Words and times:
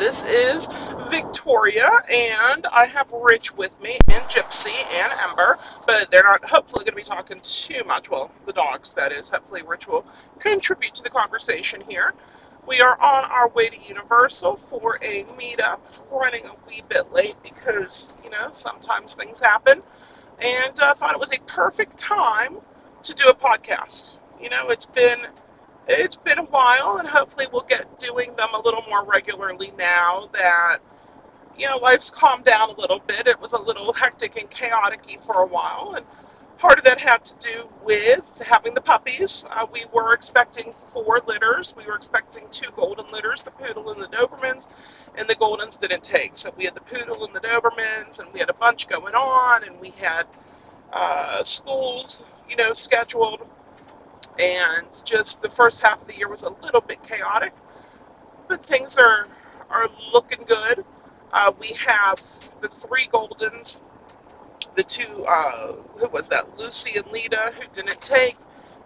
This 0.00 0.22
is 0.22 0.66
Victoria, 1.10 1.90
and 2.08 2.66
I 2.72 2.86
have 2.86 3.12
Rich 3.12 3.54
with 3.54 3.78
me, 3.82 3.98
and 4.08 4.24
Gypsy, 4.30 4.72
and 4.72 5.12
Ember, 5.12 5.58
but 5.86 6.10
they're 6.10 6.22
not 6.22 6.42
hopefully 6.42 6.86
going 6.86 6.92
to 6.92 6.96
be 6.96 7.02
talking 7.02 7.38
too 7.42 7.84
much. 7.86 8.08
Well, 8.08 8.30
the 8.46 8.54
dogs, 8.54 8.94
that 8.94 9.12
is. 9.12 9.28
Hopefully, 9.28 9.60
Rich 9.60 9.88
will 9.88 10.06
contribute 10.38 10.94
to 10.94 11.02
the 11.02 11.10
conversation 11.10 11.82
here. 11.86 12.14
We 12.66 12.80
are 12.80 12.98
on 12.98 13.24
our 13.26 13.50
way 13.50 13.68
to 13.68 13.76
Universal 13.76 14.56
for 14.70 14.98
a 15.02 15.24
meetup. 15.38 15.80
Running 16.10 16.46
a 16.46 16.54
wee 16.66 16.82
bit 16.88 17.12
late 17.12 17.36
because, 17.42 18.14
you 18.24 18.30
know, 18.30 18.48
sometimes 18.52 19.12
things 19.12 19.38
happen, 19.38 19.82
and 20.38 20.80
I 20.80 20.92
uh, 20.92 20.94
thought 20.94 21.12
it 21.12 21.20
was 21.20 21.32
a 21.32 21.40
perfect 21.46 21.98
time 21.98 22.56
to 23.02 23.12
do 23.12 23.24
a 23.28 23.34
podcast. 23.34 24.16
You 24.40 24.48
know, 24.48 24.70
it's 24.70 24.86
been 24.86 25.26
it's 25.88 26.16
been 26.16 26.38
a 26.38 26.44
while, 26.44 26.98
and 26.98 27.08
hopefully 27.08 27.46
we'll 27.52 27.66
get 27.68 27.98
doing 27.98 28.34
them 28.36 28.50
a 28.54 28.60
little 28.60 28.82
more 28.88 29.04
regularly 29.04 29.72
now 29.78 30.28
that 30.32 30.78
you 31.56 31.68
know 31.68 31.78
life's 31.78 32.10
calmed 32.10 32.44
down 32.44 32.70
a 32.70 32.80
little 32.80 33.00
bit. 33.06 33.26
It 33.26 33.40
was 33.40 33.52
a 33.54 33.58
little 33.58 33.92
hectic 33.92 34.36
and 34.36 34.50
chaotic 34.50 35.00
for 35.26 35.42
a 35.42 35.46
while, 35.46 35.94
and 35.96 36.06
part 36.58 36.78
of 36.78 36.84
that 36.84 37.00
had 37.00 37.24
to 37.24 37.34
do 37.40 37.68
with 37.84 38.24
having 38.40 38.74
the 38.74 38.80
puppies. 38.80 39.46
Uh, 39.50 39.66
we 39.72 39.86
were 39.92 40.14
expecting 40.14 40.74
four 40.92 41.20
litters. 41.26 41.74
We 41.76 41.86
were 41.86 41.96
expecting 41.96 42.44
two 42.50 42.70
golden 42.76 43.10
litters, 43.12 43.42
the 43.42 43.50
poodle 43.52 43.90
and 43.90 44.02
the 44.02 44.08
Dobermans, 44.08 44.68
and 45.16 45.28
the 45.28 45.36
goldens 45.36 45.78
didn't 45.78 46.04
take. 46.04 46.36
So 46.36 46.52
we 46.56 46.64
had 46.64 46.74
the 46.74 46.82
poodle 46.82 47.24
and 47.24 47.34
the 47.34 47.40
Dobermans, 47.40 48.20
and 48.20 48.32
we 48.32 48.40
had 48.40 48.50
a 48.50 48.54
bunch 48.54 48.88
going 48.88 49.14
on, 49.14 49.64
and 49.64 49.80
we 49.80 49.90
had 49.90 50.24
uh, 50.92 51.44
schools, 51.44 52.24
you 52.48 52.56
know, 52.56 52.72
scheduled 52.72 53.48
and 54.40 54.86
just 55.04 55.42
the 55.42 55.50
first 55.50 55.82
half 55.82 56.00
of 56.00 56.06
the 56.06 56.16
year 56.16 56.28
was 56.28 56.42
a 56.42 56.48
little 56.62 56.80
bit 56.80 57.02
chaotic, 57.02 57.52
but 58.48 58.64
things 58.64 58.96
are 58.96 59.28
are 59.70 59.88
looking 60.12 60.40
good. 60.48 60.84
Uh, 61.32 61.52
we 61.60 61.76
have 61.86 62.20
the 62.60 62.68
three 62.68 63.08
Goldens, 63.12 63.80
the 64.76 64.82
two 64.82 65.24
uh, 65.26 65.74
who 65.98 66.08
was 66.08 66.28
that 66.28 66.58
Lucy 66.58 66.92
and 66.96 67.06
Lita 67.08 67.52
who 67.54 67.62
didn't 67.74 68.00
take, 68.00 68.36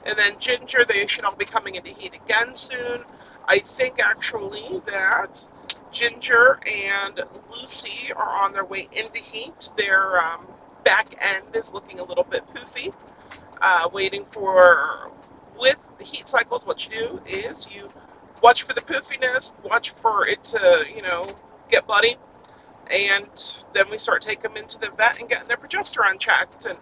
and 0.04 0.18
then 0.18 0.38
Ginger. 0.40 0.84
They 0.86 1.06
should 1.06 1.24
all 1.24 1.36
be 1.36 1.44
coming 1.46 1.76
into 1.76 1.90
heat 1.90 2.14
again 2.14 2.54
soon. 2.54 3.04
I 3.46 3.60
think 3.60 3.98
actually 4.00 4.82
that 4.86 5.46
Ginger 5.92 6.58
and 6.66 7.20
Lucy 7.50 8.12
are 8.14 8.44
on 8.44 8.52
their 8.52 8.64
way 8.64 8.88
into 8.92 9.18
heat. 9.18 9.72
Their 9.76 10.20
um, 10.20 10.46
back 10.84 11.14
end 11.20 11.54
is 11.54 11.72
looking 11.72 12.00
a 12.00 12.04
little 12.04 12.24
bit 12.24 12.42
poofy. 12.54 12.92
Uh, 13.62 13.88
waiting 13.92 14.24
for 14.26 15.10
with 15.58 15.78
heat 16.00 16.28
cycles, 16.28 16.66
what 16.66 16.86
you 16.88 16.96
do 16.96 17.20
is 17.26 17.68
you 17.70 17.88
watch 18.42 18.62
for 18.62 18.74
the 18.74 18.80
poofiness, 18.80 19.52
watch 19.64 19.92
for 20.02 20.26
it 20.26 20.42
to, 20.44 20.84
you 20.94 21.02
know, 21.02 21.28
get 21.70 21.86
bloody, 21.86 22.16
and 22.90 23.62
then 23.72 23.84
we 23.90 23.98
start 23.98 24.22
taking 24.22 24.42
them 24.42 24.56
into 24.56 24.78
the 24.78 24.90
vet 24.96 25.18
and 25.18 25.28
getting 25.28 25.48
their 25.48 25.56
progesterone 25.56 26.18
checked. 26.18 26.66
And 26.66 26.78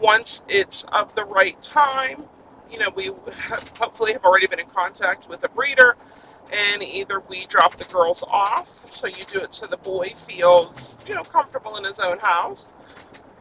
once 0.00 0.42
it's 0.48 0.84
of 0.92 1.14
the 1.14 1.24
right 1.24 1.60
time, 1.60 2.24
you 2.70 2.78
know, 2.78 2.90
we 2.94 3.10
have, 3.32 3.68
hopefully 3.76 4.12
have 4.12 4.24
already 4.24 4.46
been 4.46 4.60
in 4.60 4.68
contact 4.68 5.28
with 5.28 5.44
a 5.44 5.48
breeder, 5.48 5.96
and 6.52 6.82
either 6.82 7.20
we 7.28 7.46
drop 7.46 7.76
the 7.76 7.84
girls 7.84 8.22
off, 8.28 8.68
so 8.88 9.06
you 9.06 9.24
do 9.26 9.40
it 9.40 9.54
so 9.54 9.66
the 9.66 9.76
boy 9.78 10.14
feels, 10.28 10.98
you 11.06 11.14
know, 11.14 11.22
comfortable 11.22 11.76
in 11.76 11.84
his 11.84 11.98
own 11.98 12.18
house, 12.18 12.72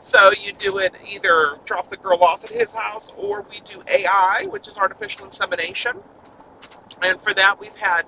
so 0.02 0.32
you 0.40 0.54
do 0.54 0.80
it 0.80 0.94
either 1.08 1.58
drop 1.66 1.90
the 1.90 1.98
girl 1.98 2.24
off 2.24 2.44
at 2.44 2.52
his 2.52 2.74
house 2.74 3.12
or 3.18 3.46
we 3.50 3.62
do 3.66 3.84
AI, 3.88 4.46
which 4.50 4.68
is 4.68 4.78
artificial 4.78 5.26
insemination. 5.26 5.94
And 7.02 7.22
for 7.22 7.34
that, 7.36 7.60
we've 7.60 7.76
had 7.76 8.04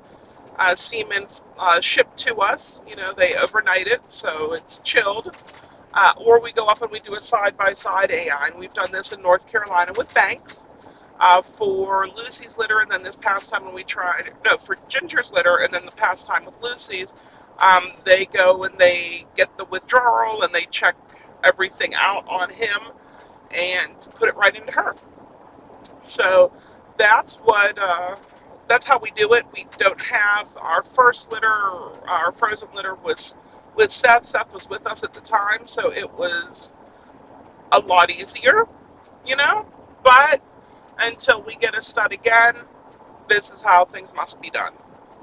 uh, 0.59 0.75
semen 0.75 1.27
uh, 1.59 1.81
shipped 1.81 2.17
to 2.19 2.35
us. 2.37 2.81
You 2.87 2.95
know, 2.95 3.13
they 3.15 3.35
overnight 3.35 3.87
it, 3.87 4.01
so 4.09 4.53
it's 4.53 4.79
chilled. 4.83 5.37
Uh, 5.93 6.13
or 6.17 6.41
we 6.41 6.53
go 6.53 6.65
up 6.67 6.81
and 6.81 6.91
we 6.91 6.99
do 6.99 7.15
a 7.15 7.19
side 7.21 7.57
by 7.57 7.73
side 7.73 8.11
AI. 8.11 8.47
And 8.47 8.59
we've 8.59 8.73
done 8.73 8.91
this 8.91 9.13
in 9.13 9.21
North 9.21 9.47
Carolina 9.47 9.93
with 9.97 10.13
Banks 10.13 10.65
uh, 11.19 11.41
for 11.57 12.07
Lucy's 12.15 12.57
litter, 12.57 12.79
and 12.81 12.91
then 12.91 13.03
this 13.03 13.17
past 13.17 13.49
time 13.51 13.65
when 13.65 13.73
we 13.75 13.83
tried, 13.83 14.31
no, 14.45 14.57
for 14.57 14.77
Ginger's 14.89 15.31
litter, 15.33 15.57
and 15.57 15.73
then 15.73 15.85
the 15.85 15.91
past 15.91 16.27
time 16.27 16.45
with 16.45 16.57
Lucy's, 16.61 17.13
um, 17.59 17.91
they 18.05 18.25
go 18.25 18.63
and 18.65 18.77
they 18.79 19.25
get 19.37 19.55
the 19.57 19.65
withdrawal 19.65 20.43
and 20.43 20.53
they 20.53 20.67
check 20.71 20.95
everything 21.43 21.93
out 21.95 22.25
on 22.27 22.49
him 22.49 22.79
and 23.51 23.95
put 24.15 24.29
it 24.29 24.35
right 24.35 24.55
into 24.55 24.71
her. 24.71 24.95
So 26.01 26.51
that's 26.97 27.35
what 27.37 27.77
uh, 27.79 28.15
that's 28.67 28.85
how 28.85 28.99
we 28.99 29.11
do 29.11 29.33
it. 29.33 29.45
We 29.53 29.67
don't 29.77 30.01
have 30.01 30.49
our 30.57 30.83
first 30.95 31.31
litter, 31.31 31.47
our 31.51 32.31
frozen 32.33 32.69
litter 32.75 32.95
was 32.95 33.35
with 33.75 33.91
Seth. 33.91 34.25
Seth 34.25 34.53
was 34.53 34.69
with 34.69 34.85
us 34.87 35.03
at 35.03 35.13
the 35.13 35.21
time, 35.21 35.67
so 35.67 35.91
it 35.91 36.11
was 36.13 36.73
a 37.71 37.79
lot 37.79 38.09
easier, 38.09 38.65
you 39.25 39.35
know. 39.35 39.65
But 40.03 40.41
until 40.99 41.43
we 41.43 41.55
get 41.57 41.75
a 41.75 41.81
stud 41.81 42.11
again, 42.13 42.55
this 43.29 43.51
is 43.51 43.61
how 43.61 43.85
things 43.85 44.13
must 44.15 44.41
be 44.41 44.49
done, 44.49 44.73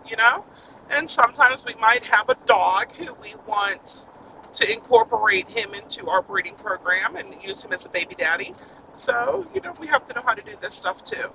you 0.09 0.17
know. 0.17 0.45
And 0.91 1.09
sometimes 1.09 1.65
we 1.65 1.75
might 1.77 2.05
have 2.05 2.29
a 2.31 2.37
dog 2.47 2.93
who 2.97 3.15
we 3.23 3.35
want 3.47 4.07
to 4.55 4.71
incorporate 4.73 5.49
him 5.49 5.75
into 5.75 6.09
our 6.09 6.23
breeding 6.23 6.55
program 6.57 7.17
and 7.17 7.35
use 7.43 7.63
him 7.65 7.73
as 7.73 7.87
a 7.87 7.89
baby 7.89 8.15
daddy. 8.15 8.55
So, 8.93 9.47
you 9.55 9.61
know, 9.61 9.75
we 9.81 9.87
have 9.87 10.07
to 10.07 10.15
know 10.15 10.23
how 10.25 10.35
to 10.35 10.43
do 10.43 10.53
this 10.61 10.75
stuff 10.75 11.05
too. 11.05 11.31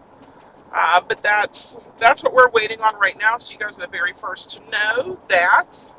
Uh, 0.73 1.01
but 1.07 1.21
that's 1.23 1.77
that's 1.99 2.23
what 2.23 2.33
we're 2.33 2.49
waiting 2.51 2.81
on 2.81 2.95
right 2.99 3.17
now. 3.17 3.37
So 3.37 3.53
you 3.53 3.59
guys 3.59 3.79
are 3.79 3.85
the 3.85 3.91
very 3.91 4.13
first 4.19 4.51
to 4.51 4.59
know 4.69 5.19
that. 5.29 5.93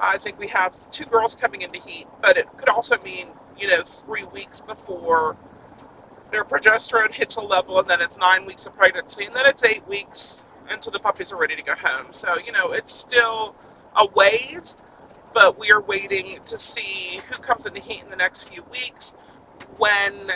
I 0.00 0.18
think 0.18 0.38
we 0.38 0.46
have 0.48 0.74
two 0.92 1.04
girls 1.06 1.34
coming 1.34 1.62
into 1.62 1.80
heat, 1.80 2.06
but 2.22 2.36
it 2.36 2.46
could 2.56 2.68
also 2.68 2.96
mean 3.02 3.28
you 3.58 3.68
know 3.68 3.82
three 3.82 4.24
weeks 4.26 4.60
before 4.60 5.36
their 6.30 6.44
progesterone 6.44 7.12
hits 7.12 7.36
a 7.36 7.40
level, 7.40 7.80
and 7.80 7.88
then 7.88 8.00
it's 8.00 8.16
nine 8.18 8.46
weeks 8.46 8.66
of 8.66 8.76
pregnancy, 8.76 9.24
and 9.24 9.34
then 9.34 9.46
it's 9.46 9.64
eight 9.64 9.86
weeks 9.88 10.44
until 10.70 10.92
the 10.92 11.00
puppies 11.00 11.32
are 11.32 11.38
ready 11.38 11.56
to 11.56 11.62
go 11.62 11.74
home. 11.74 12.12
So 12.12 12.36
you 12.44 12.52
know 12.52 12.72
it's 12.72 12.92
still 12.94 13.56
a 13.96 14.06
ways, 14.14 14.76
but 15.34 15.58
we 15.58 15.70
are 15.72 15.82
waiting 15.82 16.38
to 16.46 16.58
see 16.58 17.20
who 17.28 17.40
comes 17.42 17.66
into 17.66 17.80
heat 17.80 18.02
in 18.04 18.10
the 18.10 18.16
next 18.16 18.44
few 18.44 18.62
weeks 18.70 19.14
when 19.78 20.30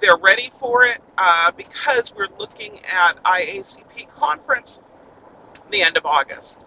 they're 0.00 0.18
ready 0.22 0.50
for 0.58 0.86
it 0.86 1.00
uh, 1.18 1.50
because 1.56 2.14
we're 2.16 2.28
looking 2.38 2.80
at 2.84 3.22
IACP 3.24 4.08
conference 4.14 4.80
the 5.70 5.82
end 5.82 5.96
of 5.96 6.06
August. 6.06 6.60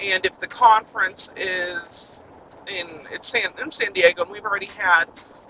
And 0.00 0.24
if 0.26 0.38
the 0.40 0.48
conference 0.48 1.30
is 1.36 2.24
in 2.68 2.86
it's 3.12 3.28
San, 3.28 3.50
in 3.62 3.70
San 3.70 3.92
Diego, 3.92 4.22
and 4.22 4.30
we've 4.30 4.44
already 4.44 4.66
had, 4.66 5.06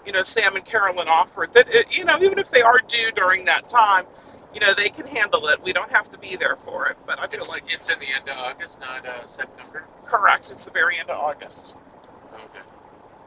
you 0.07 0.13
know, 0.13 0.23
Sam 0.23 0.57
and 0.57 0.65
Carolyn 0.65 1.09
offered 1.09 1.53
that, 1.55 1.69
it, 1.69 1.87
you 1.91 2.05
know, 2.05 2.19
even 2.23 2.39
if 2.39 2.51
they 2.51 2.63
are 2.63 2.81
due 2.89 3.13
during 3.13 3.45
that 3.47 3.69
time, 3.69 4.07
you 4.55 4.61
know, 4.61 4.75
they 4.75 4.89
can 4.89 5.07
handle 5.07 5.49
it. 5.49 5.63
We 5.63 5.73
don't 5.73 5.91
have 5.91 6.11
to 6.11 6.19
be 6.19 6.37
there 6.37 6.57
for 6.65 6.87
it. 6.89 6.97
But 7.07 7.19
I 7.19 7.27
feel 7.29 7.41
It's, 7.41 7.51
like 7.51 7.65
it's 7.69 7.91
in 7.91 7.99
the 7.99 8.07
end 8.15 8.29
of 8.29 8.37
August, 8.39 8.81
not 8.81 9.05
uh, 9.05 9.27
September. 9.27 9.85
correct. 10.07 10.51
It's 10.51 10.65
the 10.65 10.71
very 10.71 10.99
end 10.99 11.11
of 11.11 11.19
August 11.19 11.75
Okay. 12.35 12.65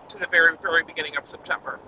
to 0.09 0.17
the 0.17 0.27
very 0.27 0.57
very 0.61 0.83
beginning 0.83 1.17
of 1.17 1.27
September. 1.27 1.79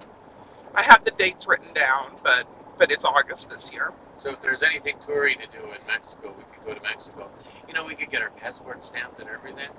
I 0.75 0.83
have 0.83 1.03
the 1.03 1.11
dates 1.11 1.47
written 1.47 1.73
down, 1.73 2.17
but 2.23 2.45
but 2.77 2.91
it's 2.91 3.05
August 3.05 3.49
this 3.49 3.71
year. 3.73 3.93
So 4.17 4.31
if 4.31 4.41
there's 4.41 4.63
anything 4.63 4.95
touring 5.05 5.37
to 5.39 5.47
do 5.47 5.65
in 5.65 5.79
Mexico, 5.87 6.33
we 6.37 6.43
could 6.55 6.65
go 6.65 6.73
to 6.73 6.81
Mexico. 6.81 7.31
You 7.67 7.73
know, 7.73 7.85
we 7.85 7.95
could 7.95 8.09
get 8.11 8.21
our 8.21 8.31
passport 8.31 8.83
stamped 8.83 9.19
and 9.19 9.29
everything. 9.29 9.69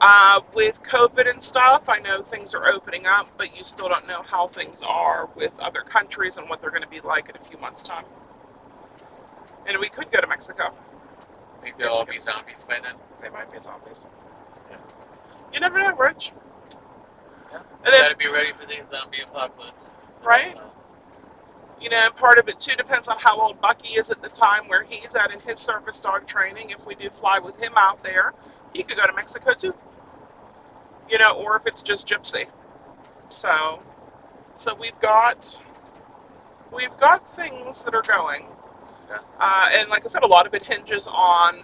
Uh, 0.00 0.40
with 0.54 0.80
COVID 0.84 1.28
and 1.30 1.42
stuff, 1.42 1.88
I 1.88 1.98
know 2.00 2.22
things 2.22 2.54
are 2.54 2.68
opening 2.68 3.06
up, 3.06 3.28
but 3.38 3.56
you 3.56 3.64
still 3.64 3.88
don't 3.88 4.06
know 4.06 4.22
how 4.22 4.48
things 4.48 4.82
are 4.86 5.28
with 5.36 5.52
other 5.58 5.82
countries 5.82 6.36
and 6.36 6.48
what 6.48 6.60
they're 6.60 6.70
going 6.70 6.82
to 6.82 6.88
be 6.88 7.00
like 7.00 7.28
in 7.30 7.36
a 7.36 7.44
few 7.48 7.58
months' 7.58 7.84
time. 7.84 8.04
And 9.66 9.78
we 9.80 9.88
could 9.88 10.10
go 10.12 10.20
to 10.20 10.26
Mexico. 10.26 10.72
Think 11.62 11.76
they'll 11.78 11.88
all 11.88 12.04
be 12.04 12.20
zombies 12.20 12.64
by 12.68 12.78
then. 12.82 12.94
They 13.20 13.28
might 13.28 13.50
be 13.50 13.58
zombies. 13.58 14.06
Yeah. 14.70 14.76
You 15.52 15.60
never 15.60 15.78
know, 15.78 15.96
Rich. 15.96 16.32
Yeah. 17.50 17.58
And 17.84 17.92
then- 17.94 18.02
Gotta 18.02 18.16
be 18.16 18.28
ready 18.28 18.52
for 18.52 18.66
the 18.66 18.82
zombie 18.86 19.22
apocalypse. 19.22 19.90
Right. 20.22 20.56
You 21.80 21.90
know, 21.90 21.96
and 21.96 22.16
part 22.16 22.38
of 22.38 22.48
it 22.48 22.58
too 22.58 22.74
depends 22.76 23.08
on 23.08 23.18
how 23.18 23.40
old 23.40 23.60
Bucky 23.60 23.94
is 23.94 24.10
at 24.10 24.22
the 24.22 24.28
time 24.28 24.66
where 24.68 24.82
he's 24.84 25.14
at 25.14 25.30
in 25.30 25.40
his 25.40 25.58
service 25.60 26.00
dog 26.00 26.26
training. 26.26 26.70
If 26.70 26.86
we 26.86 26.94
do 26.94 27.10
fly 27.10 27.38
with 27.38 27.56
him 27.56 27.74
out 27.76 28.02
there, 28.02 28.32
he 28.72 28.82
could 28.82 28.96
go 28.96 29.06
to 29.06 29.12
Mexico 29.12 29.52
too. 29.54 29.74
You 31.08 31.18
know, 31.18 31.32
or 31.34 31.56
if 31.56 31.66
it's 31.66 31.82
just 31.82 32.08
Gypsy. 32.08 32.46
So, 33.28 33.80
so 34.54 34.74
we've 34.74 34.98
got 35.00 35.62
we've 36.72 36.96
got 36.98 37.36
things 37.36 37.82
that 37.84 37.94
are 37.94 38.02
going. 38.02 38.46
Uh, 39.10 39.68
and 39.72 39.88
like 39.88 40.04
I 40.04 40.08
said, 40.08 40.22
a 40.22 40.26
lot 40.26 40.46
of 40.46 40.54
it 40.54 40.64
hinges 40.64 41.08
on 41.10 41.62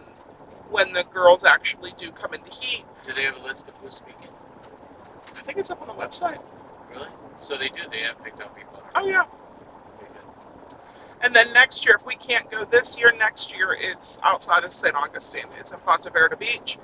when 0.71 0.93
the 0.93 1.05
girls 1.13 1.45
actually 1.45 1.95
do 1.99 2.11
come 2.13 2.35
into 2.35 2.51
heat. 2.51 2.85
do 3.07 3.13
they 3.13 3.25
have 3.25 3.37
a 3.37 3.43
list 3.43 3.69
of 3.69 3.75
who's 3.77 3.95
speaking? 3.95 4.31
I 5.37 5.43
think 5.43 5.59
it's 5.59 5.71
up 5.71 5.83
on 5.83 5.89
the 5.89 5.95
website. 5.95 6.41
Really? 6.91 7.09
So 7.37 7.57
they 7.57 7.69
do. 7.69 7.81
They 7.91 8.01
have 8.01 8.23
picked 8.23 8.41
out 8.41 8.57
people. 8.57 8.83
Oh 8.95 9.07
yeah. 9.07 9.25
And 11.23 11.35
then 11.35 11.53
next 11.53 11.87
year, 11.87 11.97
if 11.99 12.05
we 12.05 12.17
can't 12.17 12.51
go 12.51 12.65
this 12.65 12.97
year, 12.99 13.13
next 13.17 13.55
year 13.55 13.77
it's 13.79 14.19
outside 14.25 14.65
of 14.65 14.73
St. 14.73 14.95
Augustine. 14.95 15.47
It's 15.59 15.71
in 15.73 15.79
Ponte 15.81 16.03
Vedra 16.13 16.37
Beach. 16.37 16.79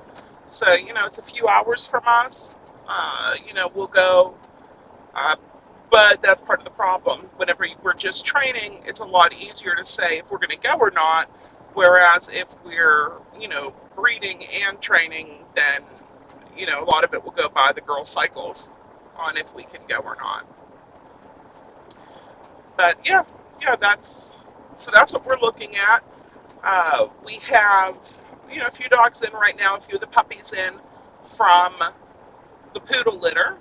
So, 0.46 0.74
you 0.74 0.94
know, 0.94 1.06
it's 1.06 1.18
a 1.18 1.24
few 1.24 1.48
hours 1.48 1.88
from 1.88 2.04
us. 2.06 2.56
Uh, 2.88 3.34
you 3.46 3.52
know, 3.52 3.68
we'll 3.74 3.88
go. 3.88 4.34
Uh, 5.14 5.34
but 5.90 6.20
that's 6.22 6.40
part 6.42 6.60
of 6.60 6.64
the 6.64 6.70
problem. 6.70 7.22
Whenever 7.36 7.66
we're 7.82 7.94
just 7.94 8.24
training, 8.26 8.82
it's 8.86 9.00
a 9.00 9.04
lot 9.04 9.32
easier 9.34 9.74
to 9.74 9.84
say 9.84 10.18
if 10.18 10.30
we're 10.30 10.38
going 10.38 10.50
to 10.50 10.56
go 10.68 10.74
or 10.78 10.90
not. 10.90 11.30
Whereas 11.74 12.28
if 12.32 12.48
we're, 12.64 13.12
you 13.38 13.48
know, 13.48 13.72
breeding 13.96 14.44
and 14.46 14.80
training, 14.80 15.44
then, 15.54 15.82
you 16.56 16.66
know, 16.66 16.82
a 16.82 16.86
lot 16.86 17.04
of 17.04 17.14
it 17.14 17.22
will 17.24 17.32
go 17.32 17.48
by 17.48 17.72
the 17.74 17.80
girl 17.80 18.04
cycles 18.04 18.70
on 19.16 19.36
if 19.36 19.54
we 19.54 19.64
can 19.64 19.80
go 19.88 19.98
or 19.98 20.16
not. 20.16 20.46
But 22.76 22.98
yeah, 23.04 23.24
yeah, 23.60 23.76
that's 23.76 24.40
so 24.76 24.90
that's 24.94 25.12
what 25.14 25.26
we're 25.26 25.40
looking 25.40 25.76
at. 25.76 26.04
Uh, 26.64 27.08
we 27.24 27.38
have, 27.48 27.96
you 28.50 28.58
know, 28.58 28.66
a 28.66 28.70
few 28.72 28.88
dogs 28.88 29.22
in 29.22 29.32
right 29.32 29.56
now, 29.56 29.76
a 29.76 29.80
few 29.80 29.96
of 29.96 30.00
the 30.00 30.06
puppies 30.08 30.52
in 30.52 30.74
from 31.36 31.74
the 32.74 32.80
poodle 32.80 33.18
litter. 33.20 33.56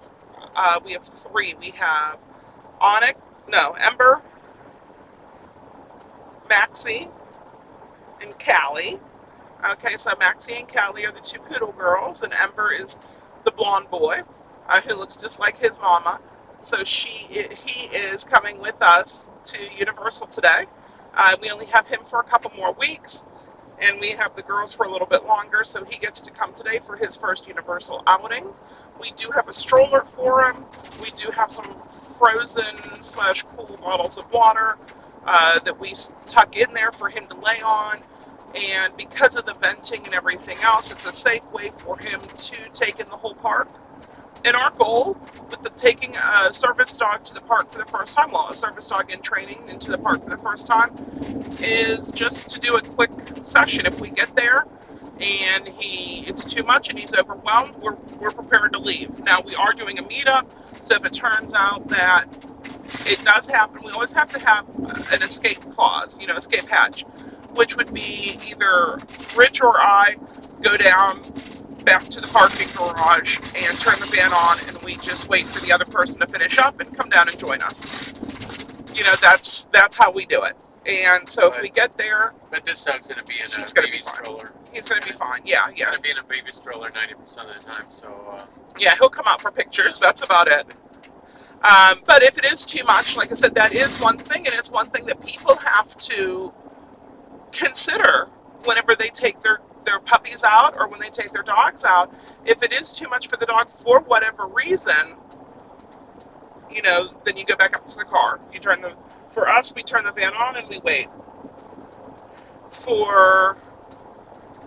Uh, 0.58 0.82
we 0.86 0.94
have 0.94 1.06
three. 1.06 1.56
We 1.62 1.72
have 1.80 2.20
Onyx, 2.82 3.20
no, 3.50 3.74
Ember, 3.74 4.22
Maxie, 6.50 7.10
and 8.22 8.36
Callie. 8.40 9.00
Okay, 9.74 9.98
so 9.98 10.12
Maxie 10.20 10.56
and 10.56 10.68
Callie 10.68 11.06
are 11.06 11.14
the 11.14 11.22
two 11.22 11.40
poodle 11.40 11.74
girls, 11.74 12.24
and 12.24 12.34
Ember 12.34 12.72
is 12.72 12.98
the 13.46 13.52
blonde 13.52 13.90
boy 13.92 14.22
uh, 14.70 14.82
who 14.82 14.96
looks 14.96 15.18
just 15.18 15.40
like 15.40 15.58
his 15.58 15.78
mama. 15.80 16.22
So 16.60 16.84
she, 16.84 17.28
he 17.66 17.86
is 17.96 18.24
coming 18.24 18.60
with 18.62 18.82
us 18.82 19.32
to 19.46 19.58
Universal 19.78 20.28
today. 20.28 20.66
Uh, 21.16 21.38
we 21.42 21.52
only 21.52 21.68
have 21.68 21.88
him 21.88 22.02
for 22.10 22.20
a 22.22 22.26
couple 22.26 22.52
more 22.58 22.74
weeks, 22.74 23.26
and 23.82 24.00
we 24.00 24.12
have 24.12 24.36
the 24.36 24.44
girls 24.44 24.74
for 24.74 24.86
a 24.86 24.92
little 24.92 25.08
bit 25.08 25.26
longer. 25.26 25.64
So 25.64 25.86
he 25.86 25.98
gets 26.00 26.22
to 26.24 26.32
come 26.32 26.54
today 26.54 26.80
for 26.86 26.98
his 26.98 27.18
first 27.18 27.48
Universal 27.48 28.04
outing. 28.08 28.46
We 29.00 29.12
do 29.16 29.30
have 29.32 29.48
a 29.48 29.54
stroller 29.54 30.06
for 30.16 30.50
him. 30.50 30.66
We 31.02 31.12
do 31.12 31.30
have 31.32 31.52
some 31.52 31.76
frozen 32.18 32.76
slash 33.02 33.44
cool 33.56 33.78
bottles 33.82 34.18
of 34.18 34.32
water 34.32 34.78
uh, 35.26 35.60
that 35.60 35.80
we 35.80 35.94
tuck 36.28 36.56
in 36.56 36.74
there 36.74 36.92
for 36.92 37.10
him 37.10 37.28
to 37.28 37.36
lay 37.36 37.62
on. 37.62 38.02
And 38.56 38.96
because 38.98 39.36
of 39.36 39.46
the 39.46 39.54
venting 39.54 40.06
and 40.06 40.14
everything 40.14 40.58
else, 40.60 40.92
it's 40.92 41.06
a 41.06 41.14
safe 41.14 41.44
way 41.52 41.72
for 41.84 41.98
him 41.98 42.22
to 42.22 42.56
take 42.74 43.00
in 43.00 43.08
the 43.10 43.18
whole 43.18 43.36
park. 43.36 43.68
And 44.46 44.56
our 44.56 44.72
goal 44.72 45.18
with 45.50 45.62
the 45.62 45.70
taking 45.72 46.16
a 46.16 46.54
service 46.54 46.96
dog 46.96 47.26
to 47.26 47.34
the 47.34 47.42
park 47.42 47.72
for 47.72 47.80
the 47.80 47.92
first 47.92 48.16
time, 48.16 48.32
well, 48.32 48.48
a 48.50 48.56
service 48.56 48.88
dog 48.88 49.12
in 49.12 49.22
training 49.22 49.68
into 49.68 49.92
the 49.92 49.98
park 49.98 50.24
for 50.24 50.30
the 50.30 50.38
first 50.38 50.68
time, 50.68 50.92
is 51.60 52.12
just 52.12 52.48
to 52.50 52.60
do 52.60 52.76
a 52.76 52.82
quick 52.82 53.12
session. 53.44 53.86
If 53.86 54.00
we 54.00 54.10
get 54.10 54.34
there 54.36 54.66
and 55.22 55.68
he 55.68 56.26
it's 56.28 56.46
too 56.46 56.64
much 56.64 56.90
and 56.90 57.00
he's 57.00 57.14
overwhelmed, 57.14 57.76
we're, 57.82 57.96
we're 58.20 58.32
prepared 58.32 58.74
to 58.74 58.80
leave. 58.80 59.20
Now 59.20 59.42
we 59.46 59.56
are 59.56 59.74
doing 59.74 60.00
a 60.00 60.04
meetup, 60.04 60.48
so 60.82 60.96
if 60.96 61.06
it 61.06 61.14
turns 61.14 61.54
out 61.54 61.88
that 61.90 62.26
it 63.06 63.24
does 63.24 63.48
happen, 63.48 63.82
we 63.84 63.92
always 63.92 64.14
have 64.14 64.30
to 64.32 64.40
have 64.40 64.68
an 65.12 65.24
escape 65.24 65.60
clause, 65.74 66.18
you 66.20 66.28
know, 66.28 66.36
escape 66.38 66.68
hatch, 66.70 67.06
which 67.56 67.76
would 67.78 67.94
be 67.94 68.40
either 68.48 69.00
Rich 69.36 69.62
or 69.62 69.80
I 69.80 70.16
go 70.62 70.78
down 70.78 71.24
back 71.86 72.10
to 72.10 72.22
the 72.22 72.28
parking 72.28 72.70
garage 72.78 73.38
and 73.56 73.80
turn 73.80 74.00
the 74.00 74.10
van 74.16 74.34
on, 74.34 74.60
and 74.68 74.78
we 74.84 74.98
just 74.98 75.30
wait 75.30 75.48
for 75.48 75.62
the 75.66 75.72
other 75.74 75.86
person 75.86 76.20
to 76.22 76.28
finish 76.28 76.58
up 76.60 76.80
and 76.80 76.96
come 76.98 77.10
down 77.10 77.30
and 77.30 77.40
join 77.40 77.62
us. 77.62 77.90
You 78.96 79.04
know, 79.04 79.16
that's 79.22 79.68
that's 79.74 79.96
how 79.98 80.12
we 80.12 80.26
do 80.26 80.44
it. 80.44 80.56
And 80.88 81.30
so 81.30 81.48
if 81.54 81.62
we 81.62 81.70
get 81.70 81.98
there, 81.98 82.34
But 82.52 82.66
this 82.66 82.84
dog's 82.86 83.08
going 83.08 83.20
to 83.20 83.26
be 83.26 83.36
in 83.40 83.48
a 83.48 83.50
gonna 83.76 83.88
baby 83.88 83.98
be 84.00 84.04
stroller. 84.04 84.52
he's 84.74 84.88
going 84.88 85.02
to 85.02 85.08
be 85.14 85.18
fine. 85.18 85.42
Yeah, 85.46 85.70
He's 85.72 85.80
yeah, 85.80 85.88
going 85.88 85.98
to 85.98 86.02
be 86.04 86.12
in 86.12 86.18
a 86.20 86.24
baby 86.26 86.52
stroller 86.52 86.92
90% 86.92 87.22
of 87.22 87.62
the 87.62 87.66
time, 87.66 87.86
so 87.92 88.08
uh, 88.32 88.46
yeah. 88.80 88.96
He'll 89.00 89.10
come 89.10 89.26
out 89.28 89.42
for 89.42 89.52
pictures. 89.52 90.00
That's 90.02 90.24
about 90.24 90.48
it. 90.50 90.68
Um, 91.72 92.02
but 92.06 92.24
if 92.24 92.38
it 92.38 92.46
is 92.46 92.66
too 92.66 92.84
much, 92.86 93.18
like 93.18 93.32
I 93.32 93.36
said, 93.36 93.56
that 93.56 93.74
is 93.74 94.00
one 94.02 94.18
thing, 94.20 94.48
and 94.48 94.56
it's 94.56 94.72
one 94.72 94.90
thing 94.92 95.06
that 95.08 95.22
people 95.26 95.56
have 95.58 95.98
to 96.00 96.54
consider 97.54 98.30
whenever 98.66 98.96
they 98.98 99.10
take 99.10 99.42
their 99.44 99.60
their 99.86 100.00
puppies 100.02 100.44
out 100.44 100.76
or 100.78 100.90
when 100.90 101.00
they 101.00 101.10
take 101.10 101.32
their 101.34 101.44
dogs 101.44 101.86
out. 101.86 102.14
If 102.46 102.64
it 102.64 102.74
is 102.74 102.92
too 102.94 103.10
much 103.10 103.30
for 103.30 103.38
the 103.38 103.46
dog 103.48 103.70
for 103.84 104.02
whatever 104.02 104.48
reason, 104.48 105.16
you 106.72 106.82
know, 106.82 107.12
then 107.26 107.38
you 107.38 107.46
go 107.46 107.56
back 107.58 107.76
up 107.76 107.88
to 107.88 107.98
the 107.98 108.06
car. 108.06 108.40
You 108.54 108.60
turn 108.60 108.82
the 108.82 108.94
for 109.32 109.50
us, 109.50 109.74
we 109.76 109.84
turn 109.84 110.06
the 110.06 110.12
van 110.12 110.34
on 110.34 110.56
and 110.58 110.68
we 110.70 110.80
wait. 110.80 111.08
For 112.84 113.58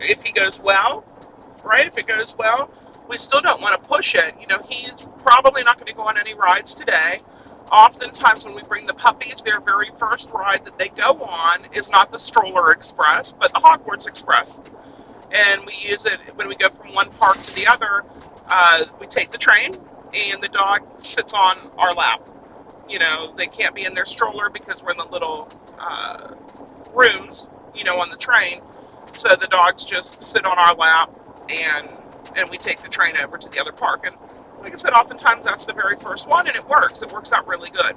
if 0.00 0.22
he 0.22 0.32
goes 0.32 0.60
well, 0.60 1.04
right? 1.64 1.86
If 1.86 1.98
it 1.98 2.06
goes 2.06 2.34
well, 2.38 2.70
we 3.08 3.18
still 3.18 3.40
don't 3.40 3.60
want 3.60 3.80
to 3.80 3.88
push 3.88 4.14
it. 4.14 4.34
You 4.40 4.46
know, 4.46 4.60
he's 4.68 5.08
probably 5.22 5.62
not 5.62 5.76
going 5.76 5.86
to 5.86 5.94
go 5.94 6.02
on 6.02 6.16
any 6.18 6.34
rides 6.34 6.74
today. 6.74 7.22
Oftentimes, 7.70 8.44
when 8.44 8.54
we 8.54 8.62
bring 8.62 8.86
the 8.86 8.94
puppies, 8.94 9.42
their 9.44 9.60
very 9.60 9.90
first 9.98 10.30
ride 10.30 10.64
that 10.64 10.76
they 10.78 10.88
go 10.88 11.22
on 11.22 11.66
is 11.72 11.90
not 11.90 12.10
the 12.10 12.18
stroller 12.18 12.72
express, 12.72 13.32
but 13.38 13.52
the 13.52 13.60
Hogwarts 13.60 14.08
Express. 14.08 14.62
And 15.30 15.62
we 15.64 15.74
use 15.74 16.06
it 16.06 16.18
when 16.34 16.48
we 16.48 16.56
go 16.56 16.68
from 16.70 16.92
one 16.92 17.10
park 17.10 17.40
to 17.42 17.54
the 17.54 17.66
other. 17.68 18.04
Uh, 18.48 18.86
we 19.00 19.06
take 19.06 19.30
the 19.30 19.38
train, 19.38 19.74
and 20.12 20.42
the 20.42 20.48
dog 20.48 20.80
sits 20.98 21.32
on 21.32 21.70
our 21.78 21.94
lap. 21.94 22.20
You 22.90 22.98
know, 22.98 23.32
they 23.36 23.46
can't 23.46 23.74
be 23.74 23.84
in 23.84 23.94
their 23.94 24.04
stroller 24.04 24.50
because 24.50 24.82
we're 24.82 24.90
in 24.90 24.98
the 24.98 25.04
little 25.04 25.48
uh, 25.78 26.34
rooms, 26.92 27.50
you 27.74 27.84
know, 27.84 28.00
on 28.00 28.10
the 28.10 28.16
train. 28.16 28.62
So 29.12 29.30
the 29.40 29.46
dogs 29.46 29.84
just 29.84 30.20
sit 30.20 30.44
on 30.44 30.58
our 30.58 30.74
lap, 30.74 31.10
and 31.48 31.88
and 32.36 32.50
we 32.50 32.58
take 32.58 32.82
the 32.82 32.88
train 32.88 33.16
over 33.16 33.38
to 33.38 33.48
the 33.48 33.60
other 33.60 33.72
park. 33.72 34.06
And 34.06 34.16
like 34.60 34.72
I 34.72 34.76
said, 34.76 34.92
oftentimes 34.92 35.44
that's 35.44 35.66
the 35.66 35.72
very 35.72 35.96
first 35.98 36.28
one, 36.28 36.48
and 36.48 36.56
it 36.56 36.68
works. 36.68 37.02
It 37.02 37.12
works 37.12 37.32
out 37.32 37.46
really 37.46 37.70
good. 37.70 37.96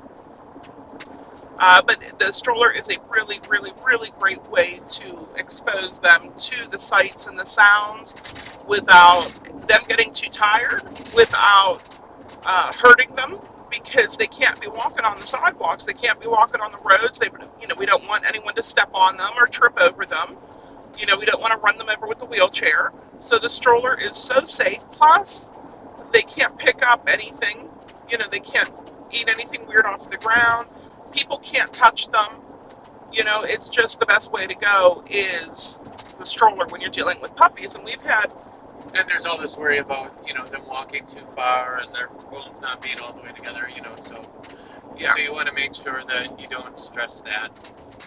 Uh, 1.60 1.81
but 1.81 2.00
the 2.19 2.31
stroller 2.31 2.72
is 2.72 2.89
a 2.89 2.98
really, 3.10 3.39
really, 3.50 3.72
really 3.86 4.12
great 4.19 4.44
way 4.50 4.81
to 4.88 5.28
expose 5.38 6.00
them 6.00 6.31
to 6.38 6.68
the 6.72 6.80
sights 6.80 7.28
and 7.28 7.39
the 7.39 7.46
sounds 7.46 8.16
without 8.68 9.31
them 9.68 9.81
getting 9.88 10.12
too 10.13 10.30
tired, 10.30 10.84
without 11.16 11.80
uh, 12.46 12.74
hurting 12.74 13.16
them, 13.16 13.39
because 13.74 14.18
they 14.18 14.28
can't 14.28 14.60
be 14.62 14.68
walking 14.68 15.06
on 15.06 15.20
the 15.20 15.25
sidewalks. 15.25 15.86
They 15.86 15.94
can't 15.94 16.20
be 16.20 16.28
walking 16.28 16.62
on 16.62 16.72
the 16.72 16.78
roads. 16.78 17.18
They, 17.20 17.30
you 17.60 17.68
know, 17.68 17.75
we 17.78 17.86
don't 17.86 18.06
want 18.08 18.25
anyone 18.25 18.56
to 18.56 18.64
step 18.64 18.90
on 18.94 19.18
them 19.18 19.31
or 19.38 19.48
trip 19.48 19.74
over 19.80 20.06
them. 20.06 20.38
You 20.98 21.06
know, 21.08 21.18
we 21.18 21.25
don't 21.25 21.42
want 21.42 21.54
to 21.54 21.60
run 21.60 21.78
them 21.78 21.90
over 21.90 22.08
with 22.08 22.20
the 22.20 22.25
wheelchair. 22.25 22.94
So 23.20 23.40
the 23.40 23.50
stroller 23.50 24.00
is 24.00 24.15
so 24.15 24.46
safe. 24.46 24.82
Plus, 24.92 25.48
they 26.13 26.22
can't 26.22 26.58
pick 26.58 26.82
up 26.84 27.08
anything. 27.08 27.70
You 28.10 28.18
know, 28.18 28.25
they 28.30 28.39
can't 28.39 28.70
eat 29.12 29.27
anything 29.27 29.65
weird 29.68 29.86
off 29.86 30.10
the 30.10 30.18
ground. 30.18 30.68
People 31.12 31.39
can't 31.39 31.74
touch 31.74 32.10
them. 32.12 32.42
You 33.12 33.24
know, 33.24 33.42
it's 33.44 33.70
just 33.70 34.00
the 34.00 34.06
best 34.06 34.32
way 34.32 34.48
to 34.48 34.56
go 34.56 35.03
is 35.10 35.82
the 36.20 36.25
stroller 36.25 36.65
when 36.68 36.82
you're 36.82 36.92
dealing 36.92 37.22
with 37.22 37.36
puppies. 37.36 37.75
And 37.75 37.84
we've 37.84 38.01
had, 38.01 38.27
and 38.94 39.08
there's 39.08 39.25
all 39.25 39.40
this 39.40 39.58
worry 39.58 39.80
about 39.80 40.13
you 40.28 40.34
know 40.34 40.46
them 40.48 40.63
walking 40.68 41.06
too 41.08 41.25
far 41.36 41.80
and 41.80 41.94
their 41.94 42.10
bones 42.30 42.62
not 42.62 42.82
being 42.82 43.00
all 43.00 43.13
the 43.13 43.22
way 43.22 43.32
together. 43.36 43.70
You 43.74 43.82
know, 43.82 43.96
so 43.98 44.25
yeah. 44.98 45.13
so 45.13 45.20
you 45.20 45.32
want 45.32 45.48
to 45.48 45.54
make 45.54 45.74
sure 45.75 46.04
that 46.08 46.40
you 46.40 46.48
don't 46.48 46.78
stress 46.78 47.22
that 47.25 47.52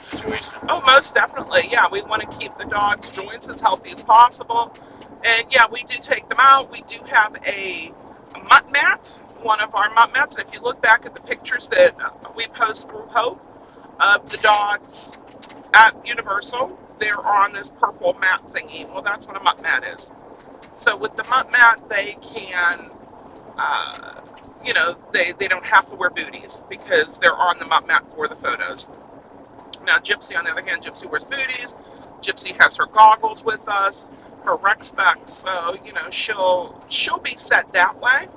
situation. 0.02 0.54
Oh, 0.68 0.82
most 0.86 1.14
definitely. 1.14 1.68
Yeah, 1.70 1.86
we 1.90 2.02
want 2.02 2.22
to 2.22 2.38
keep 2.38 2.56
the 2.58 2.64
dog's 2.64 3.08
joints 3.10 3.48
as 3.48 3.60
healthy 3.60 3.90
as 3.90 4.02
possible. 4.02 4.72
And 5.24 5.46
yeah, 5.50 5.64
we 5.70 5.82
do 5.84 5.96
take 6.00 6.28
them 6.28 6.38
out. 6.40 6.70
We 6.70 6.82
do 6.82 6.98
have 7.06 7.34
a, 7.44 7.92
a 8.34 8.38
mutt 8.44 8.70
mat, 8.70 9.18
one 9.42 9.60
of 9.60 9.74
our 9.74 9.92
mutt 9.94 10.12
mats. 10.12 10.36
And 10.36 10.46
if 10.46 10.54
you 10.54 10.60
look 10.60 10.80
back 10.80 11.06
at 11.06 11.14
the 11.14 11.20
pictures 11.20 11.68
that 11.68 11.94
we 12.36 12.46
post 12.48 12.88
through 12.88 13.06
Hope 13.06 13.40
of 13.98 14.30
the 14.30 14.36
dogs 14.38 15.16
at 15.74 15.94
Universal, 16.06 16.78
they're 17.00 17.24
on 17.24 17.52
this 17.52 17.70
purple 17.80 18.14
mat 18.14 18.42
thingy. 18.48 18.88
Well, 18.92 19.02
that's 19.02 19.26
what 19.26 19.36
a 19.36 19.40
mutt 19.40 19.62
mat 19.62 19.84
is. 19.98 20.12
So 20.76 20.96
with 20.96 21.16
the 21.16 21.24
mutt 21.24 21.52
mat, 21.52 21.82
they 21.90 22.18
can, 22.22 22.90
uh, 23.58 24.22
you 24.64 24.74
know, 24.74 24.96
they, 25.14 25.34
they 25.38 25.48
don't 25.48 25.66
have 25.66 25.90
to 25.90 25.96
wear 25.96 26.10
booties 26.10 26.64
because 26.70 27.18
they're 27.18 27.36
on 27.36 27.58
the 27.60 27.66
mutt 27.66 27.88
mat 27.88 28.04
for 28.14 28.28
the 28.28 28.36
photos. 28.36 28.90
Now, 29.84 29.98
Gypsy, 29.98 30.36
on 30.38 30.44
the 30.44 30.52
other 30.52 30.64
hand, 30.64 30.84
Gypsy 30.84 31.10
wears 31.10 31.24
booties. 31.24 31.76
Gypsy 32.22 32.56
has 32.62 32.76
her 32.76 32.86
goggles 32.86 33.44
with 33.44 33.66
us, 33.68 34.10
her 34.44 34.56
Rex 34.56 34.88
Specs, 34.88 35.32
so 35.32 35.76
you 35.84 35.92
know 35.92 36.10
she'll 36.10 36.82
she'll 36.88 37.18
be 37.20 37.36
set 37.36 37.72
that 37.72 38.00
way. 38.00 38.28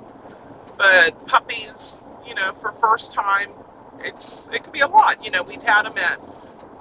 But 0.78 1.26
puppies, 1.26 2.02
you 2.26 2.34
know, 2.34 2.54
for 2.60 2.72
first 2.80 3.12
time, 3.12 3.50
it's 4.00 4.48
it 4.52 4.64
could 4.64 4.72
be 4.72 4.80
a 4.80 4.88
lot. 4.88 5.24
You 5.24 5.30
know, 5.32 5.42
we've 5.42 5.62
had 5.62 5.86
him 5.86 5.98
at 5.98 6.20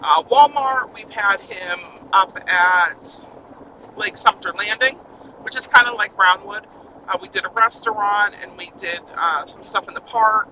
uh, 0.04 0.24
Walmart. 0.24 0.94
We've 0.94 1.10
had 1.10 1.42
him 1.42 1.80
up 2.14 2.38
at 2.48 3.28
Lake 3.98 4.18
Sumter 4.18 4.54
Landing, 4.54 4.98
which 5.44 5.56
is 5.58 5.68
kind 5.68 5.88
of 5.88 5.96
like 5.96 6.16
Brownwood. 6.16 6.68
Uh, 7.10 7.18
we 7.22 7.30
did 7.30 7.46
a 7.46 7.50
restaurant 7.50 8.36
and 8.42 8.58
we 8.58 8.72
did 8.78 9.02
uh, 9.18 9.46
some 9.46 9.64
stuff 9.64 9.88
in 9.90 9.94
the 9.96 10.02
park 10.02 10.50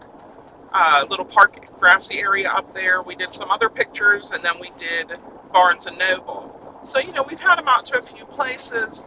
uh, 0.73 1.05
little 1.09 1.25
park 1.25 1.59
grassy 1.79 2.19
area 2.19 2.49
up 2.49 2.73
there. 2.73 3.03
We 3.03 3.15
did 3.15 3.33
some 3.33 3.51
other 3.51 3.69
pictures, 3.69 4.31
and 4.31 4.43
then 4.45 4.55
we 4.61 4.71
did 4.77 5.13
Barnes 5.53 5.87
and 5.87 5.97
Noble. 5.97 6.53
So 6.83 6.99
you 6.99 7.13
know 7.13 7.23
we've 7.29 7.39
had 7.39 7.57
them 7.57 7.67
out 7.67 7.85
to 7.87 7.99
a 7.99 8.01
few 8.03 8.25
places, 8.27 8.97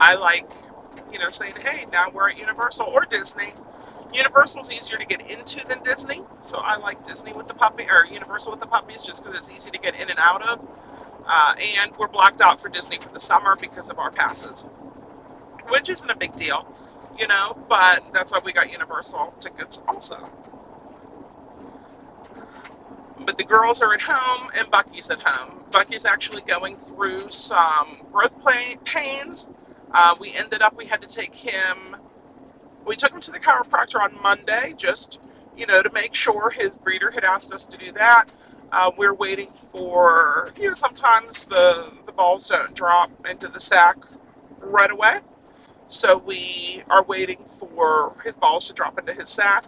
I 0.00 0.14
like, 0.16 0.46
you 1.12 1.18
know, 1.18 1.30
saying, 1.30 1.54
hey, 1.62 1.86
now 1.92 2.10
we're 2.12 2.30
at 2.30 2.38
Universal 2.38 2.86
or 2.86 3.06
Disney. 3.06 3.54
Universal's 4.12 4.70
easier 4.72 4.98
to 4.98 5.06
get 5.06 5.22
into 5.22 5.66
than 5.68 5.82
Disney, 5.84 6.22
so 6.42 6.58
I 6.58 6.76
like 6.78 7.06
Disney 7.06 7.32
with 7.32 7.48
the 7.48 7.54
puppy 7.54 7.84
or 7.90 8.06
Universal 8.06 8.52
with 8.52 8.60
the 8.60 8.66
puppies 8.66 9.04
just 9.04 9.24
because 9.24 9.38
it's 9.38 9.50
easy 9.50 9.70
to 9.72 9.78
get 9.78 9.94
in 9.96 10.10
and 10.10 10.18
out 10.20 10.42
of. 10.42 10.60
Uh, 11.26 11.54
and 11.58 11.96
we're 11.98 12.08
blocked 12.08 12.40
out 12.42 12.60
for 12.60 12.68
Disney 12.70 12.98
for 13.00 13.10
the 13.10 13.20
summer 13.20 13.56
because 13.60 13.90
of 13.90 13.98
our 13.98 14.10
passes, 14.12 14.68
which 15.68 15.90
isn't 15.90 16.10
a 16.10 16.16
big 16.16 16.36
deal, 16.36 16.66
you 17.18 17.26
know. 17.28 17.56
But 17.68 18.04
that's 18.12 18.32
why 18.32 18.40
we 18.44 18.52
got 18.52 18.70
Universal 18.70 19.34
tickets 19.40 19.80
also. 19.88 20.28
But 23.26 23.38
the 23.38 23.44
girls 23.44 23.82
are 23.82 23.94
at 23.94 24.02
home 24.02 24.50
and 24.56 24.70
Bucky's 24.70 25.10
at 25.10 25.20
home. 25.22 25.64
Bucky's 25.72 26.06
actually 26.06 26.42
going 26.42 26.76
through 26.76 27.30
some 27.30 28.02
growth 28.12 28.34
pains. 28.84 29.48
Uh, 29.94 30.14
we 30.20 30.34
ended 30.34 30.62
up 30.62 30.76
we 30.76 30.86
had 30.86 31.00
to 31.02 31.08
take 31.08 31.34
him 31.34 31.96
we 32.86 32.96
took 32.96 33.12
him 33.12 33.20
to 33.22 33.32
the 33.32 33.40
chiropractor 33.40 34.00
on 34.00 34.20
Monday 34.22 34.74
just, 34.76 35.20
you 35.56 35.66
know, 35.66 35.82
to 35.82 35.90
make 35.92 36.14
sure 36.14 36.50
his 36.50 36.78
breeder 36.78 37.10
had 37.12 37.24
asked 37.24 37.52
us 37.54 37.66
to 37.66 37.78
do 37.78 37.92
that. 37.94 38.26
Uh, 38.74 38.90
we're 38.98 39.14
waiting 39.14 39.50
for, 39.72 40.52
you 40.58 40.68
know, 40.68 40.74
sometimes 40.74 41.46
the, 41.48 41.92
the 42.06 42.12
balls 42.12 42.48
don't 42.48 42.74
drop 42.74 43.10
into 43.30 43.48
the 43.48 43.60
sack 43.60 43.96
right 44.60 44.90
away. 44.90 45.20
So 45.88 46.18
we 46.18 46.82
are 46.90 47.04
waiting 47.04 47.44
for 47.60 48.16
his 48.24 48.36
balls 48.36 48.66
to 48.68 48.74
drop 48.74 48.98
into 48.98 49.14
his 49.14 49.30
sack. 49.30 49.66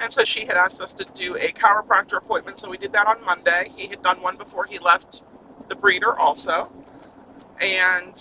And 0.00 0.12
so 0.12 0.24
she 0.24 0.40
had 0.46 0.56
asked 0.56 0.82
us 0.82 0.92
to 0.94 1.06
do 1.14 1.36
a 1.36 1.52
chiropractor 1.52 2.18
appointment, 2.18 2.58
so 2.58 2.68
we 2.70 2.78
did 2.78 2.92
that 2.92 3.06
on 3.06 3.24
Monday. 3.24 3.70
He 3.76 3.88
had 3.88 4.02
done 4.02 4.22
one 4.22 4.36
before 4.36 4.64
he 4.66 4.78
left 4.80 5.22
the 5.68 5.76
breeder 5.76 6.18
also. 6.18 6.70
And 7.60 8.20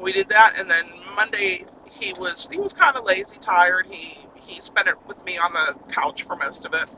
we 0.00 0.12
did 0.12 0.28
that, 0.30 0.54
and 0.58 0.70
then 0.70 0.86
Monday 1.16 1.66
he 1.90 2.14
was 2.14 2.48
he 2.50 2.58
was 2.58 2.72
kind 2.72 2.96
of 2.96 3.04
lazy, 3.04 3.38
tired. 3.40 3.86
He 3.90 4.18
he 4.36 4.60
spent 4.60 4.88
it 4.88 4.96
with 5.08 5.22
me 5.24 5.38
on 5.38 5.52
the 5.52 5.92
couch 5.92 6.24
for 6.24 6.36
most 6.36 6.66
of 6.66 6.74
it. 6.74 6.88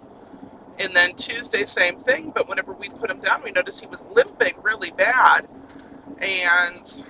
And 0.79 0.95
then 0.97 1.15
Tuesday, 1.17 1.65
same 1.65 1.99
thing. 1.99 2.33
But 2.35 2.49
whenever 2.49 2.73
we 2.73 2.89
put 2.89 3.11
him 3.11 3.21
down, 3.21 3.43
we 3.45 3.53
noticed 3.53 3.81
he 3.81 3.87
was 3.87 4.03
limping 4.15 4.55
really 4.63 4.91
bad, 4.93 5.47
and 6.21 7.05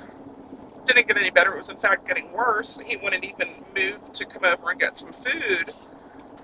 didn't 0.87 1.07
get 1.07 1.17
any 1.17 1.31
better. 1.31 1.55
It 1.55 1.59
was 1.59 1.71
in 1.71 1.77
fact 1.77 2.07
getting 2.07 2.33
worse. 2.33 2.79
He 2.85 2.97
wouldn't 2.97 3.25
even 3.25 3.49
move 3.75 4.13
to 4.15 4.27
come 4.27 4.45
over 4.45 4.71
and 4.71 4.81
get 4.81 4.99
some 4.99 5.13
food. 5.13 5.73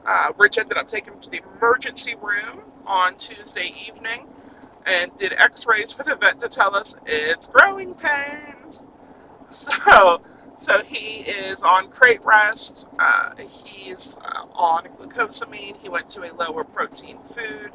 Uh, 0.06 0.32
Rich 0.38 0.58
ended 0.58 0.78
up 0.78 0.88
taking 0.88 1.14
him 1.14 1.20
to 1.20 1.30
the 1.30 1.42
emergency 1.58 2.14
room 2.14 2.62
on 2.86 3.16
Tuesday 3.16 3.74
evening 3.88 4.26
and 4.86 5.14
did 5.16 5.34
X-rays 5.36 5.92
for 5.92 6.02
the 6.04 6.14
vet 6.16 6.38
to 6.40 6.48
tell 6.48 6.74
us 6.74 6.94
it's 7.06 7.48
growing 7.48 7.94
pains. 7.94 8.84
So 9.50 10.20
so 10.58 10.82
he 10.84 11.20
is 11.22 11.62
on 11.62 11.90
crate 11.90 12.24
rest. 12.24 12.88
Uh, 12.98 13.34
he's 13.64 14.18
uh, 14.22 14.46
on 14.54 14.84
glucosamine. 14.98 15.76
He 15.78 15.88
went 15.88 16.10
to 16.10 16.22
a 16.22 16.34
lower 16.34 16.64
protein 16.64 17.18
food 17.34 17.72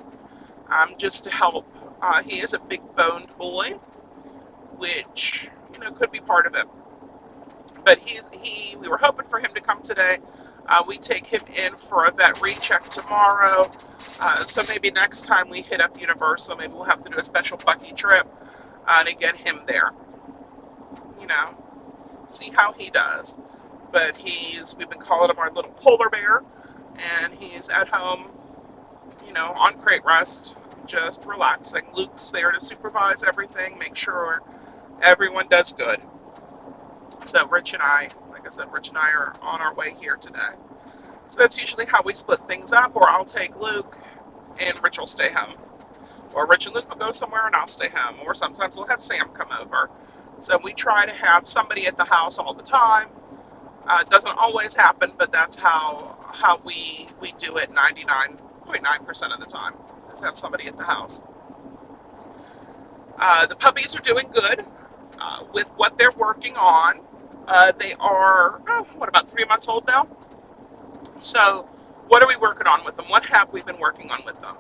um, 0.72 0.96
just 0.98 1.24
to 1.26 1.32
help. 1.32 1.66
Uh, 2.02 2.22
he 2.24 2.42
is 2.42 2.54
a 2.54 2.60
big 2.60 2.82
boned 2.96 3.36
boy, 3.38 3.72
which 4.78 5.50
you 5.74 5.80
know 5.80 5.94
could 5.94 6.12
be 6.12 6.20
part 6.20 6.46
of 6.46 6.56
it. 6.56 6.66
But 7.86 8.00
he's 8.00 8.30
he. 8.32 8.76
We 8.78 8.88
were 8.90 8.98
hoping 8.98 9.28
for 9.30 9.40
him 9.40 9.54
to 9.56 9.62
come 9.62 9.82
today. 9.84 10.20
Uh, 10.68 10.84
we 10.88 10.98
take 10.98 11.26
him 11.26 11.42
in 11.56 11.78
for 11.90 12.06
a 12.06 12.12
vet 12.12 12.42
recheck 12.42 12.90
tomorrow. 12.90 13.72
Uh, 14.20 14.46
so 14.46 14.64
maybe 14.68 14.92
next 14.92 15.26
time 15.26 15.50
we 15.50 15.62
hit 15.62 15.82
up 15.82 16.00
Universal, 16.00 16.56
maybe 16.58 16.74
we'll 16.74 16.84
have 16.86 17.04
to 17.04 17.10
do 17.10 17.18
a 17.18 17.24
special 17.24 17.58
Bucky 17.66 17.94
trip 17.94 18.28
uh, 18.88 19.04
to 19.04 19.14
get 19.14 19.36
him 19.36 19.62
there. 19.68 19.92
You 21.20 21.28
know, 21.28 21.56
see 22.30 22.52
how 22.56 22.74
he 22.74 22.90
does. 22.90 23.38
But 23.92 24.18
he's, 24.18 24.76
we've 24.78 24.90
been 24.90 25.00
calling 25.00 25.30
him 25.30 25.40
our 25.40 25.52
little 25.52 25.72
polar 25.72 26.10
bear, 26.10 26.42
and 26.98 27.34
he's 27.34 27.70
at 27.70 27.88
home, 27.90 28.30
you 29.26 29.34
know, 29.34 29.48
on 29.56 29.80
crate 29.82 30.04
rest, 30.06 30.56
just 30.86 31.26
relaxing. 31.26 31.84
Luke's 31.94 32.30
there 32.32 32.52
to 32.52 32.60
supervise 32.60 33.24
everything, 33.24 33.78
make 33.78 33.96
sure 33.96 34.42
everyone 35.02 35.48
does 35.50 35.74
good. 35.74 36.02
So 37.26 37.48
Rich 37.48 37.74
and 37.74 37.82
I, 37.82 38.10
like 38.32 38.46
I 38.46 38.50
said, 38.50 38.72
Rich 38.74 38.90
and 38.90 38.98
I 38.98 39.10
are 39.12 39.36
on 39.42 39.62
our 39.62 39.74
way 39.76 39.94
here 40.00 40.18
today. 40.18 40.40
So 41.28 41.40
that's 41.40 41.60
usually 41.60 41.86
how 41.86 42.02
we 42.04 42.14
split 42.14 42.40
things 42.48 42.74
up, 42.74 42.96
or 42.96 43.10
I'll 43.10 43.26
take 43.26 43.56
Luke 43.60 43.98
and 44.60 44.82
Rich 44.84 45.00
will 45.00 45.06
stay 45.06 45.32
home. 45.32 45.56
Or 46.34 46.48
Rich 46.48 46.66
and 46.66 46.76
Luke 46.76 46.90
will 46.90 46.98
go 46.98 47.12
somewhere 47.12 47.48
and 47.48 47.56
I'll 47.56 47.68
stay 47.68 47.90
home. 47.90 48.18
Or 48.26 48.36
sometimes 48.36 48.78
we'll 48.78 48.88
have 48.88 49.02
Sam 49.02 49.30
come 49.34 49.50
over. 49.52 49.90
So 50.40 50.60
we 50.64 50.74
try 50.74 51.06
to 51.06 51.14
have 51.14 51.48
somebody 51.48 51.88
at 51.88 51.98
the 51.98 52.06
house 52.06 52.40
all 52.40 52.54
the 52.54 52.64
time. 52.64 53.10
Uh, 53.88 54.00
it 54.02 54.10
doesn't 54.10 54.38
always 54.38 54.74
happen, 54.74 55.14
but 55.18 55.32
that's 55.32 55.58
how 55.58 56.18
how 56.34 56.60
we 56.66 57.08
we 57.22 57.34
do 57.38 57.58
it 57.58 57.70
99.9% 57.72 59.34
of 59.34 59.40
the 59.40 59.46
time 59.46 59.74
is 60.14 60.22
have 60.22 60.38
somebody 60.38 60.68
at 60.68 60.78
the 60.78 60.84
house. 60.84 61.24
Uh, 63.20 63.46
the 63.48 63.56
puppies 63.56 63.96
are 63.96 64.02
doing 64.02 64.30
good 64.34 64.66
uh, 65.20 65.44
with 65.54 65.68
what 65.78 65.98
they're 65.98 66.12
working 66.18 66.56
on. 66.56 67.02
Uh, 67.48 67.72
they 67.80 67.94
are 68.00 68.62
oh, 68.68 68.88
what 68.98 69.10
about 69.10 69.30
three 69.32 69.46
months 69.46 69.68
old 69.68 69.86
now? 69.88 70.08
So 71.20 71.70
what 72.08 72.24
are 72.24 72.28
we 72.28 72.38
working 72.38 72.68
on 72.68 72.86
with 72.86 72.96
them? 72.96 73.06
What 73.10 73.26
have 73.26 73.52
we 73.54 73.62
been 73.64 73.80
working 73.80 74.12
on 74.12 74.24
with 74.26 74.40
them? 74.42 74.56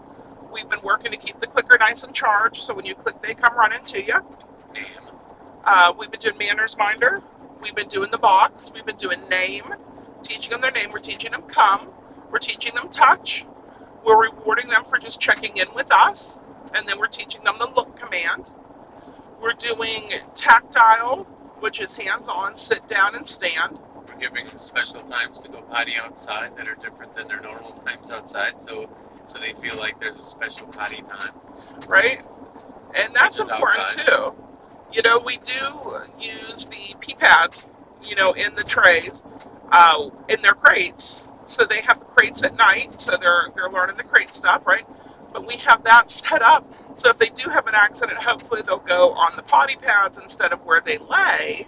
We've 0.54 0.70
been 0.70 0.82
working 0.84 1.12
to 1.12 1.18
keep 1.18 1.40
the 1.40 1.48
clicker 1.48 1.78
nice 1.80 2.04
and 2.04 2.14
charged, 2.14 2.62
so 2.62 2.74
when 2.74 2.86
you 2.86 2.96
click, 2.96 3.22
they 3.22 3.34
come 3.34 3.56
running 3.58 3.84
to 3.86 4.04
you. 4.04 4.20
Uh, 5.64 5.94
we've 5.98 6.12
been 6.12 6.20
doing 6.20 6.38
manners 6.38 6.76
minder. 6.78 7.22
We've 7.62 7.76
been 7.76 7.88
doing 7.88 8.12
the 8.12 8.18
box. 8.18 8.72
We've 8.74 8.86
been 8.86 8.98
doing 8.98 9.28
name, 9.30 9.64
teaching 10.24 10.52
them 10.52 10.62
their 10.62 10.72
name. 10.72 10.90
We're 10.92 11.00
teaching 11.00 11.32
them 11.32 11.44
come. 11.44 11.90
We're 12.32 12.40
teaching 12.40 12.76
them 12.76 12.90
touch. 12.90 13.46
We're 14.06 14.22
rewarding 14.22 14.70
them 14.70 14.84
for 14.90 14.98
just 15.00 15.22
checking 15.22 15.58
in 15.58 15.68
with 15.74 15.92
us. 15.92 16.44
And 16.74 16.88
then 16.88 17.00
we're 17.00 17.08
teaching 17.08 17.44
them 17.44 17.56
the 17.60 17.68
look 17.68 17.98
command. 17.98 18.56
We're 19.42 19.54
doing 19.54 20.12
tactile, 20.36 21.24
which 21.60 21.80
is 21.80 21.94
hands 21.94 22.28
on, 22.28 22.58
sit 22.58 22.88
down 22.90 23.16
and 23.16 23.28
stand. 23.28 23.80
We're 23.96 24.20
giving 24.20 24.48
them 24.48 24.60
special 24.60 25.02
times 25.04 25.40
to 25.42 25.50
go 25.50 25.62
potty 25.62 25.94
outside 26.02 26.58
that 26.58 26.68
are 26.68 26.76
different 26.76 27.16
than 27.16 27.28
their 27.28 27.42
normal 27.42 27.72
times 27.86 28.12
outside. 28.12 28.54
So 28.60 28.90
so 29.26 29.40
they 29.40 29.54
feel 29.62 29.78
like 29.78 30.00
there's 30.02 30.20
a 30.20 30.24
special 30.24 30.68
potty 30.68 31.02
time. 31.02 31.34
Right? 31.88 32.20
And 32.94 33.16
that's 33.16 33.40
important 33.40 33.80
outside. 33.80 34.06
too. 34.06 34.34
You 34.94 35.02
know, 35.04 35.20
we 35.20 35.38
do 35.40 35.98
use 36.20 36.66
the 36.66 36.96
pee 37.00 37.16
pads, 37.16 37.70
you 38.04 38.16
know, 38.16 38.34
in 38.34 38.56
the 38.56 38.64
trays, 38.64 39.24
uh, 39.72 40.10
in 40.30 40.42
their 40.42 40.56
crates. 40.56 41.32
So 41.48 41.66
they 41.66 41.82
have 41.82 42.00
the 42.00 42.06
crates 42.06 42.44
at 42.44 42.56
night, 42.56 43.02
so 43.02 43.18
they're 43.22 43.50
they're 43.56 43.70
learning 43.72 43.98
the 43.98 44.04
crate 44.04 44.34
stuff, 44.34 44.66
right? 44.68 44.86
But 45.34 45.48
we 45.48 45.58
have 45.58 45.84
that 45.84 46.12
set 46.12 46.42
up 46.42 46.66
so 46.96 47.10
if 47.10 47.18
they 47.18 47.30
do 47.30 47.50
have 47.50 47.68
an 47.68 47.76
accident, 47.76 48.20
hopefully 48.20 48.62
they'll 48.66 48.80
go 48.80 49.14
on 49.14 49.36
the 49.36 49.44
potty 49.44 49.76
pads 49.78 50.18
instead 50.18 50.54
of 50.54 50.60
where 50.66 50.82
they 50.86 50.98
lay. 50.98 51.68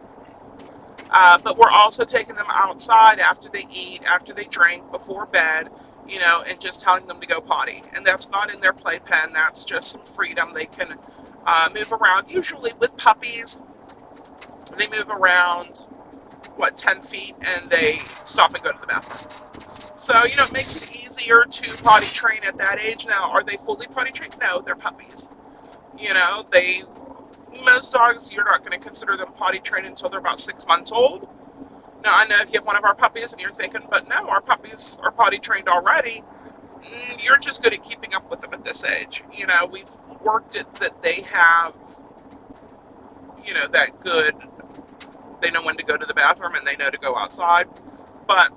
Uh, 1.09 1.37
but 1.39 1.57
we're 1.57 1.71
also 1.71 2.05
taking 2.05 2.35
them 2.35 2.47
outside 2.49 3.19
after 3.19 3.49
they 3.49 3.67
eat, 3.71 4.01
after 4.05 4.33
they 4.33 4.45
drink, 4.45 4.89
before 4.91 5.25
bed, 5.27 5.69
you 6.07 6.19
know, 6.19 6.43
and 6.47 6.59
just 6.59 6.81
telling 6.81 7.07
them 7.07 7.19
to 7.21 7.27
go 7.27 7.41
potty. 7.41 7.83
And 7.93 8.05
that's 8.05 8.29
not 8.31 8.53
in 8.53 8.61
their 8.61 8.73
playpen. 8.73 9.33
That's 9.33 9.63
just 9.63 9.91
some 9.93 10.03
freedom. 10.15 10.53
They 10.53 10.65
can 10.65 10.95
uh, 11.45 11.69
move 11.73 11.91
around. 11.91 12.29
Usually 12.29 12.73
with 12.79 12.95
puppies, 12.97 13.59
they 14.77 14.87
move 14.87 15.09
around, 15.09 15.87
what, 16.55 16.77
10 16.77 17.03
feet, 17.03 17.35
and 17.41 17.69
they 17.69 17.99
stop 18.23 18.53
and 18.53 18.63
go 18.63 18.71
to 18.71 18.79
the 18.79 18.87
bathroom. 18.87 19.29
So, 19.97 20.25
you 20.25 20.35
know, 20.35 20.45
it 20.45 20.51
makes 20.51 20.81
it 20.81 20.89
easier 20.91 21.45
to 21.49 21.83
potty 21.83 22.07
train 22.07 22.43
at 22.43 22.57
that 22.57 22.79
age. 22.79 23.05
Now, 23.07 23.31
are 23.31 23.43
they 23.43 23.57
fully 23.65 23.87
potty 23.87 24.11
trained? 24.11 24.35
No, 24.41 24.61
they're 24.61 24.75
puppies. 24.75 25.31
You 25.97 26.13
know, 26.13 26.45
they, 26.51 26.83
most 27.63 27.93
dogs, 27.93 28.31
you're 28.31 28.45
not 28.45 28.65
going 28.65 28.77
to 28.77 28.83
consider 28.85 29.17
them 29.17 29.31
potty 29.33 29.59
trained 29.59 29.87
until 29.87 30.09
they're 30.09 30.19
about 30.19 30.39
six 30.39 30.65
months 30.67 30.91
old. 30.91 31.27
Now, 32.03 32.15
I 32.15 32.27
know 32.27 32.37
if 32.41 32.49
you 32.51 32.59
have 32.59 32.65
one 32.65 32.75
of 32.75 32.83
our 32.83 32.95
puppies 32.95 33.31
and 33.31 33.41
you're 33.41 33.53
thinking, 33.53 33.81
but 33.89 34.07
no, 34.07 34.27
our 34.29 34.41
puppies 34.41 34.99
are 35.03 35.11
potty 35.11 35.39
trained 35.39 35.67
already, 35.69 36.23
mm, 36.79 37.23
you're 37.23 37.37
just 37.37 37.63
good 37.63 37.73
at 37.73 37.83
keeping 37.83 38.13
up 38.13 38.29
with 38.29 38.41
them 38.41 38.53
at 38.53 38.63
this 38.63 38.83
age. 38.83 39.23
You 39.33 39.47
know, 39.47 39.65
we've 39.71 39.89
worked 40.25 40.55
it 40.55 40.67
that 40.81 41.01
they 41.03 41.23
have, 41.31 41.73
you 43.45 43.53
know, 43.53 43.67
that 43.73 43.99
good. 44.01 44.35
They 45.41 45.51
know 45.51 45.63
when 45.63 45.77
to 45.77 45.83
go 45.83 45.97
to 45.97 46.05
the 46.05 46.13
bathroom 46.15 46.55
and 46.55 46.67
they 46.67 46.75
know 46.77 46.89
to 46.91 46.97
go 46.99 47.17
outside, 47.17 47.67
but 48.27 48.49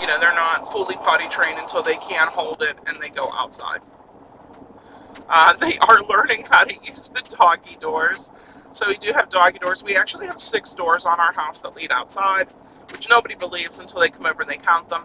you 0.00 0.06
know 0.06 0.18
they're 0.20 0.34
not 0.34 0.70
fully 0.72 0.96
potty 0.96 1.28
trained 1.28 1.58
until 1.58 1.82
they 1.82 1.96
can 1.96 2.28
hold 2.28 2.62
it 2.62 2.76
and 2.86 2.98
they 3.02 3.10
go 3.10 3.30
outside. 3.32 3.80
Uh, 5.28 5.54
they 5.60 5.78
are 5.80 6.02
learning 6.08 6.44
how 6.50 6.64
to 6.64 6.74
use 6.84 7.10
the 7.14 7.22
doggy 7.36 7.76
doors. 7.80 8.32
So 8.72 8.88
we 8.88 8.98
do 8.98 9.12
have 9.14 9.30
doggy 9.30 9.58
doors. 9.58 9.82
We 9.84 9.96
actually 9.96 10.26
have 10.26 10.40
six 10.40 10.74
doors 10.74 11.06
on 11.06 11.20
our 11.20 11.32
house 11.32 11.58
that 11.60 11.74
lead 11.74 11.92
outside, 11.92 12.48
which 12.92 13.08
nobody 13.10 13.34
believes 13.36 13.80
until 13.80 14.00
they 14.00 14.10
come 14.10 14.26
over 14.26 14.42
and 14.42 14.50
they 14.50 14.58
count 14.58 14.88
them. 14.90 15.04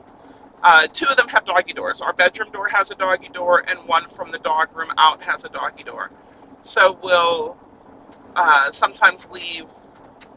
Uh, 0.63 0.87
two 0.93 1.07
of 1.07 1.17
them 1.17 1.27
have 1.29 1.45
doggy 1.45 1.73
doors. 1.73 2.01
Our 2.01 2.13
bedroom 2.13 2.51
door 2.51 2.69
has 2.69 2.91
a 2.91 2.95
doggy 2.95 3.29
door, 3.29 3.63
and 3.69 3.87
one 3.87 4.09
from 4.15 4.31
the 4.31 4.39
dog 4.39 4.75
room 4.75 4.89
out 4.97 5.21
has 5.23 5.45
a 5.45 5.49
doggy 5.49 5.83
door. 5.83 6.11
So 6.61 6.99
we'll 7.03 7.57
uh, 8.35 8.71
sometimes 8.71 9.27
leave 9.31 9.65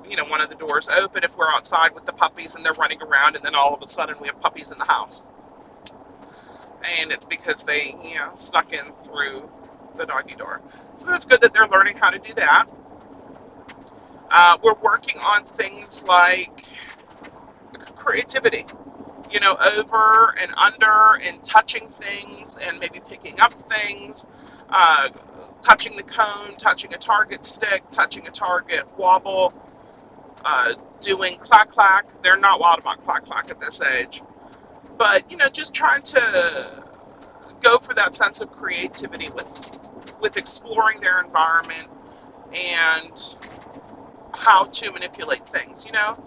you 0.09 0.17
know 0.17 0.25
one 0.27 0.41
of 0.41 0.49
the 0.51 0.57
doors 0.57 0.89
open 0.91 1.25
if 1.25 1.37
we're 1.37 1.51
outside 1.51 1.95
with 1.95 2.07
the 2.07 2.13
puppies 2.13 2.55
and 2.55 2.65
they're 2.65 2.75
running 2.75 3.01
around 3.03 3.37
and 3.37 3.45
then 3.45 3.55
all 3.55 3.75
of 3.75 3.83
a 3.83 3.89
sudden 3.89 4.17
we 4.21 4.29
have 4.29 4.41
puppies 4.41 4.71
in 4.71 4.79
the 4.79 4.85
house 4.85 5.27
and 6.85 7.13
it's 7.13 7.27
because 7.27 7.65
they 7.65 7.97
you 8.05 8.17
know 8.17 8.33
snuck 8.37 8.73
in 8.73 8.93
through 9.05 9.49
the 9.99 10.07
doggy 10.07 10.35
door 10.37 10.61
so 10.97 11.13
it's 11.15 11.27
good 11.27 11.41
that 11.41 11.53
they're 11.55 11.69
learning 11.69 11.97
how 11.97 12.11
to 12.11 12.19
do 12.21 12.35
that 12.35 12.67
uh, 14.31 14.57
we're 14.63 14.81
working 14.83 15.19
on 15.19 15.45
things 15.57 16.05
like 16.05 16.51
creativity 17.97 18.67
you 19.31 19.41
know 19.41 19.57
over 19.57 20.35
and 20.41 20.53
under 20.57 21.19
and 21.23 21.45
touching 21.45 21.89
things 21.91 22.59
and 22.63 22.79
maybe 22.81 23.01
picking 23.09 23.41
up 23.41 23.55
things 23.69 24.27
uh, 24.71 25.09
touching 25.63 25.97
the 25.97 26.03
cone 26.05 26.57
touching 26.59 26.93
a 26.95 26.99
target 26.99 27.45
stick 27.45 27.83
touching 27.93 28.27
a 28.27 28.31
target 28.31 28.85
wobble 28.99 29.53
uh, 30.45 30.75
doing 31.01 31.39
clack 31.39 31.71
clack. 31.71 32.07
They're 32.23 32.39
not 32.39 32.61
wild 32.61 32.81
about 32.81 33.03
clack 33.03 33.25
clack 33.27 33.51
at 33.51 33.61
this 33.61 33.81
age, 33.83 34.23
but 34.99 35.31
you 35.31 35.37
know, 35.37 35.49
just 35.49 35.75
trying 35.75 36.03
to 36.05 36.85
go 37.63 37.79
for 37.79 37.95
that 37.95 38.15
sense 38.15 38.41
of 38.41 38.51
creativity 38.53 39.31
with 39.31 39.47
with 40.21 40.37
exploring 40.37 41.01
their 41.01 41.21
environment 41.23 41.89
and 42.53 43.37
how 44.33 44.65
to 44.67 44.93
manipulate 44.93 45.49
things. 45.51 45.85
You 45.87 45.93
know, 45.93 46.19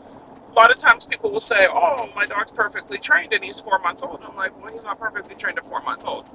a 0.51 0.55
lot 0.55 0.71
of 0.71 0.77
times 0.77 1.07
people 1.07 1.31
will 1.31 1.39
say, 1.39 1.67
"Oh, 1.71 2.09
my 2.15 2.25
dog's 2.25 2.51
perfectly 2.51 2.97
trained 2.97 3.33
and 3.33 3.43
he's 3.43 3.59
four 3.59 3.79
months 3.79 4.03
old." 4.03 4.21
I'm 4.23 4.35
like, 4.35 4.51
"Well, 4.61 4.71
he's 4.71 4.83
not 4.83 4.99
perfectly 4.99 5.35
trained 5.35 5.57
at 5.57 5.65
four 5.65 5.81
months 5.81 6.05
old." 6.05 6.25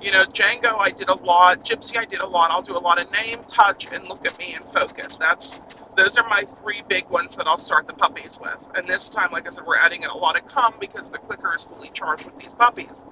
You 0.00 0.12
know, 0.12 0.24
Django, 0.26 0.78
I 0.78 0.90
did 0.90 1.08
a 1.08 1.14
lot. 1.14 1.64
Gypsy, 1.64 1.98
I 1.98 2.04
did 2.04 2.20
a 2.20 2.26
lot. 2.26 2.50
I'll 2.50 2.62
do 2.62 2.76
a 2.76 2.78
lot 2.78 2.98
of 3.00 3.10
name, 3.12 3.40
touch, 3.48 3.88
and 3.92 4.06
look 4.08 4.26
at 4.26 4.38
me 4.38 4.54
and 4.54 4.64
focus. 4.70 5.16
That's 5.16 5.60
those 5.96 6.16
are 6.16 6.28
my 6.28 6.44
three 6.62 6.82
big 6.88 7.08
ones 7.10 7.36
that 7.36 7.46
I'll 7.46 7.56
start 7.56 7.86
the 7.86 7.94
puppies 7.94 8.38
with. 8.40 8.64
And 8.74 8.88
this 8.88 9.08
time, 9.08 9.32
like 9.32 9.46
I 9.46 9.50
said, 9.50 9.64
we're 9.66 9.76
adding 9.76 10.02
in 10.02 10.10
a 10.10 10.16
lot 10.16 10.36
of 10.40 10.46
come 10.46 10.74
because 10.80 11.08
the 11.10 11.18
clicker 11.18 11.54
is 11.54 11.64
fully 11.64 11.90
charged 11.90 12.24
with 12.26 12.38
these 12.38 12.54
puppies. 12.54 13.04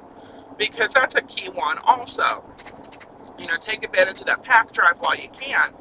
Because 0.59 0.93
that's 0.93 1.17
a 1.17 1.23
key 1.23 1.49
one 1.49 1.79
also. 1.79 2.45
You 3.39 3.49
know, 3.49 3.57
take 3.61 3.83
advantage 3.85 4.21
of 4.21 4.27
that 4.27 4.43
pack 4.45 4.73
drive 4.73 4.97
while 5.01 5.17
you 5.17 5.29
can. 5.31 5.73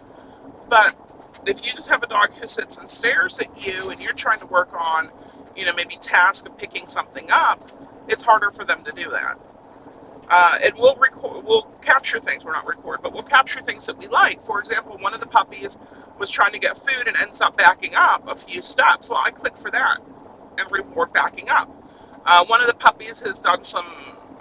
But 0.69 0.95
if 1.45 1.65
you 1.65 1.73
just 1.73 1.89
have 1.89 2.03
a 2.03 2.07
dog 2.07 2.31
who 2.33 2.47
sits 2.47 2.77
and 2.77 2.89
stares 2.89 3.39
at 3.39 3.57
you 3.57 3.89
and 3.89 4.01
you're 4.01 4.13
trying 4.13 4.39
to 4.39 4.45
work 4.47 4.73
on, 4.73 5.11
you 5.55 5.65
know, 5.65 5.73
maybe 5.73 5.97
task 6.01 6.45
of 6.47 6.57
picking 6.57 6.87
something 6.87 7.29
up, 7.31 7.69
it's 8.07 8.23
harder 8.23 8.51
for 8.51 8.65
them 8.65 8.83
to 8.83 8.91
do 8.91 9.09
that. 9.11 9.37
Uh, 10.29 10.57
and 10.63 10.73
we'll 10.77 10.95
record, 10.95 11.45
we'll 11.45 11.63
capture 11.81 12.19
things. 12.19 12.43
We're 12.43 12.53
not 12.53 12.65
record, 12.65 13.01
but 13.03 13.13
we'll 13.13 13.23
capture 13.23 13.61
things 13.61 13.85
that 13.85 13.97
we 13.97 14.07
like. 14.07 14.43
For 14.45 14.59
example, 14.59 14.97
one 14.99 15.13
of 15.13 15.19
the 15.19 15.27
puppies 15.27 15.77
was 16.19 16.31
trying 16.31 16.53
to 16.53 16.59
get 16.59 16.77
food 16.77 17.07
and 17.07 17.15
ends 17.17 17.41
up 17.41 17.57
backing 17.57 17.93
up 17.95 18.27
a 18.27 18.35
few 18.35 18.61
steps. 18.61 19.09
Well, 19.09 19.21
I 19.23 19.31
click 19.31 19.57
for 19.57 19.69
that 19.71 19.99
and 20.57 20.71
reward 20.71 21.13
backing 21.13 21.49
up. 21.49 21.69
Uh, 22.25 22.43
one 22.45 22.61
of 22.61 22.67
the 22.67 22.73
puppies 22.73 23.19
has 23.21 23.37
done 23.37 23.63
some 23.63 23.85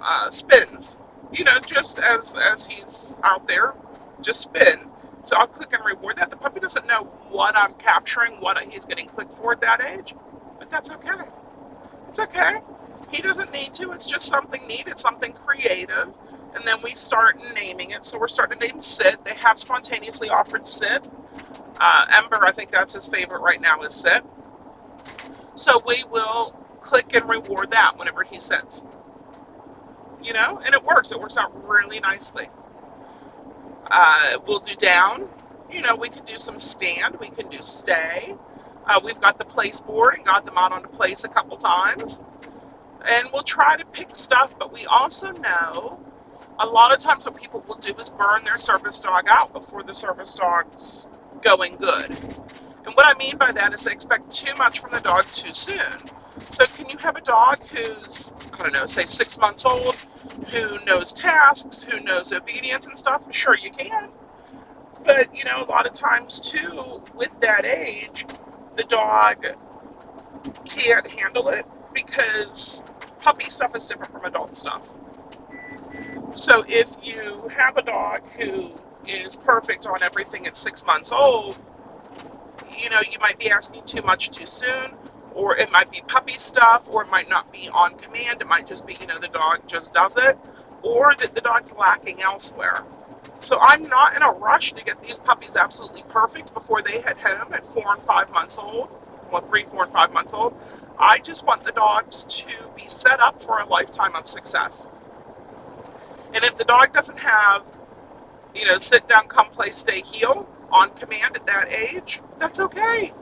uh, 0.00 0.30
spins, 0.30 0.98
you 1.32 1.44
know, 1.44 1.58
just 1.60 1.98
as 1.98 2.34
as 2.34 2.66
he's 2.66 3.18
out 3.22 3.46
there, 3.46 3.74
just 4.22 4.40
spin. 4.40 4.80
So 5.24 5.36
I'll 5.36 5.46
click 5.46 5.72
and 5.72 5.84
reward 5.84 6.16
that. 6.18 6.30
The 6.30 6.36
puppy 6.36 6.60
doesn't 6.60 6.86
know 6.86 7.04
what 7.30 7.56
I'm 7.56 7.74
capturing, 7.74 8.40
what 8.40 8.58
he's 8.58 8.84
getting 8.84 9.08
clicked 9.08 9.34
for 9.38 9.52
at 9.52 9.60
that 9.62 9.80
age, 9.80 10.14
but 10.58 10.70
that's 10.70 10.90
okay. 10.90 11.28
It's 12.10 12.20
okay. 12.20 12.60
He 13.10 13.22
doesn't 13.22 13.52
need 13.52 13.74
to. 13.74 13.92
It's 13.92 14.06
just 14.06 14.26
something 14.26 14.66
neat. 14.66 14.86
It's 14.86 15.02
something 15.02 15.32
creative. 15.32 16.08
And 16.54 16.66
then 16.66 16.76
we 16.82 16.94
start 16.94 17.38
naming 17.54 17.90
it. 17.90 18.04
So 18.04 18.18
we're 18.18 18.28
starting 18.28 18.58
to 18.58 18.66
name 18.66 18.80
Sid. 18.80 19.18
They 19.24 19.34
have 19.34 19.58
spontaneously 19.58 20.28
offered 20.28 20.66
Sid. 20.66 21.02
Uh, 21.80 22.06
Ember, 22.10 22.44
I 22.44 22.52
think 22.52 22.70
that's 22.70 22.94
his 22.94 23.08
favorite 23.08 23.40
right 23.40 23.60
now, 23.60 23.82
is 23.82 23.94
Sid. 23.94 24.22
So 25.56 25.82
we 25.86 26.04
will 26.04 26.54
click 26.82 27.14
and 27.14 27.28
reward 27.28 27.70
that 27.70 27.96
whenever 27.96 28.22
he 28.22 28.38
sits. 28.38 28.84
You 30.22 30.32
know, 30.32 30.60
and 30.64 30.74
it 30.74 30.82
works. 30.82 31.12
It 31.12 31.20
works 31.20 31.36
out 31.36 31.68
really 31.68 32.00
nicely. 32.00 32.48
Uh, 33.90 34.38
we'll 34.46 34.60
do 34.60 34.74
down. 34.76 35.28
You 35.70 35.82
know, 35.82 35.96
we 35.96 36.10
can 36.10 36.24
do 36.24 36.38
some 36.38 36.58
stand. 36.58 37.18
We 37.20 37.30
can 37.30 37.48
do 37.50 37.58
stay. 37.62 38.34
Uh, 38.86 39.00
we've 39.04 39.20
got 39.20 39.38
the 39.38 39.44
place 39.44 39.80
board 39.80 40.14
and 40.16 40.24
got 40.24 40.44
them 40.44 40.58
out 40.58 40.72
onto 40.72 40.88
place 40.88 41.24
a 41.24 41.28
couple 41.28 41.56
times 41.56 42.22
and 43.06 43.28
we'll 43.32 43.42
try 43.44 43.76
to 43.76 43.84
pick 43.86 44.14
stuff, 44.16 44.54
but 44.58 44.72
we 44.72 44.86
also 44.86 45.30
know 45.32 46.00
a 46.58 46.66
lot 46.66 46.92
of 46.92 47.00
times 47.00 47.24
what 47.24 47.36
people 47.36 47.64
will 47.68 47.78
do 47.78 47.94
is 47.98 48.10
burn 48.10 48.44
their 48.44 48.58
service 48.58 49.00
dog 49.00 49.24
out 49.28 49.52
before 49.52 49.82
the 49.82 49.94
service 49.94 50.34
dog's 50.34 51.06
going 51.42 51.76
good. 51.76 52.10
And 52.12 52.94
what 52.94 53.06
I 53.06 53.16
mean 53.18 53.38
by 53.38 53.52
that 53.52 53.74
is 53.74 53.84
they 53.84 53.92
expect 53.92 54.30
too 54.30 54.54
much 54.56 54.80
from 54.80 54.92
the 54.92 55.00
dog 55.00 55.26
too 55.32 55.52
soon. 55.52 56.10
So 56.54 56.66
can 56.66 56.88
you 56.88 56.96
have 56.98 57.16
a 57.16 57.20
dog 57.20 57.58
who's, 57.64 58.30
I 58.52 58.58
don't 58.62 58.72
know, 58.72 58.86
say 58.86 59.06
six 59.06 59.38
months 59.38 59.66
old, 59.66 59.96
who 60.52 60.78
knows 60.84 61.12
tasks, 61.12 61.82
who 61.82 61.98
knows 61.98 62.32
obedience 62.32 62.86
and 62.86 62.96
stuff? 62.96 63.22
Sure, 63.32 63.56
you 63.56 63.72
can. 63.72 64.10
But, 65.04 65.34
you 65.34 65.44
know, 65.44 65.64
a 65.64 65.68
lot 65.68 65.84
of 65.84 65.94
times 65.94 66.38
too, 66.52 67.02
with 67.16 67.32
that 67.40 67.64
age, 67.64 68.24
the 68.76 68.84
dog 68.84 69.44
can't 70.64 71.04
handle 71.08 71.48
it 71.48 71.66
because 71.92 72.84
puppy 73.20 73.50
stuff 73.50 73.74
is 73.74 73.88
different 73.88 74.12
from 74.12 74.24
adult 74.24 74.54
stuff. 74.54 74.82
So 76.30 76.64
if 76.68 76.88
you 77.02 77.48
have 77.56 77.78
a 77.78 77.82
dog 77.82 78.22
who 78.38 78.70
is 79.08 79.34
perfect 79.38 79.88
on 79.88 80.04
everything 80.04 80.46
at 80.46 80.56
six 80.56 80.84
months 80.86 81.10
old, 81.10 81.56
you 82.78 82.90
know, 82.90 83.00
you 83.10 83.18
might 83.18 83.40
be 83.40 83.50
asking 83.50 83.86
too 83.86 84.02
much 84.02 84.30
too 84.30 84.46
soon, 84.46 84.92
or 85.34 85.56
it 85.56 85.70
might 85.70 85.90
be 85.90 86.02
puppy 86.06 86.38
stuff, 86.38 86.82
or 86.86 87.02
it 87.02 87.10
might 87.10 87.28
not 87.28 87.52
be 87.52 87.68
on 87.68 87.98
command. 87.98 88.40
It 88.40 88.46
might 88.46 88.66
just 88.66 88.86
be, 88.86 88.96
you 89.00 89.06
know, 89.06 89.18
the 89.18 89.28
dog 89.28 89.66
just 89.66 89.92
does 89.92 90.16
it, 90.16 90.38
or 90.82 91.14
that 91.18 91.34
the 91.34 91.40
dog's 91.40 91.72
lacking 91.74 92.22
elsewhere. 92.22 92.84
So 93.40 93.58
I'm 93.60 93.82
not 93.84 94.14
in 94.16 94.22
a 94.22 94.30
rush 94.30 94.72
to 94.74 94.84
get 94.84 95.02
these 95.02 95.18
puppies 95.18 95.56
absolutely 95.56 96.04
perfect 96.08 96.54
before 96.54 96.82
they 96.82 97.00
head 97.00 97.18
home 97.18 97.52
at 97.52 97.66
four 97.74 97.94
and 97.94 98.02
five 98.04 98.30
months 98.30 98.58
old, 98.58 98.88
well, 99.32 99.46
three, 99.48 99.66
four, 99.70 99.84
and 99.84 99.92
five 99.92 100.12
months 100.12 100.32
old. 100.32 100.54
I 100.98 101.18
just 101.18 101.44
want 101.44 101.64
the 101.64 101.72
dogs 101.72 102.24
to 102.24 102.46
be 102.76 102.88
set 102.88 103.20
up 103.20 103.42
for 103.42 103.58
a 103.58 103.66
lifetime 103.66 104.14
of 104.14 104.26
success. 104.26 104.88
And 106.32 106.44
if 106.44 106.56
the 106.56 106.64
dog 106.64 106.92
doesn't 106.92 107.18
have, 107.18 107.64
you 108.54 108.66
know, 108.66 108.76
sit 108.76 109.08
down, 109.08 109.28
come 109.28 109.50
play, 109.50 109.72
stay, 109.72 110.02
heel 110.02 110.48
on 110.70 110.90
command 110.96 111.36
at 111.36 111.46
that 111.46 111.68
age, 111.68 112.20
that's 112.38 112.60
okay. 112.60 113.12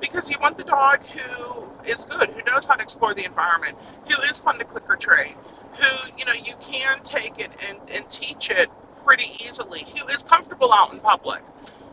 Because 0.00 0.30
you 0.30 0.36
want 0.40 0.56
the 0.56 0.64
dog 0.64 1.00
who 1.04 1.64
is 1.90 2.04
good, 2.04 2.30
who 2.30 2.42
knows 2.50 2.64
how 2.64 2.74
to 2.74 2.82
explore 2.82 3.14
the 3.14 3.24
environment, 3.24 3.76
who 4.08 4.20
is 4.30 4.38
fun 4.38 4.58
to 4.58 4.64
click 4.64 4.84
or 4.88 4.96
train, 4.96 5.34
who, 5.78 6.10
you 6.18 6.24
know, 6.24 6.32
you 6.32 6.54
can 6.60 7.02
take 7.02 7.38
it 7.38 7.50
and, 7.66 7.78
and 7.90 8.08
teach 8.10 8.50
it 8.50 8.68
pretty 9.04 9.30
easily, 9.46 9.86
who 9.96 10.06
is 10.08 10.22
comfortable 10.22 10.72
out 10.72 10.92
in 10.92 11.00
public, 11.00 11.42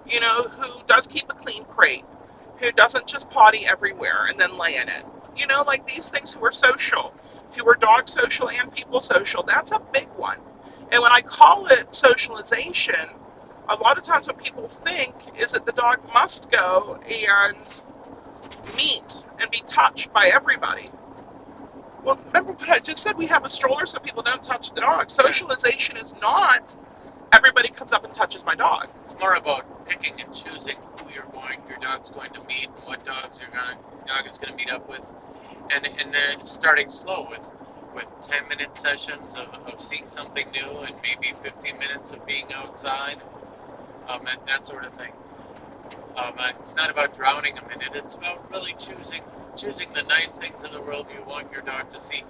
you 0.07 0.19
know, 0.19 0.43
who 0.43 0.81
does 0.87 1.07
keep 1.07 1.25
a 1.29 1.33
clean 1.33 1.63
crate, 1.65 2.03
who 2.59 2.71
doesn't 2.71 3.07
just 3.07 3.29
potty 3.29 3.65
everywhere 3.65 4.27
and 4.29 4.39
then 4.39 4.57
lay 4.57 4.75
in 4.77 4.89
it. 4.89 5.05
You 5.35 5.47
know, 5.47 5.63
like 5.63 5.85
these 5.85 6.09
things 6.09 6.33
who 6.33 6.43
are 6.45 6.51
social, 6.51 7.13
who 7.55 7.67
are 7.67 7.75
dog 7.75 8.09
social 8.09 8.49
and 8.49 8.71
people 8.73 9.01
social, 9.01 9.43
that's 9.43 9.71
a 9.71 9.79
big 9.91 10.07
one. 10.17 10.37
And 10.91 11.01
when 11.01 11.11
I 11.11 11.21
call 11.21 11.67
it 11.67 11.93
socialization, 11.93 13.09
a 13.69 13.75
lot 13.75 13.97
of 13.97 14.03
times 14.03 14.27
what 14.27 14.37
people 14.37 14.67
think 14.83 15.15
is 15.39 15.53
that 15.53 15.65
the 15.65 15.71
dog 15.71 15.99
must 16.13 16.51
go 16.51 16.99
and 17.07 17.81
meet 18.77 19.25
and 19.39 19.51
be 19.51 19.63
touched 19.67 20.13
by 20.13 20.27
everybody. 20.27 20.91
Well, 22.03 22.19
remember 22.27 22.53
what 22.53 22.69
I 22.69 22.79
just 22.79 23.03
said? 23.03 23.17
We 23.17 23.27
have 23.27 23.45
a 23.45 23.49
stroller 23.49 23.85
so 23.85 23.99
people 23.99 24.23
don't 24.23 24.43
touch 24.43 24.73
the 24.73 24.81
dog. 24.81 25.11
Socialization 25.11 25.97
is 25.97 26.13
not 26.21 26.75
everybody 27.33 27.69
comes 27.69 27.93
up 27.93 28.05
and 28.05 28.13
touches 28.13 28.45
my 28.45 28.55
dog. 28.55 28.87
It's 29.03 29.15
more 29.19 29.35
about 29.35 29.65
picking 29.87 30.13
and 30.21 30.33
choosing 30.33 30.77
who 30.97 31.11
you're 31.13 31.27
going, 31.33 31.59
your 31.67 31.79
dog's 31.79 32.09
going 32.11 32.31
to 32.33 32.39
meet, 32.47 32.69
and 32.75 32.85
what 32.85 33.03
dogs 33.05 33.39
gonna 33.39 33.75
dog 34.07 34.27
is 34.29 34.37
gonna 34.37 34.55
meet 34.55 34.69
up 34.69 34.87
with, 34.87 35.03
and 35.71 35.85
and 35.85 36.13
then 36.13 36.41
starting 36.43 36.89
slow 36.89 37.27
with 37.29 37.41
with 37.95 38.07
10 38.29 38.47
minute 38.49 38.69
sessions 38.77 39.35
of, 39.35 39.49
of 39.67 39.81
seeing 39.81 40.07
something 40.07 40.45
new 40.51 40.79
and 40.81 40.95
maybe 41.03 41.33
15 41.43 41.79
minutes 41.79 42.11
of 42.11 42.25
being 42.27 42.47
outside, 42.53 43.17
um, 44.09 44.21
and 44.27 44.39
that 44.47 44.65
sort 44.67 44.85
of 44.85 44.93
thing. 44.95 45.11
Um, 46.17 46.35
uh, 46.39 46.51
it's 46.61 46.75
not 46.75 46.89
about 46.91 47.15
drowning 47.17 47.55
them 47.55 47.65
in 47.73 47.81
it. 47.81 47.93
It's 47.95 48.15
about 48.15 48.49
really 48.51 48.75
choosing 48.79 49.21
choosing 49.57 49.87
the 49.93 50.03
nice 50.03 50.37
things 50.37 50.63
in 50.63 50.71
the 50.71 50.81
world 50.81 51.07
you 51.13 51.23
want 51.27 51.51
your 51.51 51.61
dog 51.61 51.91
to 51.93 51.99
see. 51.99 52.23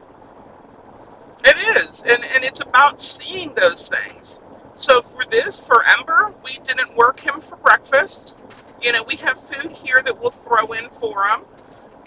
It 1.46 1.58
is, 1.86 2.04
and 2.04 2.24
and 2.26 2.44
it's 2.44 2.62
about 2.62 3.02
seeing 3.02 3.54
those 3.56 3.90
things. 3.90 4.40
So 4.76 5.02
for 5.02 5.26
this, 5.30 5.60
for 5.60 5.84
Ember, 5.86 6.34
we 6.44 6.60
didn't 6.64 6.96
work 6.98 7.20
him 7.20 7.42
for 7.42 7.58
breakfast. 7.58 8.36
You 8.82 8.94
know, 8.94 9.04
we 9.04 9.18
have 9.18 9.40
food 9.40 9.72
here 9.72 10.02
that 10.04 10.20
we'll 10.22 10.32
throw 10.32 10.74
in 10.74 10.90
for 11.00 11.26
him. 11.26 11.42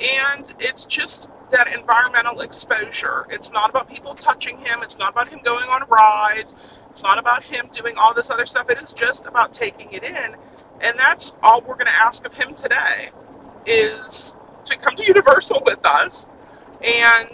And 0.01 0.53
it's 0.61 0.87
just 0.87 1.29
that 1.53 1.69
environmental 1.69 2.43
exposure. 2.43 3.27
It's 3.31 3.53
not 3.53 3.71
about 3.71 3.89
people 3.89 4.15
touching 4.15 4.59
him. 4.59 4.83
It's 4.83 4.99
not 4.99 5.13
about 5.13 5.29
him 5.29 5.41
going 5.45 5.69
on 5.71 5.85
rides. 5.89 6.55
It's 6.91 7.05
not 7.05 7.19
about 7.19 7.45
him 7.45 7.69
doing 7.73 7.97
all 7.97 8.15
this 8.15 8.31
other 8.31 8.47
stuff. 8.47 8.71
It 8.71 8.79
is 8.83 8.93
just 8.93 9.27
about 9.27 9.53
taking 9.55 9.93
it 9.93 10.05
in 10.05 10.37
And 10.81 10.99
that's 10.99 11.35
all 11.43 11.63
we're 11.63 11.77
going 11.77 11.87
to 11.87 12.05
ask 12.05 12.25
of 12.27 12.35
him 12.35 12.55
today 12.55 13.11
is 13.67 14.37
to 14.65 14.77
come 14.79 14.97
to 14.97 15.07
Universal 15.07 15.63
with 15.65 15.85
us 15.87 16.29
and 16.83 17.29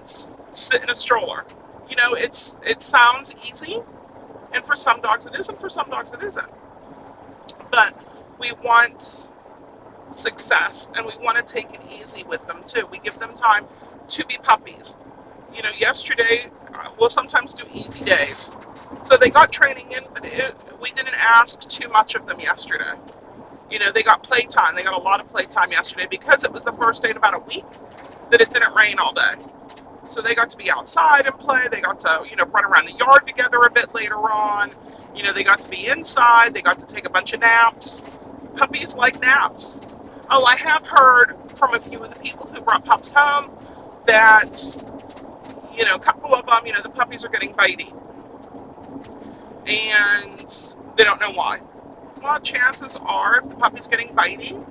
sit 0.52 0.83
in 0.83 0.90
a 0.90 0.94
stroller. 0.94 1.44
You 1.88 1.96
know, 1.96 2.14
it's 2.14 2.59
it 2.64 2.83
sounds 2.83 3.35
easy, 3.48 3.78
and 4.55 4.64
for 4.64 4.76
some 4.76 5.00
dogs 5.02 5.26
it 5.26 5.35
is, 5.38 5.48
and 5.48 5.59
for 5.59 5.70
some 5.70 5.90
dogs 5.90 6.14
it 6.14 6.22
isn't. 6.22 6.46
But 7.70 7.94
we 8.40 8.52
want 8.64 9.28
success, 10.14 10.90
and 10.94 11.07
we 11.07 11.14
want 11.22 11.44
to 11.44 11.55
take 11.55 11.72
it 11.74 11.81
easy 11.90 12.24
with 12.24 12.46
them 12.46 12.62
too. 12.64 12.87
We 12.90 12.98
give 13.00 13.18
them 13.18 13.35
time 13.35 13.66
to 14.11 14.26
be 14.26 14.38
puppies. 14.42 14.98
You 15.55 15.62
know, 15.62 15.70
yesterday 15.78 16.50
uh, 16.74 16.90
we'll 16.98 17.09
sometimes 17.11 17.55
do 17.55 17.64
easy 17.72 18.00
days, 18.00 18.55
so 19.05 19.16
they 19.18 19.31
got 19.31 19.52
training 19.52 19.92
in, 19.92 20.05
but 20.14 20.24
it, 20.24 20.55
we 20.83 20.90
didn't 20.92 21.14
ask 21.18 21.61
too 21.68 21.88
much 21.88 22.14
of 22.14 22.26
them 22.26 22.40
yesterday. 22.40 22.92
You 23.72 23.80
know, 23.80 23.92
they 23.92 24.04
got 24.04 24.22
playtime. 24.22 24.76
They 24.76 24.85
got 24.85 24.94
a 24.94 25.02
lot 25.02 25.20
of 25.20 25.28
playtime 25.30 25.72
yesterday 25.72 26.06
because 26.11 26.44
it 26.44 26.52
was 26.52 26.64
the 26.64 26.74
first 26.74 27.02
day 27.02 27.11
in 27.11 27.18
about 27.18 27.35
a 27.35 27.40
week 27.40 27.66
that 28.30 28.42
it 28.42 28.52
didn't 28.52 28.74
rain 28.74 28.98
all 29.00 29.14
day. 29.14 29.35
So 30.06 30.22
they 30.22 30.35
got 30.35 30.50
to 30.50 30.58
be 30.58 30.70
outside 30.70 31.26
and 31.26 31.38
play. 31.38 31.68
They 31.70 31.80
got 31.80 32.00
to, 32.00 32.24
you 32.30 32.37
know, 32.37 32.44
run 32.46 32.66
around 32.66 32.87
the 32.87 32.92
yard 32.94 33.26
together 33.26 33.58
a 33.66 33.70
bit 33.72 33.94
later 33.94 34.16
on. 34.16 34.74
You 35.16 35.24
know, 35.24 35.32
they 35.35 35.44
got 35.44 35.62
to 35.62 35.70
be 35.70 35.88
inside. 35.88 36.54
They 36.54 36.62
got 36.62 36.80
to 36.80 36.87
take 36.87 37.06
a 37.06 37.11
bunch 37.11 37.35
of 37.35 37.40
naps. 37.40 38.04
Puppies 38.56 38.94
like 38.96 39.20
naps. 39.20 39.82
Oh, 40.30 40.44
I 40.44 40.56
have 40.56 40.85
heard 40.87 41.37
from 41.58 41.74
a 41.74 41.80
few 41.80 42.02
of 42.04 42.11
the 42.14 42.20
people 42.20 42.46
who 42.48 42.61
brought 42.62 42.85
pups 42.85 43.12
home 43.14 43.52
that, 44.06 44.78
you 45.76 45.85
know, 45.87 45.96
a 45.96 46.00
couple 46.00 46.35
of 46.35 46.46
them, 46.46 46.66
you 46.66 46.72
know, 46.72 46.82
the 46.82 46.90
puppies 46.90 47.24
are 47.24 47.30
getting 47.30 47.54
bitey. 47.54 47.92
And 49.66 50.48
they 50.98 51.04
don't 51.04 51.20
know 51.20 51.32
why. 51.32 51.61
Well, 52.22 52.40
chances 52.40 52.96
are, 53.02 53.38
if 53.38 53.48
the 53.48 53.56
puppy's 53.56 53.88
getting 53.88 54.08
bitey, 54.14 54.64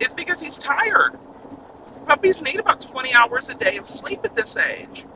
it's 0.00 0.14
because 0.14 0.40
he's 0.40 0.58
tired. 0.58 1.18
Puppies 2.06 2.42
need 2.42 2.60
about 2.60 2.80
20 2.80 3.14
hours 3.14 3.48
a 3.50 3.54
day 3.54 3.76
of 3.78 3.86
sleep 3.86 4.20
at 4.24 4.34
this 4.34 4.56
age. 4.56 5.06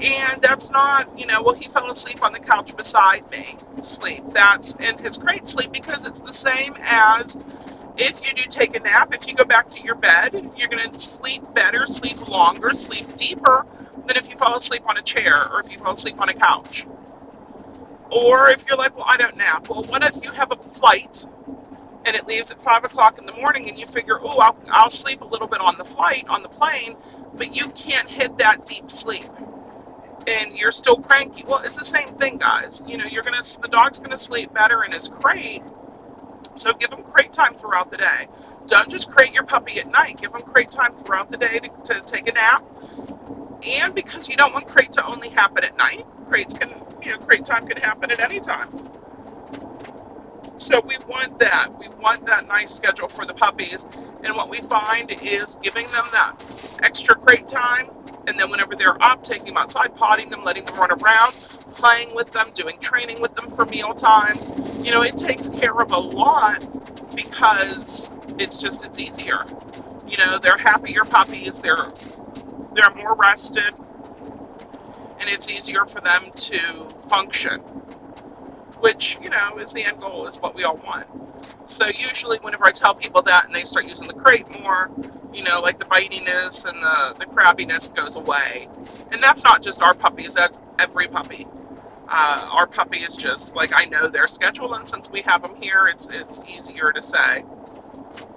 And 0.00 0.42
that's 0.42 0.70
not, 0.70 1.18
you 1.18 1.26
know, 1.26 1.42
well, 1.42 1.54
he 1.54 1.68
fell 1.68 1.90
asleep 1.90 2.22
on 2.22 2.32
the 2.32 2.40
couch 2.40 2.76
beside 2.76 3.28
me. 3.30 3.58
Sleep. 3.80 4.24
That's 4.32 4.74
in 4.76 4.98
his 4.98 5.16
crate 5.18 5.48
sleep 5.48 5.72
because 5.72 6.04
it's 6.04 6.20
the 6.20 6.32
same 6.32 6.76
as 6.82 7.36
if 7.96 8.20
you 8.26 8.34
do 8.34 8.42
take 8.50 8.76
a 8.76 8.80
nap, 8.80 9.14
if 9.14 9.26
you 9.26 9.34
go 9.34 9.44
back 9.44 9.70
to 9.72 9.80
your 9.80 9.94
bed, 9.96 10.52
you're 10.56 10.68
going 10.68 10.92
to 10.92 10.98
sleep 10.98 11.42
better, 11.54 11.86
sleep 11.86 12.26
longer, 12.28 12.70
sleep 12.74 13.16
deeper 13.16 13.66
than 14.06 14.16
if 14.16 14.28
you 14.28 14.36
fall 14.36 14.56
asleep 14.56 14.82
on 14.88 14.98
a 14.98 15.02
chair 15.02 15.48
or 15.52 15.60
if 15.60 15.70
you 15.70 15.78
fall 15.78 15.94
asleep 15.94 16.20
on 16.20 16.28
a 16.28 16.34
couch. 16.34 16.86
Or 18.16 18.50
if 18.50 18.64
you're 18.66 18.78
like, 18.78 18.96
well, 18.96 19.06
I 19.06 19.18
don't 19.18 19.36
nap. 19.36 19.68
Well, 19.68 19.84
what 19.84 20.02
if 20.02 20.24
you 20.24 20.32
have 20.32 20.50
a 20.50 20.56
flight 20.78 21.26
and 22.06 22.16
it 22.16 22.26
leaves 22.26 22.50
at 22.50 22.62
5 22.62 22.84
o'clock 22.84 23.18
in 23.18 23.26
the 23.26 23.32
morning 23.32 23.68
and 23.68 23.78
you 23.78 23.86
figure, 23.86 24.18
oh, 24.20 24.38
I'll, 24.38 24.56
I'll 24.70 24.88
sleep 24.90 25.20
a 25.20 25.26
little 25.26 25.48
bit 25.48 25.60
on 25.60 25.76
the 25.76 25.84
flight, 25.84 26.24
on 26.28 26.42
the 26.42 26.48
plane, 26.48 26.96
but 27.34 27.54
you 27.54 27.68
can't 27.72 28.08
hit 28.08 28.38
that 28.38 28.64
deep 28.64 28.90
sleep. 28.90 29.26
And 30.26 30.56
you're 30.56 30.72
still 30.72 30.96
cranky. 30.96 31.44
Well, 31.46 31.60
it's 31.64 31.76
the 31.76 31.84
same 31.84 32.16
thing, 32.16 32.38
guys. 32.38 32.84
You 32.86 32.96
know, 32.96 33.04
you're 33.04 33.22
gonna 33.22 33.42
the 33.62 33.68
dog's 33.68 34.00
gonna 34.00 34.18
sleep 34.18 34.52
better 34.52 34.82
in 34.84 34.92
his 34.92 35.08
crate. 35.08 35.62
So 36.56 36.72
give 36.74 36.92
him 36.92 37.04
crate 37.04 37.32
time 37.32 37.56
throughout 37.56 37.90
the 37.90 37.98
day. 37.98 38.28
Don't 38.66 38.90
just 38.90 39.10
crate 39.10 39.32
your 39.34 39.44
puppy 39.44 39.78
at 39.78 39.88
night. 39.88 40.20
Give 40.20 40.34
him 40.34 40.42
crate 40.42 40.70
time 40.70 40.94
throughout 40.94 41.30
the 41.30 41.36
day 41.36 41.60
to, 41.60 41.94
to 41.94 42.00
take 42.06 42.28
a 42.28 42.32
nap. 42.32 42.64
And 43.62 43.94
because 43.94 44.28
you 44.28 44.36
don't 44.36 44.52
want 44.54 44.68
crate 44.68 44.92
to 44.92 45.06
only 45.06 45.30
happen 45.30 45.64
at 45.64 45.76
night, 45.76 46.06
crates 46.28 46.54
can 46.54 46.70
you 47.02 47.12
know, 47.12 47.18
crate 47.18 47.44
time 47.44 47.66
can 47.66 47.78
happen 47.78 48.10
at 48.10 48.20
any 48.20 48.40
time. 48.40 48.70
So 50.56 50.80
we 50.86 50.98
want 51.08 51.38
that. 51.40 51.68
We 51.78 51.88
want 52.00 52.26
that 52.26 52.46
nice 52.48 52.74
schedule 52.74 53.08
for 53.08 53.26
the 53.26 53.34
puppies. 53.34 53.86
And 54.24 54.36
what 54.36 54.50
we 54.50 54.60
find 54.62 55.10
is 55.10 55.58
giving 55.62 55.90
them 55.92 56.06
that 56.12 56.36
extra 56.82 57.16
crate 57.16 57.48
time, 57.48 57.90
and 58.28 58.38
then 58.38 58.50
whenever 58.50 58.76
they're 58.76 59.02
up, 59.02 59.24
taking 59.24 59.46
them 59.46 59.58
outside, 59.58 59.94
potting 59.96 60.30
them, 60.30 60.44
letting 60.44 60.64
them 60.64 60.76
run 60.76 60.92
around, 60.92 61.36
playing 61.74 62.14
with 62.14 62.32
them, 62.32 62.50
doing 62.54 62.78
training 62.80 63.20
with 63.20 63.34
them 63.34 63.50
for 63.56 63.66
meal 63.66 63.94
times. 63.94 64.48
You 64.84 64.92
know, 64.92 65.02
it 65.02 65.16
takes 65.16 65.50
care 65.50 65.78
of 65.80 65.92
a 65.92 65.98
lot 65.98 66.62
because 67.14 68.14
it's 68.38 68.58
just 68.58 68.84
it's 68.84 69.00
easier. 69.00 69.46
You 70.06 70.18
know, 70.18 70.38
they're 70.42 70.58
happier 70.58 71.04
puppies. 71.04 71.60
They're 71.60 71.92
they're 72.74 72.94
more 72.96 73.16
rested 73.16 73.74
and 75.20 75.28
it's 75.30 75.50
easier 75.50 75.86
for 75.86 76.00
them 76.00 76.30
to 76.34 76.88
function, 77.10 77.60
which, 78.80 79.18
you 79.22 79.30
know, 79.30 79.58
is 79.58 79.72
the 79.72 79.84
end 79.84 80.00
goal, 80.00 80.26
is 80.28 80.38
what 80.40 80.54
we 80.54 80.64
all 80.64 80.78
want. 80.78 81.08
So 81.66 81.86
usually 81.88 82.38
whenever 82.40 82.66
I 82.66 82.72
tell 82.72 82.94
people 82.94 83.22
that 83.22 83.46
and 83.46 83.54
they 83.54 83.64
start 83.64 83.86
using 83.86 84.08
the 84.08 84.14
crate 84.14 84.48
more, 84.50 84.90
you 85.32 85.42
know, 85.44 85.60
like 85.60 85.78
the 85.78 85.84
bitiness 85.86 86.66
and 86.66 86.82
the, 86.82 87.16
the 87.18 87.26
crabbiness 87.26 87.94
goes 87.94 88.16
away. 88.16 88.68
And 89.12 89.22
that's 89.22 89.44
not 89.44 89.62
just 89.62 89.82
our 89.82 89.94
puppies, 89.94 90.34
that's 90.34 90.60
every 90.78 91.08
puppy. 91.08 91.46
Uh, 92.08 92.48
our 92.52 92.66
puppy 92.68 92.98
is 92.98 93.16
just 93.16 93.54
like 93.54 93.72
I 93.74 93.86
know 93.86 94.08
their 94.08 94.28
schedule, 94.28 94.74
and 94.74 94.88
since 94.88 95.10
we 95.10 95.22
have 95.22 95.42
them 95.42 95.56
here, 95.56 95.88
it's 95.88 96.08
it's 96.12 96.42
easier 96.44 96.92
to 96.92 97.02
say, 97.02 97.44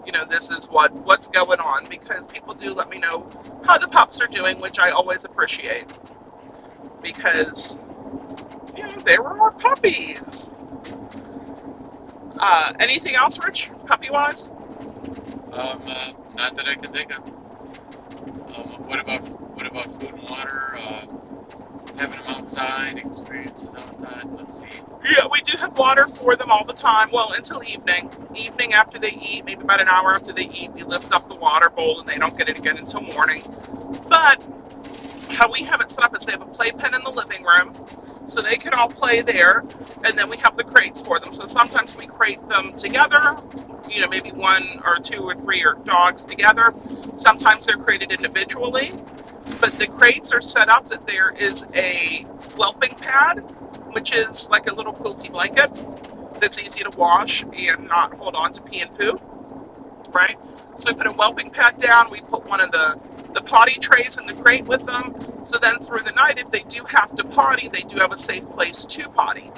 you 0.05 0.11
know, 0.13 0.25
this 0.29 0.51
is 0.51 0.67
what 0.69 0.93
what's 0.93 1.29
going 1.29 1.59
on 1.59 1.87
because 1.89 2.25
people 2.27 2.53
do 2.55 2.73
let 2.73 2.89
me 2.89 2.99
know 2.99 3.29
how 3.69 3.77
the 3.77 3.87
pups 3.87 4.19
are 4.19 4.27
doing, 4.27 4.59
which 4.59 4.79
I 4.79 4.89
always 4.89 5.25
appreciate 5.25 5.85
because 7.03 7.77
you 8.75 8.81
know 8.81 8.99
they 9.05 9.19
were 9.19 9.39
our 9.39 9.51
puppies. 9.51 10.53
Uh, 12.39 12.73
anything 12.79 13.15
else, 13.15 13.37
Rich, 13.37 13.69
puppy 13.85 14.09
wise? 14.09 14.49
Um, 15.51 15.81
uh, 15.87 16.11
not 16.33 16.55
that 16.55 16.67
I 16.67 16.75
can 16.75 16.91
think 16.91 17.11
of. 17.11 17.21
Um, 18.55 18.87
what 18.87 18.99
about 18.99 19.21
what 19.55 19.67
about 19.67 19.85
food 19.99 20.15
and 20.15 20.23
water? 20.23 20.75
Uh, 20.75 21.05
having 21.99 22.23
them 22.23 22.29
outside, 22.29 22.97
experiences 22.97 23.75
outside. 23.75 24.25
Let's 24.31 24.57
see. 24.57 24.63
Yeah, 25.17 25.27
we 25.31 25.41
do 25.41 25.57
have 25.57 25.77
water 25.77 26.07
for 26.07 26.35
them 26.35 26.49
all 26.49 26.65
the 26.65 26.73
time. 26.73 27.09
Well, 27.11 27.33
until 27.33 27.63
evening. 27.63 28.09
Evening 28.35 28.73
after 28.73 28.99
they 28.99 29.11
eat, 29.11 29.45
maybe 29.45 29.61
about 29.61 29.81
an 29.81 29.87
hour 29.87 30.15
after 30.15 30.33
they 30.33 30.43
eat, 30.43 30.71
we 30.73 30.83
lift 30.83 31.11
up 31.11 31.27
the 31.27 31.35
water 31.35 31.69
bowl 31.69 31.99
and 31.99 32.07
they 32.07 32.17
don't 32.17 32.37
get 32.37 32.47
it 32.47 32.57
again 32.57 32.77
until 32.77 33.01
morning. 33.01 33.43
But 34.09 34.43
how 35.29 35.51
we 35.51 35.63
have 35.63 35.81
it 35.81 35.91
set 35.91 36.03
up 36.03 36.15
is 36.15 36.25
they 36.25 36.31
have 36.31 36.41
a 36.41 36.45
playpen 36.45 36.93
in 36.93 37.03
the 37.03 37.09
living 37.09 37.43
room, 37.43 37.75
so 38.25 38.41
they 38.41 38.57
can 38.57 38.73
all 38.73 38.89
play 38.89 39.21
there, 39.21 39.63
and 40.03 40.17
then 40.17 40.29
we 40.29 40.37
have 40.37 40.55
the 40.57 40.63
crates 40.63 41.01
for 41.01 41.19
them. 41.19 41.33
So 41.33 41.45
sometimes 41.45 41.95
we 41.95 42.07
crate 42.07 42.45
them 42.47 42.75
together, 42.77 43.37
you 43.89 44.01
know, 44.01 44.07
maybe 44.07 44.31
one 44.31 44.81
or 44.85 44.99
two 44.99 45.21
or 45.21 45.35
three 45.35 45.63
or 45.63 45.75
dogs 45.85 46.25
together. 46.25 46.73
Sometimes 47.15 47.65
they're 47.65 47.77
crated 47.77 48.11
individually, 48.11 48.93
but 49.61 49.77
the 49.79 49.87
crates 49.87 50.33
are 50.33 50.41
set 50.41 50.69
up 50.69 50.89
that 50.89 51.05
there 51.07 51.31
is 51.31 51.65
a 51.75 52.25
whelping 52.57 52.95
pad, 52.97 53.39
which 53.93 54.13
is 54.13 54.47
like 54.49 54.67
a 54.67 54.73
little 54.73 54.93
quilty 54.93 55.31
blanket 55.31 55.71
that's 56.41 56.59
easy 56.59 56.83
to 56.83 56.91
wash 56.97 57.43
and 57.43 57.87
not 57.87 58.13
hold 58.15 58.35
on 58.35 58.53
to 58.53 58.61
pee 58.63 58.81
and 58.81 58.95
poo, 58.97 59.19
right? 60.13 60.37
So 60.75 60.91
we 60.91 60.95
put 60.97 61.07
a 61.07 61.11
whelping 61.11 61.51
pad 61.51 61.77
down, 61.79 62.11
we 62.11 62.21
put 62.21 62.45
one 62.47 62.61
of 62.61 62.71
the 62.71 62.99
the 63.33 63.41
potty 63.41 63.77
trays 63.79 64.17
in 64.17 64.25
the 64.27 64.33
crate 64.35 64.65
with 64.65 64.85
them. 64.85 65.15
So 65.43 65.59
then 65.59 65.79
through 65.85 66.03
the 66.03 66.11
night, 66.13 66.37
if 66.39 66.51
they 66.51 66.61
do 66.69 66.83
have 66.87 67.15
to 67.15 67.23
potty, 67.25 67.69
they 67.69 67.83
do 67.83 67.97
have 67.99 68.11
a 68.11 68.17
safe 68.17 68.43
place 68.51 68.85
to 68.87 69.09
potty. 69.09 69.51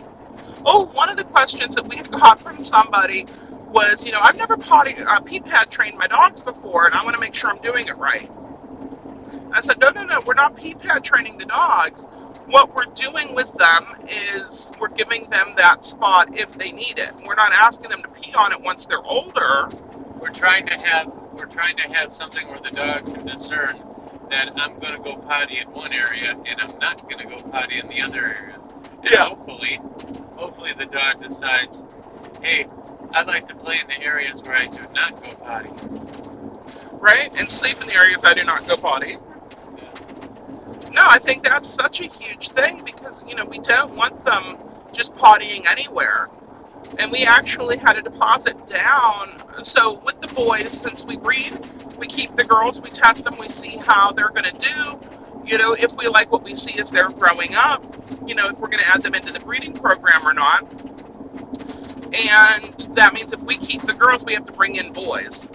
Oh, 0.65 0.88
one 0.93 1.10
of 1.10 1.17
the 1.17 1.25
questions 1.25 1.75
that 1.75 1.88
we 1.88 1.97
got 2.04 2.39
from 2.41 2.62
somebody 2.63 3.27
was, 3.71 4.06
you 4.06 4.12
know, 4.12 4.19
I've 4.21 4.38
never 4.38 4.58
potty 4.58 4.95
uh, 5.06 5.21
pee 5.21 5.39
pad 5.41 5.71
trained 5.71 5.97
my 5.97 6.08
dogs 6.08 6.41
before, 6.41 6.86
and 6.88 6.95
I 6.95 7.04
want 7.04 7.15
to 7.15 7.21
make 7.21 7.36
sure 7.36 7.49
I'm 7.51 7.62
doing 7.62 7.88
it 7.88 7.97
right. 7.97 8.30
I 9.53 9.61
said, 9.61 9.79
no, 9.79 9.89
no, 9.91 10.03
no, 10.05 10.21
we're 10.25 10.35
not 10.35 10.55
pee 10.55 10.75
pad 10.75 11.03
training 11.03 11.37
the 11.39 11.45
dogs. 11.45 12.07
What 12.47 12.75
we're 12.75 12.85
doing 12.95 13.35
with 13.35 13.53
them 13.57 13.85
is 14.07 14.71
we're 14.79 14.89
giving 14.89 15.29
them 15.29 15.53
that 15.57 15.85
spot 15.85 16.29
if 16.33 16.51
they 16.57 16.71
need 16.71 16.99
it. 16.99 17.13
We're 17.25 17.35
not 17.35 17.53
asking 17.53 17.89
them 17.89 18.03
to 18.03 18.09
pee 18.09 18.33
on 18.35 18.53
it 18.53 18.61
once 18.61 18.85
they're 18.85 19.03
older. 19.03 19.69
We're 20.21 20.31
trying 20.31 20.67
to 20.67 20.75
have 20.77 21.07
we're 21.33 21.47
trying 21.47 21.77
to 21.77 21.83
have 21.83 22.13
something 22.13 22.47
where 22.49 22.61
the 22.61 22.71
dog 22.71 23.05
can 23.05 23.25
discern 23.25 23.81
that 24.31 24.51
I'm 24.57 24.79
going 24.79 24.93
to 24.93 24.99
go 25.03 25.17
potty 25.17 25.59
in 25.59 25.71
one 25.73 25.93
area 25.93 26.31
and 26.31 26.61
I'm 26.61 26.77
not 26.79 27.03
going 27.09 27.19
to 27.19 27.25
go 27.25 27.41
potty 27.51 27.79
in 27.79 27.87
the 27.89 28.01
other 28.01 28.25
area. 28.25 28.59
And 29.03 29.11
Yeah. 29.11 29.29
hopefully, 29.29 29.79
hopefully 30.37 30.71
the 30.77 30.87
dog 30.87 31.21
decides, 31.21 31.85
hey, 32.41 32.67
I'd 33.13 33.27
like 33.27 33.47
to 33.49 33.55
play 33.55 33.79
in 33.81 33.87
the 33.87 34.01
areas 34.05 34.43
where 34.43 34.55
I 34.55 34.67
do 34.67 34.81
not 34.93 35.21
go 35.21 35.35
potty. 35.37 35.71
right? 37.01 37.31
And 37.35 37.49
sleep 37.49 37.81
in 37.81 37.87
the 37.87 37.95
areas 37.95 38.23
I 38.25 38.33
do 38.33 38.43
not 38.43 38.67
go 38.67 38.77
potty. 38.77 39.17
No, 40.91 41.04
I 41.06 41.19
think 41.19 41.43
that's 41.43 41.69
such 41.69 42.01
a 42.01 42.08
huge 42.08 42.51
thing 42.51 42.84
because, 42.86 43.23
you 43.27 43.36
know, 43.36 43.45
we 43.45 43.60
don't 43.60 43.95
want 43.95 44.23
them 44.25 44.58
just 44.93 45.15
pottying 45.15 45.65
anywhere. 45.69 46.30
And 46.99 47.12
we 47.12 47.25
actually 47.25 47.77
had 47.77 47.97
a 47.97 48.01
deposit 48.04 48.67
down. 48.67 49.43
So 49.63 50.01
with 50.06 50.19
the 50.21 50.27
boys, 50.27 50.71
since 50.73 51.06
we 51.06 51.17
breed, 51.17 51.60
we 51.99 52.08
keep 52.08 52.36
the 52.36 52.45
girls, 52.45 52.82
we 52.82 52.91
test 52.91 53.25
them, 53.25 53.38
we 53.39 53.49
see 53.49 53.77
how 53.77 54.12
they're 54.13 54.32
going 54.32 54.45
to 54.54 54.60
do. 54.60 54.99
You 55.45 55.58
know, 55.58 55.73
if 55.73 55.91
we 55.93 56.08
like 56.08 56.32
what 56.32 56.43
we 56.43 56.56
see 56.56 56.80
as 56.80 56.91
they're 56.91 57.10
growing 57.12 57.56
up, 57.56 57.84
you 58.27 58.36
know, 58.36 58.49
if 58.49 58.58
we're 58.60 58.69
going 58.69 58.80
to 58.84 58.88
add 58.89 59.04
them 59.04 59.15
into 59.15 59.34
the 59.34 59.39
breeding 59.41 59.73
program 59.73 60.27
or 60.27 60.34
not. 60.34 60.63
And 62.13 62.95
that 62.95 63.13
means 63.13 63.34
if 63.34 63.41
we 63.41 63.58
keep 63.58 63.84
the 63.84 63.93
girls, 63.93 64.25
we 64.25 64.34
have 64.34 64.45
to 64.47 64.54
bring 64.54 64.75
in 64.75 64.93
boys. 64.93 65.51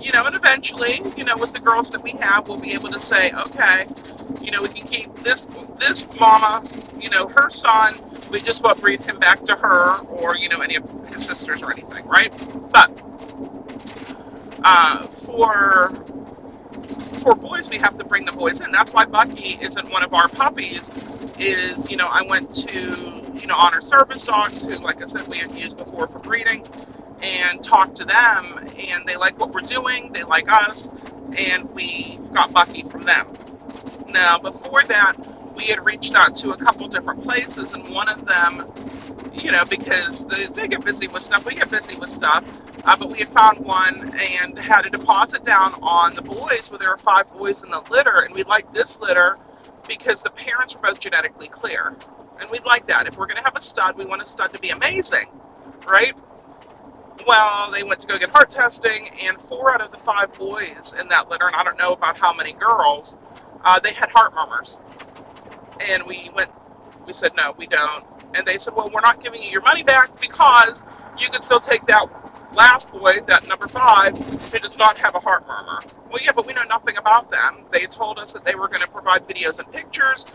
You 0.00 0.12
know, 0.12 0.24
and 0.26 0.36
eventually, 0.36 1.02
you 1.16 1.24
know, 1.24 1.36
with 1.36 1.52
the 1.52 1.60
girls 1.60 1.90
that 1.90 2.02
we 2.02 2.12
have, 2.20 2.48
we'll 2.48 2.60
be 2.60 2.72
able 2.74 2.90
to 2.90 3.00
say, 3.00 3.32
okay, 3.32 3.86
you 4.40 4.50
know, 4.52 4.62
can 4.66 4.86
keep 4.86 5.24
this 5.24 5.46
this 5.78 6.06
mama, 6.18 6.64
you 6.98 7.10
know, 7.10 7.28
her 7.28 7.50
son. 7.50 8.00
We 8.30 8.42
just 8.42 8.62
won't 8.64 8.80
breed 8.80 9.02
him 9.02 9.18
back 9.18 9.44
to 9.44 9.56
her 9.56 9.98
or 10.08 10.36
you 10.36 10.48
know 10.48 10.60
any 10.60 10.76
of 10.76 10.84
his 11.12 11.24
sisters 11.26 11.62
or 11.62 11.72
anything, 11.72 12.06
right? 12.06 12.32
But 12.72 12.92
uh, 14.64 15.08
for 15.26 15.92
for 17.22 17.34
boys, 17.34 17.70
we 17.70 17.78
have 17.78 17.98
to 17.98 18.04
bring 18.04 18.24
the 18.24 18.32
boys 18.32 18.60
in. 18.60 18.72
That's 18.72 18.92
why 18.92 19.06
Bucky 19.06 19.58
isn't 19.62 19.90
one 19.90 20.02
of 20.04 20.14
our 20.14 20.28
puppies. 20.28 20.90
Is 21.38 21.90
you 21.90 21.96
know 21.96 22.06
I 22.06 22.22
went 22.28 22.50
to 22.52 22.72
you 23.34 23.46
know 23.46 23.56
honor 23.56 23.80
service 23.80 24.24
dogs 24.24 24.64
who, 24.64 24.74
like 24.76 25.02
I 25.02 25.06
said, 25.06 25.28
we 25.28 25.38
have 25.38 25.52
used 25.54 25.76
before 25.76 26.08
for 26.08 26.20
breeding, 26.20 26.66
and 27.22 27.62
talked 27.62 27.96
to 27.96 28.04
them, 28.04 28.58
and 28.58 29.06
they 29.06 29.16
like 29.16 29.38
what 29.38 29.52
we're 29.52 29.60
doing. 29.62 30.12
They 30.12 30.24
like 30.24 30.46
us, 30.50 30.90
and 31.36 31.70
we 31.74 32.20
got 32.34 32.52
Bucky 32.52 32.84
from 32.84 33.04
them. 33.04 33.28
Now 34.08 34.38
before 34.38 34.84
that, 34.88 35.14
we 35.56 35.66
had 35.66 35.84
reached 35.84 36.14
out 36.14 36.34
to 36.36 36.50
a 36.52 36.58
couple 36.58 36.88
different 36.88 37.22
places, 37.24 37.74
and 37.74 37.88
one 37.94 38.08
of 38.08 38.24
them, 38.26 38.64
you 39.32 39.52
know, 39.52 39.64
because 39.64 40.24
they, 40.26 40.46
they 40.48 40.68
get 40.68 40.84
busy 40.84 41.08
with 41.08 41.22
stuff, 41.22 41.44
we 41.46 41.54
get 41.56 41.70
busy 41.70 41.96
with 41.96 42.10
stuff. 42.10 42.44
Uh, 42.84 42.96
but 42.96 43.10
we 43.10 43.18
had 43.18 43.30
found 43.30 43.60
one 43.60 44.14
and 44.18 44.58
had 44.58 44.86
a 44.86 44.90
deposit 44.90 45.44
down 45.44 45.74
on 45.82 46.14
the 46.16 46.22
boys 46.22 46.70
where 46.70 46.78
there 46.78 46.90
were 46.90 46.98
five 46.98 47.30
boys 47.32 47.62
in 47.62 47.70
the 47.70 47.82
litter, 47.90 48.20
and 48.20 48.34
we 48.34 48.44
liked 48.44 48.72
this 48.74 48.98
litter 49.00 49.38
because 49.88 50.22
the 50.22 50.30
parents 50.30 50.74
were 50.74 50.82
both 50.82 51.00
genetically 51.00 51.48
clear. 51.48 51.96
And 52.40 52.50
we'd 52.50 52.64
like 52.64 52.86
that. 52.86 53.06
If 53.06 53.16
we're 53.18 53.26
going 53.26 53.38
to 53.38 53.44
have 53.44 53.56
a 53.56 53.60
stud, 53.60 53.96
we 53.98 54.06
want 54.06 54.22
a 54.22 54.26
stud 54.26 54.52
to 54.54 54.60
be 54.60 54.70
amazing, 54.70 55.28
right? 55.88 56.14
Well, 57.26 57.70
they 57.72 57.84
went 57.84 58.00
to 58.02 58.06
go 58.08 58.18
get 58.18 58.30
heart 58.30 58.50
testing, 58.50 59.08
and 59.22 59.40
four 59.42 59.72
out 59.72 59.80
of 59.80 59.92
the 59.92 59.98
five 59.98 60.32
boys 60.34 60.94
in 61.00 61.08
that 61.08 61.30
litter, 61.30 61.46
and 61.46 61.56
I 61.56 61.64
don't 61.64 61.78
know 61.78 61.92
about 61.94 62.18
how 62.18 62.34
many 62.34 62.52
girls, 62.54 63.18
uh, 63.64 63.80
they 63.80 63.92
had 63.92 64.10
heart 64.10 64.34
murmurs. 64.34 64.80
And 65.80 66.04
we 66.06 66.30
went, 66.34 66.50
we 67.06 67.12
said, 67.12 67.32
no, 67.36 67.54
we 67.56 67.66
don't. 67.66 68.04
And 68.34 68.46
they 68.46 68.58
said, 68.58 68.74
well, 68.74 68.90
we're 68.92 69.00
not 69.00 69.22
giving 69.22 69.42
you 69.42 69.50
your 69.50 69.62
money 69.62 69.82
back 69.82 70.10
because 70.20 70.82
you 71.18 71.28
could 71.30 71.44
still 71.44 71.60
take 71.60 71.86
that 71.86 72.06
last 72.54 72.90
boy, 72.92 73.20
that 73.26 73.46
number 73.46 73.68
five, 73.68 74.16
who 74.16 74.58
does 74.58 74.76
not 74.76 74.98
have 74.98 75.14
a 75.14 75.20
heart 75.20 75.46
murmur. 75.46 75.80
Well, 76.10 76.22
yeah, 76.22 76.32
but 76.34 76.46
we 76.46 76.52
know 76.52 76.64
nothing 76.64 76.96
about 76.96 77.30
them. 77.30 77.64
They 77.70 77.86
told 77.86 78.18
us 78.18 78.32
that 78.32 78.44
they 78.44 78.54
were 78.54 78.68
going 78.68 78.80
to 78.80 78.88
provide 78.88 79.26
videos 79.28 79.58
and 79.58 79.70
pictures. 79.72 80.26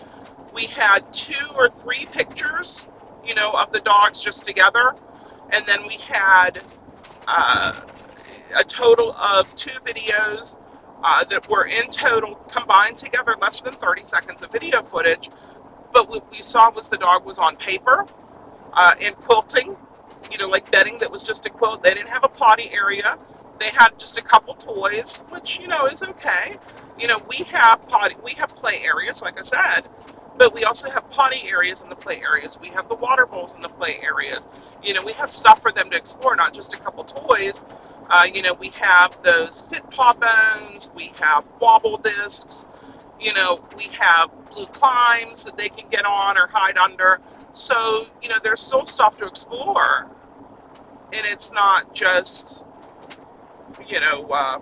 We 0.53 0.65
had 0.67 1.01
two 1.13 1.33
or 1.55 1.69
three 1.81 2.05
pictures, 2.11 2.85
you 3.25 3.35
know, 3.35 3.51
of 3.51 3.71
the 3.71 3.79
dogs 3.79 4.21
just 4.21 4.45
together. 4.45 4.93
And 5.51 5.65
then 5.67 5.87
we 5.87 5.97
had 5.97 6.61
uh, 7.27 7.85
a 8.55 8.63
total 8.63 9.13
of 9.13 9.53
two 9.55 9.71
videos 9.85 10.57
uh, 11.03 11.23
that 11.25 11.49
were 11.49 11.65
in 11.65 11.89
total 11.89 12.35
combined 12.51 12.97
together 12.97 13.35
less 13.41 13.61
than 13.61 13.73
30 13.73 14.03
seconds 14.05 14.43
of 14.43 14.51
video 14.51 14.83
footage. 14.83 15.29
But 15.93 16.09
what 16.09 16.29
we 16.31 16.41
saw 16.41 16.71
was 16.71 16.87
the 16.87 16.97
dog 16.97 17.25
was 17.25 17.39
on 17.39 17.57
paper 17.57 18.05
uh, 18.73 18.95
and 19.01 19.15
quilting 19.17 19.77
you 20.31 20.37
know, 20.37 20.47
like 20.47 20.69
bedding 20.71 20.97
that 20.99 21.11
was 21.11 21.23
just 21.23 21.45
a 21.45 21.49
quilt. 21.49 21.83
They 21.83 21.93
didn't 21.93 22.09
have 22.09 22.23
a 22.23 22.29
potty 22.29 22.71
area. 22.73 23.17
They 23.59 23.71
had 23.71 23.89
just 23.99 24.17
a 24.17 24.21
couple 24.21 24.55
toys, 24.55 25.23
which 25.29 25.59
you 25.59 25.67
know 25.67 25.87
is 25.87 26.03
okay. 26.03 26.57
You 26.99 27.07
know, 27.07 27.19
we 27.27 27.45
have 27.45 27.87
potty, 27.87 28.15
we 28.23 28.33
have 28.35 28.49
play 28.55 28.81
areas, 28.83 29.21
like 29.21 29.37
I 29.37 29.41
said, 29.41 29.89
but 30.37 30.53
we 30.53 30.63
also 30.65 30.89
have 30.89 31.09
potty 31.11 31.43
areas 31.47 31.81
in 31.81 31.89
the 31.89 31.95
play 31.95 32.21
areas. 32.21 32.59
We 32.61 32.69
have 32.69 32.89
the 32.89 32.95
water 32.95 33.25
bowls 33.25 33.55
in 33.55 33.61
the 33.61 33.69
play 33.69 33.99
areas. 34.01 34.47
You 34.83 34.93
know, 34.93 35.03
we 35.05 35.13
have 35.13 35.31
stuff 35.31 35.61
for 35.61 35.71
them 35.71 35.89
to 35.91 35.97
explore, 35.97 36.35
not 36.35 36.53
just 36.53 36.73
a 36.73 36.77
couple 36.79 37.03
toys. 37.05 37.65
Uh, 38.09 38.25
you 38.31 38.41
know, 38.41 38.53
we 38.53 38.69
have 38.69 39.17
those 39.23 39.63
fit 39.69 39.89
paw 39.91 40.13
bones. 40.13 40.89
We 40.95 41.13
have 41.19 41.45
wobble 41.59 41.97
discs. 41.97 42.67
You 43.19 43.33
know, 43.33 43.63
we 43.77 43.89
have 43.99 44.29
blue 44.51 44.65
Klimbs 44.67 45.45
that 45.45 45.55
they 45.57 45.69
can 45.69 45.89
get 45.89 46.05
on 46.05 46.37
or 46.37 46.47
hide 46.47 46.77
under. 46.77 47.19
So, 47.53 48.07
you 48.21 48.29
know, 48.29 48.35
there's 48.43 48.61
still 48.61 48.85
stuff 48.85 49.17
to 49.17 49.27
explore. 49.27 50.09
And 51.13 51.25
it's 51.25 51.51
not 51.51 51.93
just, 51.93 52.65
you 53.87 53.99
know, 53.99 54.27
uh, 54.27 54.59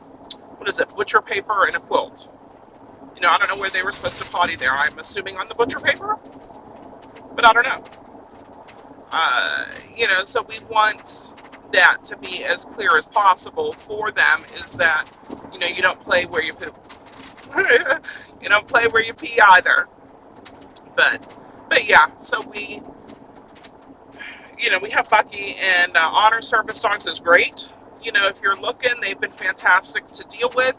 what 0.57 0.69
is 0.69 0.79
it, 0.79 0.89
butcher 0.95 1.21
paper 1.21 1.65
and 1.65 1.75
a 1.75 1.79
quilt. 1.79 2.27
You 3.15 3.21
know, 3.21 3.29
I 3.29 3.37
don't 3.37 3.49
know 3.49 3.57
where 3.59 3.69
they 3.71 3.83
were 3.83 3.91
supposed 3.91 4.19
to 4.19 4.25
potty 4.25 4.55
there. 4.55 4.73
I'm 4.73 4.99
assuming 4.99 5.37
on 5.37 5.47
the 5.47 5.55
butcher 5.55 5.79
paper, 5.79 6.17
but 7.35 7.47
I 7.47 7.53
don't 7.53 7.63
know. 7.63 7.83
Uh, 9.11 9.65
you 9.95 10.07
know, 10.07 10.23
so 10.23 10.43
we 10.47 10.59
want 10.69 11.33
that 11.71 12.03
to 12.05 12.17
be 12.17 12.43
as 12.43 12.65
clear 12.65 12.97
as 12.97 13.05
possible 13.05 13.75
for 13.87 14.11
them 14.11 14.43
is 14.63 14.73
that, 14.73 15.05
you 15.51 15.59
know, 15.59 15.67
you 15.67 15.81
don't 15.81 15.99
play 16.01 16.25
where 16.25 16.43
you 16.43 16.53
poop. 16.53 16.75
you 18.41 18.49
don't 18.49 18.67
play 18.67 18.87
where 18.87 19.03
you 19.03 19.13
pee 19.13 19.39
either. 19.39 19.87
But 20.95 21.35
but 21.69 21.85
yeah, 21.85 22.17
so 22.17 22.41
we, 22.49 22.81
you 24.57 24.69
know, 24.69 24.79
we 24.81 24.89
have 24.91 25.09
Bucky 25.09 25.55
and 25.55 25.95
uh, 25.95 26.01
Honor 26.01 26.41
Service 26.41 26.81
Dogs 26.81 27.07
is 27.07 27.19
great. 27.19 27.69
You 28.01 28.11
know, 28.11 28.27
if 28.27 28.41
you're 28.41 28.55
looking, 28.55 28.91
they've 29.01 29.19
been 29.19 29.31
fantastic 29.33 30.09
to 30.11 30.23
deal 30.25 30.51
with. 30.55 30.75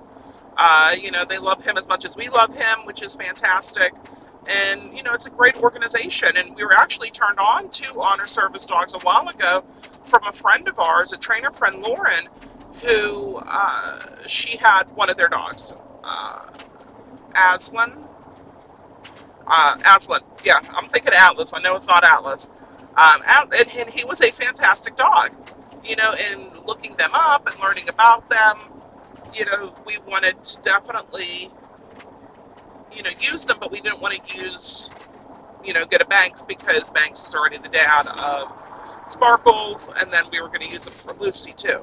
Uh, 0.56 0.94
you 0.98 1.10
know, 1.10 1.24
they 1.26 1.38
love 1.38 1.62
him 1.62 1.78
as 1.78 1.88
much 1.88 2.04
as 2.04 2.16
we 2.16 2.28
love 2.28 2.52
him, 2.52 2.84
which 2.84 3.02
is 3.02 3.14
fantastic. 3.14 3.92
And, 4.46 4.94
you 4.94 5.02
know, 5.02 5.14
it's 5.14 5.26
a 5.26 5.30
great 5.30 5.56
organization. 5.56 6.36
And 6.36 6.54
we 6.56 6.64
were 6.64 6.74
actually 6.74 7.10
turned 7.10 7.38
on 7.38 7.70
to 7.70 8.00
Honor 8.00 8.26
Service 8.26 8.66
Dogs 8.66 8.94
a 8.94 8.98
while 8.98 9.28
ago 9.28 9.64
from 10.08 10.22
a 10.28 10.32
friend 10.32 10.68
of 10.68 10.78
ours, 10.78 11.12
a 11.12 11.18
trainer 11.18 11.50
friend, 11.52 11.80
Lauren, 11.82 12.28
who 12.82 13.36
uh, 13.36 14.26
she 14.26 14.56
had 14.56 14.84
one 14.94 15.10
of 15.10 15.16
their 15.16 15.28
dogs, 15.28 15.72
uh, 16.04 16.50
Aslan, 17.34 18.04
uh, 19.46 19.78
Aslan. 19.96 20.20
Yeah, 20.44 20.60
I'm 20.74 20.88
thinking 20.90 21.12
Atlas. 21.12 21.52
I 21.54 21.60
know 21.60 21.76
it's 21.76 21.86
not 21.86 22.04
Atlas. 22.04 22.50
Um, 22.96 23.22
and, 23.26 23.70
and 23.70 23.90
he 23.90 24.04
was 24.04 24.20
a 24.20 24.30
fantastic 24.32 24.96
dog. 24.96 25.32
You 25.84 25.96
know, 25.96 26.12
in 26.14 26.50
looking 26.64 26.96
them 26.96 27.10
up 27.14 27.46
and 27.46 27.58
learning 27.60 27.88
about 27.88 28.28
them, 28.28 28.56
you 29.32 29.44
know, 29.46 29.74
we 29.86 29.98
wanted 30.06 30.42
to 30.44 30.62
definitely, 30.62 31.50
you 32.92 33.02
know, 33.02 33.10
use 33.18 33.44
them, 33.44 33.58
but 33.60 33.70
we 33.72 33.80
didn't 33.80 34.00
want 34.00 34.14
to 34.14 34.36
use, 34.36 34.90
you 35.64 35.72
know, 35.72 35.84
get 35.86 36.00
a 36.00 36.04
Banks 36.04 36.42
because 36.42 36.88
Banks 36.90 37.24
is 37.24 37.34
already 37.34 37.58
the 37.58 37.68
dad 37.68 38.06
of 38.08 38.48
Sparkles, 39.08 39.90
and 39.96 40.12
then 40.12 40.24
we 40.32 40.40
were 40.40 40.48
going 40.48 40.62
to 40.62 40.70
use 40.70 40.84
them 40.84 40.94
for 41.04 41.14
Lucy 41.14 41.54
too. 41.56 41.80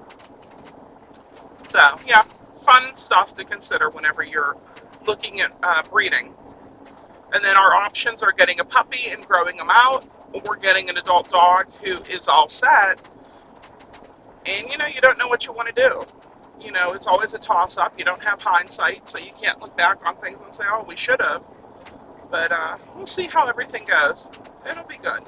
So, 1.70 1.80
yeah, 2.06 2.24
fun 2.66 2.96
stuff 2.96 3.36
to 3.36 3.46
consider 3.46 3.90
whenever 3.92 4.24
you're 4.24 4.58
looking 5.08 5.42
at 5.42 5.52
uh, 5.64 5.84
breeding. 5.92 6.34
And 7.34 7.44
then 7.44 7.58
our 7.58 7.76
options 7.76 8.24
are 8.24 8.32
getting 8.34 8.60
a 8.60 8.66
puppy 8.66 9.10
and 9.10 9.26
growing 9.28 9.58
them 9.58 9.70
out, 9.72 10.06
or 10.34 10.56
getting 10.58 10.90
an 10.90 10.98
adult 10.98 11.30
dog 11.30 11.68
who 11.84 11.98
is 12.04 12.28
all 12.28 12.48
set. 12.48 13.02
And 14.46 14.70
you 14.70 14.78
know, 14.78 14.88
you 14.88 15.02
don't 15.02 15.18
know 15.18 15.28
what 15.28 15.46
you 15.46 15.54
want 15.54 15.74
to 15.74 15.90
do. 15.90 16.02
You 16.60 16.72
know, 16.72 16.92
it's 16.94 17.08
always 17.08 17.34
a 17.36 17.40
toss 17.40 17.78
up. 17.78 17.94
You 18.00 18.06
don't 18.06 18.24
have 18.24 18.42
hindsight, 18.42 19.10
so 19.10 19.20
you 19.20 19.32
can't 19.42 19.60
look 19.62 19.76
back 19.78 20.00
on 20.06 20.18
things 20.18 20.42
and 20.42 20.54
say, 20.54 20.66
oh, 20.72 20.86
we 20.88 20.98
should 20.98 21.22
have. 21.22 21.44
But 22.32 22.52
uh, 22.52 22.78
we'll 22.96 23.06
see 23.08 23.28
how 23.28 23.48
everything 23.48 23.86
goes. 23.86 24.32
It'll 24.70 24.86
be 24.86 24.98
good. 24.98 25.22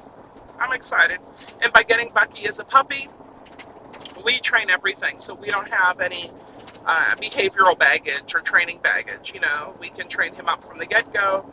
I'm 0.58 0.72
excited. 0.72 1.18
And 1.60 1.72
by 1.72 1.82
getting 1.82 2.10
Bucky 2.14 2.46
as 2.46 2.58
a 2.58 2.64
puppy, 2.64 3.08
we 4.24 4.40
train 4.40 4.70
everything, 4.70 5.18
so 5.18 5.34
we 5.34 5.50
don't 5.50 5.68
have 5.68 6.00
any 6.00 6.30
uh, 6.86 7.14
behavioral 7.16 7.78
baggage 7.78 8.34
or 8.34 8.40
training 8.40 8.80
baggage. 8.82 9.32
You 9.34 9.40
know, 9.40 9.74
we 9.80 9.90
can 9.90 10.08
train 10.08 10.34
him 10.34 10.48
up 10.48 10.64
from 10.64 10.78
the 10.78 10.86
get 10.86 11.12
go 11.12 11.44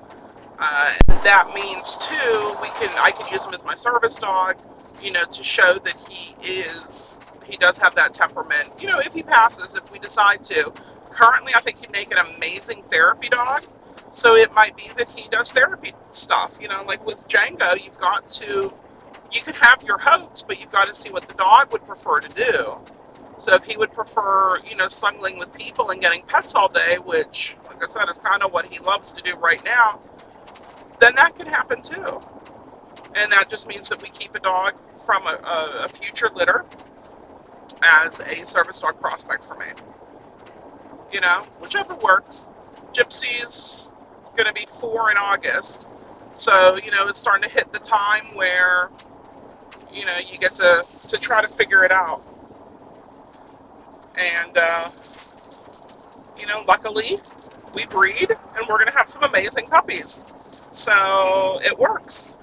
uh, 0.59 0.93
that 1.23 1.51
means 1.55 1.97
too, 2.05 2.55
we 2.62 2.67
can 2.79 2.89
I 2.97 3.12
can 3.12 3.31
use 3.31 3.45
him 3.45 3.53
as 3.53 3.63
my 3.63 3.75
service 3.75 4.15
dog, 4.15 4.57
you 5.01 5.12
know, 5.12 5.23
to 5.25 5.43
show 5.43 5.79
that 5.85 5.95
he 6.07 6.35
is 6.45 7.21
he 7.45 7.55
does 7.57 7.77
have 7.77 7.95
that 7.95 8.13
temperament. 8.13 8.69
You 8.79 8.88
know, 8.88 8.99
if 8.99 9.13
he 9.13 9.23
passes, 9.23 9.75
if 9.75 9.89
we 9.91 9.99
decide 9.99 10.43
to. 10.45 10.71
Currently, 11.12 11.53
I 11.55 11.62
think 11.62 11.79
he'd 11.79 11.91
make 11.91 12.12
an 12.12 12.17
amazing 12.17 12.83
therapy 12.89 13.29
dog. 13.29 13.63
So 14.12 14.35
it 14.35 14.53
might 14.53 14.75
be 14.75 14.89
that 14.97 15.07
he 15.09 15.27
does 15.29 15.51
therapy 15.51 15.93
stuff. 16.12 16.53
You 16.59 16.67
know, 16.67 16.83
like 16.83 17.05
with 17.05 17.19
Django, 17.27 17.81
you've 17.81 17.97
got 17.97 18.29
to 18.31 18.71
you 19.31 19.41
can 19.41 19.53
have 19.55 19.81
your 19.83 19.97
hopes, 19.99 20.43
but 20.47 20.59
you've 20.59 20.71
got 20.71 20.85
to 20.85 20.93
see 20.93 21.09
what 21.11 21.27
the 21.27 21.33
dog 21.35 21.71
would 21.71 21.85
prefer 21.85 22.19
to 22.19 22.29
do. 22.29 22.77
So 23.37 23.53
if 23.53 23.63
he 23.63 23.77
would 23.77 23.93
prefer, 23.93 24.59
you 24.69 24.75
know, 24.75 24.87
snuggling 24.87 25.39
with 25.39 25.53
people 25.53 25.91
and 25.91 26.01
getting 26.01 26.23
pets 26.27 26.55
all 26.55 26.67
day, 26.67 26.97
which, 27.03 27.55
like 27.67 27.81
I 27.83 27.91
said, 27.91 28.09
is 28.09 28.19
kind 28.19 28.43
of 28.43 28.51
what 28.51 28.65
he 28.65 28.79
loves 28.79 29.13
to 29.13 29.21
do 29.21 29.35
right 29.37 29.63
now, 29.63 30.01
then 30.99 31.15
that 31.15 31.35
could 31.37 31.47
happen 31.47 31.81
too. 31.81 32.19
And 33.15 33.31
that 33.31 33.49
just 33.49 33.67
means 33.67 33.87
that 33.89 34.01
we 34.01 34.09
keep 34.09 34.35
a 34.35 34.39
dog 34.39 34.73
from 35.05 35.25
a, 35.25 35.31
a, 35.31 35.85
a 35.85 35.89
future 35.89 36.29
litter 36.35 36.65
as 37.81 38.19
a 38.19 38.45
service 38.45 38.79
dog 38.79 38.99
prospect 38.99 39.45
for 39.45 39.55
me. 39.55 39.67
You 41.11 41.21
know, 41.21 41.45
whichever 41.61 41.95
works. 41.95 42.49
Gypsy's 42.93 43.91
going 44.35 44.47
to 44.47 44.53
be 44.53 44.67
four 44.79 45.11
in 45.11 45.17
August. 45.17 45.87
So, 46.33 46.77
you 46.83 46.91
know, 46.91 47.07
it's 47.07 47.19
starting 47.19 47.47
to 47.47 47.53
hit 47.53 47.71
the 47.71 47.79
time 47.79 48.35
where 48.35 48.89
you 49.93 50.06
know, 50.06 50.17
you 50.17 50.38
get 50.38 50.56
to, 50.56 50.84
to 51.08 51.17
try 51.17 51.41
to 51.41 51.47
figure 51.47 51.84
it 51.84 51.91
out. 51.91 52.21
And, 54.15 54.58
uh, 54.58 54.89
you 56.38 56.45
know, 56.47 56.63
luckily, 56.67 57.19
we 57.73 57.86
breed 57.86 58.30
and 58.30 58.67
we're 58.67 58.78
going 58.78 58.88
to 58.91 58.97
have 58.97 59.10
some 59.10 59.23
amazing 59.23 59.67
puppies. 59.67 60.21
So 60.73 61.60
it 61.63 61.78
works. 61.78 62.38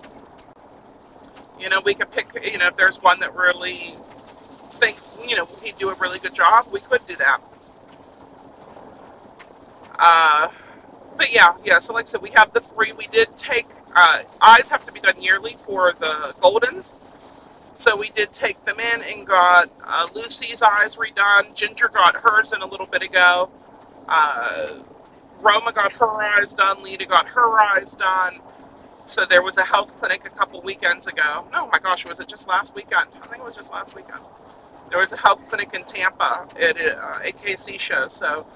You 1.59 1.69
know, 1.69 1.81
we 1.85 1.95
could 1.95 2.11
pick, 2.13 2.27
you 2.45 2.59
know, 2.59 2.69
if 2.69 2.77
there's 2.77 3.01
one 3.03 3.19
that 3.21 3.35
really 3.35 3.97
thinks, 4.79 5.13
you 5.27 5.37
know, 5.37 5.47
he'd 5.63 5.79
do 5.79 5.89
a 5.91 5.95
really 5.97 6.19
good 6.19 6.35
job, 6.35 6.67
we 6.73 6.81
could 6.81 7.01
do 7.07 7.17
that. 7.17 7.41
Uh, 9.99 10.49
but 11.17 11.33
yeah, 11.33 11.55
yeah, 11.65 11.79
so 11.79 11.95
like 11.95 12.07
I 12.07 12.09
said, 12.09 12.23
we 12.23 12.31
have 12.37 12.53
the 12.53 12.61
three. 12.61 12.93
We 12.93 13.07
did 13.09 13.35
take, 13.37 13.67
uh, 13.95 14.19
eyes 14.43 14.69
have 14.69 14.85
to 14.87 14.93
be 14.93 15.01
done 15.01 15.21
yearly 15.21 15.57
for 15.65 15.95
the 15.99 16.35
Goldens. 16.43 16.95
So 17.77 17.97
we 17.97 18.11
did 18.11 18.33
take 18.33 18.65
them 18.65 18.81
in 18.81 19.03
and 19.03 19.27
got 19.27 19.71
uh, 19.85 20.09
Lucy's 20.15 20.63
eyes 20.63 20.97
redone. 20.97 21.55
Ginger 21.55 21.89
got 21.89 22.17
hers 22.17 22.53
in 22.55 22.63
a 22.63 22.67
little 22.67 22.87
bit 22.87 23.03
ago. 23.03 23.51
Uh, 24.09 24.81
Roma 25.43 25.73
got 25.73 25.93
her 25.93 26.23
eyes 26.23 26.55
done. 26.55 26.83
Lita 26.83 27.07
got 27.07 27.27
her 27.29 27.61
eyes 27.61 27.95
done. 27.95 28.41
So 29.05 29.27
there 29.29 29.43
was 29.43 29.59
a 29.59 29.65
health 29.65 29.95
clinic 29.99 30.23
a 30.27 30.31
couple 30.31 30.63
weekends 30.63 31.07
ago. 31.07 31.47
No, 31.53 31.69
my 31.69 31.79
gosh, 31.79 32.07
was 32.07 32.19
it 32.21 32.29
just 32.29 32.49
last 32.49 32.75
weekend? 32.75 33.11
I 33.23 33.27
think 33.29 33.43
it 33.43 33.45
was 33.45 33.57
just 33.57 33.73
last 33.73 33.95
weekend. 33.95 34.21
There 34.91 35.01
was 35.01 35.13
a 35.13 35.17
health 35.19 35.43
clinic 35.49 35.75
in 35.75 35.85
Tampa 35.85 36.49
at 36.59 36.77
a 36.79 36.97
uh, 36.99 37.21
AKC 37.23 37.79
show. 37.79 38.09
So 38.09 38.47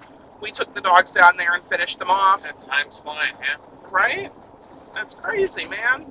we 0.40 0.50
took 0.50 0.74
the 0.74 0.80
dogs 0.80 1.10
down 1.12 1.36
there 1.36 1.54
and 1.54 1.64
finished 1.66 1.98
them 1.98 2.10
off. 2.10 2.42
That 2.42 2.60
time's 2.62 2.98
flying, 3.00 3.34
yeah. 3.40 3.56
Right? 3.90 4.32
That's 4.94 5.14
crazy, 5.14 5.66
man. 5.66 6.06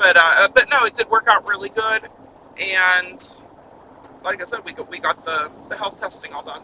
But 0.00 0.16
uh, 0.16 0.48
but 0.54 0.70
no, 0.70 0.86
it 0.86 0.94
did 0.96 1.10
work 1.10 1.26
out 1.28 1.46
really 1.46 1.68
good, 1.68 2.08
and 2.58 3.22
like 4.24 4.40
I 4.40 4.46
said, 4.46 4.60
we 4.64 4.72
got 4.72 4.88
we 4.90 4.98
got 4.98 5.22
the 5.26 5.50
the 5.68 5.76
health 5.76 6.00
testing 6.00 6.32
all 6.32 6.42
done. 6.42 6.62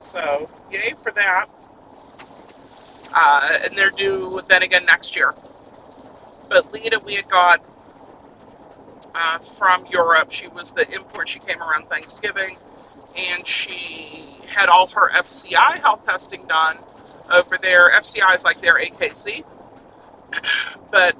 So 0.00 0.50
yay 0.70 0.94
for 1.02 1.12
that. 1.12 1.46
Uh, 3.14 3.58
and 3.64 3.76
they're 3.78 3.90
due 3.90 4.42
then 4.50 4.62
again 4.62 4.84
next 4.84 5.16
year. 5.16 5.34
But 6.50 6.70
Lita, 6.74 7.00
we 7.06 7.14
had 7.14 7.28
got 7.30 7.62
uh, 9.14 9.38
from 9.58 9.86
Europe. 9.86 10.30
She 10.30 10.48
was 10.48 10.72
the 10.72 10.86
import. 10.94 11.30
She 11.30 11.38
came 11.40 11.62
around 11.62 11.88
Thanksgiving, 11.88 12.58
and 13.16 13.46
she 13.46 14.38
had 14.46 14.68
all 14.68 14.88
her 14.88 15.10
FCI 15.10 15.80
health 15.80 16.04
testing 16.04 16.46
done 16.48 16.78
over 17.30 17.58
there. 17.62 17.92
FCI 17.98 18.36
is 18.36 18.44
like 18.44 18.60
their 18.60 18.74
AKC, 18.78 19.42
but 20.90 21.16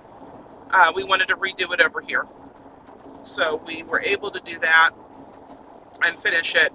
uh, 0.73 0.93
we 0.95 1.05
wanted 1.05 1.29
to 1.29 1.37
redo 1.37 1.73
it 1.73 1.81
over 1.81 2.01
here. 2.01 2.27
So 3.23 3.63
we 3.67 3.83
were 3.83 4.01
able 4.01 4.31
to 4.31 4.41
do 4.41 4.59
that 4.61 4.91
and 6.03 6.21
finish 6.23 6.55
it 6.55 6.73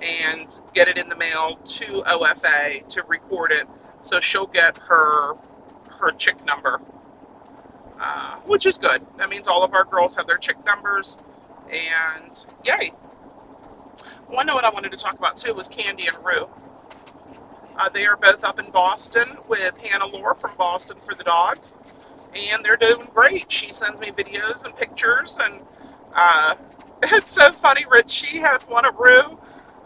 and 0.00 0.60
get 0.74 0.88
it 0.88 0.96
in 0.96 1.08
the 1.08 1.16
mail 1.16 1.58
to 1.64 2.02
OFA 2.06 2.86
to 2.88 3.02
record 3.02 3.52
it. 3.52 3.66
So 4.00 4.20
she'll 4.20 4.46
get 4.46 4.78
her 4.78 5.34
her 5.98 6.12
CHIC 6.12 6.44
number, 6.46 6.80
uh, 8.00 8.36
which 8.46 8.64
is 8.64 8.78
good. 8.78 9.06
That 9.18 9.28
means 9.28 9.48
all 9.48 9.62
of 9.62 9.74
our 9.74 9.84
girls 9.84 10.16
have 10.16 10.26
their 10.26 10.38
CHIC 10.38 10.64
numbers, 10.64 11.18
and 11.70 12.46
yay. 12.64 12.92
One 14.28 14.46
note 14.46 14.64
I 14.64 14.70
wanted 14.70 14.92
to 14.92 14.96
talk 14.96 15.18
about 15.18 15.36
too 15.36 15.52
was 15.52 15.68
Candy 15.68 16.06
and 16.06 16.16
Rue. 16.24 16.48
Uh, 17.78 17.88
they 17.90 18.06
are 18.06 18.16
both 18.16 18.44
up 18.44 18.58
in 18.58 18.70
Boston 18.70 19.36
with 19.48 19.76
Hannah 19.78 20.06
Lore 20.06 20.34
from 20.34 20.56
Boston 20.56 20.96
for 21.06 21.14
the 21.14 21.24
Dogs, 21.24 21.76
and 22.34 22.64
they're 22.64 22.76
doing 22.76 23.08
great. 23.14 23.50
She 23.50 23.72
sends 23.72 24.00
me 24.00 24.10
videos 24.12 24.64
and 24.64 24.76
pictures, 24.76 25.38
and 25.42 25.60
uh, 26.14 26.54
it's 27.02 27.30
so 27.32 27.52
funny. 27.54 27.84
Richie 27.90 28.38
has 28.38 28.68
one 28.68 28.84
of 28.84 28.96
Rue. 28.98 29.38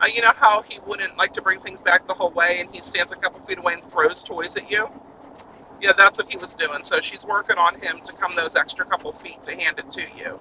Uh, 0.03 0.07
you 0.07 0.23
know 0.23 0.33
how 0.35 0.63
he 0.63 0.79
wouldn't 0.87 1.17
like 1.17 1.33
to 1.35 1.43
bring 1.43 1.61
things 1.61 1.81
back 1.83 2.07
the 2.07 2.15
whole 2.15 2.33
way, 2.33 2.61
and 2.61 2.75
he 2.75 2.83
stands 2.83 3.13
a 3.13 3.17
couple 3.17 3.41
feet 3.47 3.59
away 3.59 3.75
and 3.75 3.85
throws 3.93 4.23
toys 4.25 4.57
at 4.57 4.71
you. 4.71 4.89
Yeah, 5.81 5.93
that's 5.99 6.19
what 6.19 6.29
he 6.31 6.37
was 6.39 6.55
doing. 6.55 6.85
So 6.85 7.01
she's 7.01 7.27
working 7.27 7.57
on 7.59 7.81
him 7.81 8.01
to 8.05 8.13
come 8.15 8.35
those 8.37 8.57
extra 8.57 8.87
couple 8.87 9.13
feet 9.13 9.43
to 9.45 9.55
hand 9.57 9.79
it 9.79 9.91
to 9.93 10.03
you. 10.17 10.41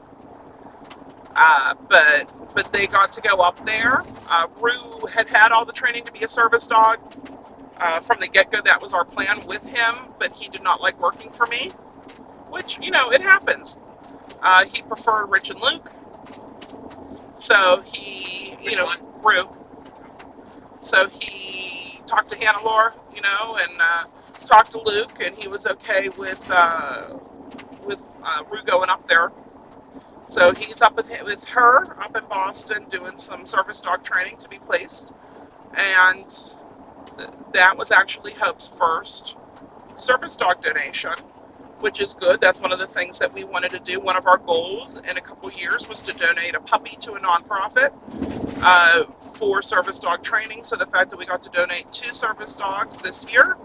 Uh, 1.35 1.75
but 1.89 2.29
but 2.55 2.71
they 2.73 2.87
got 2.87 3.13
to 3.13 3.21
go 3.21 3.37
up 3.41 3.63
there. 3.65 4.01
Uh, 4.29 4.47
Rue 4.61 5.07
had 5.13 5.27
had 5.27 5.51
all 5.51 5.65
the 5.65 5.73
training 5.73 6.05
to 6.05 6.11
be 6.11 6.23
a 6.23 6.27
service 6.27 6.67
dog 6.67 6.99
uh, 7.77 8.01
from 8.01 8.19
the 8.19 8.27
get 8.27 8.51
go. 8.51 8.61
That 8.63 8.81
was 8.81 8.93
our 8.93 9.05
plan 9.05 9.45
with 9.47 9.63
him, 9.63 9.95
but 10.19 10.31
he 10.33 10.49
did 10.49 10.63
not 10.63 10.81
like 10.81 10.99
working 11.01 11.31
for 11.31 11.47
me, 11.47 11.71
which 12.53 12.79
you 12.81 12.91
know 12.91 13.11
it 13.11 13.21
happens. 13.21 13.81
Uh, 14.43 14.65
he 14.65 14.83
preferred 14.83 15.27
Rich 15.27 15.51
and 15.51 15.61
Luke, 15.61 15.91
so 17.37 17.81
he 17.85 18.57
you 18.61 18.65
Which 18.71 18.75
know? 18.77 18.91
Rue. 19.23 19.49
So 20.81 21.07
he 21.09 22.01
talked 22.07 22.29
to 22.31 22.37
Hannah 22.37 22.63
Laura, 22.63 22.93
you 23.15 23.21
know, 23.21 23.57
and 23.57 23.81
uh, 23.81 24.05
talked 24.45 24.71
to 24.73 24.81
Luke, 24.83 25.19
and 25.25 25.35
he 25.35 25.47
was 25.49 25.67
okay 25.67 26.09
with 26.17 26.39
uh, 26.49 27.17
with 27.85 27.99
uh, 28.23 28.43
Rue 28.51 28.63
going 28.65 28.89
up 28.89 29.07
there. 29.07 29.31
So 30.27 30.53
he's 30.53 30.81
up 30.81 30.97
with 30.97 31.09
with 31.25 31.43
her 31.45 32.01
up 32.01 32.15
in 32.15 32.27
Boston 32.29 32.87
doing 32.89 33.17
some 33.17 33.45
service 33.47 33.81
dog 33.81 34.03
training 34.03 34.37
to 34.39 34.49
be 34.49 34.59
placed, 34.59 35.13
and 35.75 36.29
th- 37.17 37.29
that 37.53 37.77
was 37.77 37.91
actually 37.91 38.33
Hope's 38.35 38.67
first 38.67 39.35
service 39.95 40.35
dog 40.37 40.61
donation, 40.61 41.13
which 41.83 41.99
is 41.99 42.13
good. 42.13 42.39
That's 42.39 42.61
one 42.61 42.71
of 42.71 42.79
the 42.79 42.87
things 42.87 43.19
that 43.19 43.33
we 43.33 43.43
wanted 43.43 43.71
to 43.71 43.79
do. 43.79 43.99
One 43.99 44.15
of 44.15 44.25
our 44.25 44.37
goals 44.37 44.97
in 44.97 45.17
a 45.17 45.21
couple 45.21 45.51
years 45.51 45.85
was 45.89 45.99
to 46.03 46.13
donate 46.13 46.55
a 46.55 46.61
puppy 46.61 46.97
to 47.01 47.11
a 47.13 47.19
nonprofit 47.19 47.91
uh, 48.61 49.03
for 49.37 49.61
service 49.61 49.99
dog 49.99 50.23
training. 50.23 50.63
So 50.63 50.77
the 50.77 50.85
fact 50.85 51.09
that 51.11 51.17
we 51.19 51.25
got 51.25 51.41
to 51.41 51.49
donate 51.49 51.91
two 51.91 52.13
service 52.13 52.55
dogs 52.55 52.97
this 52.99 53.27
year 53.29 53.57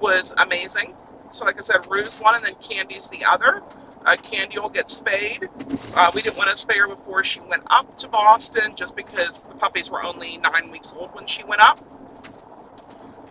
was 0.00 0.34
amazing. 0.38 0.94
So 1.30 1.44
like 1.44 1.58
I 1.58 1.60
said, 1.60 1.86
Rue's 1.88 2.18
one, 2.18 2.34
and 2.34 2.44
then 2.44 2.56
Candy's 2.60 3.06
the 3.08 3.24
other. 3.24 3.62
Uh, 4.04 4.16
Candy 4.16 4.58
will 4.58 4.68
get 4.68 4.90
spayed. 4.90 5.48
Uh, 5.94 6.10
we 6.12 6.22
didn't 6.22 6.38
want 6.38 6.54
to 6.56 6.66
spay 6.66 6.76
her 6.78 6.92
before 6.92 7.22
she 7.22 7.38
went 7.48 7.62
up 7.70 7.96
to 7.98 8.08
Boston, 8.08 8.74
just 8.74 8.96
because 8.96 9.44
the 9.48 9.54
puppies 9.54 9.92
were 9.92 10.02
only 10.02 10.38
nine 10.38 10.72
weeks 10.72 10.92
old 10.96 11.14
when 11.14 11.28
she 11.28 11.44
went 11.44 11.62
up. 11.62 11.78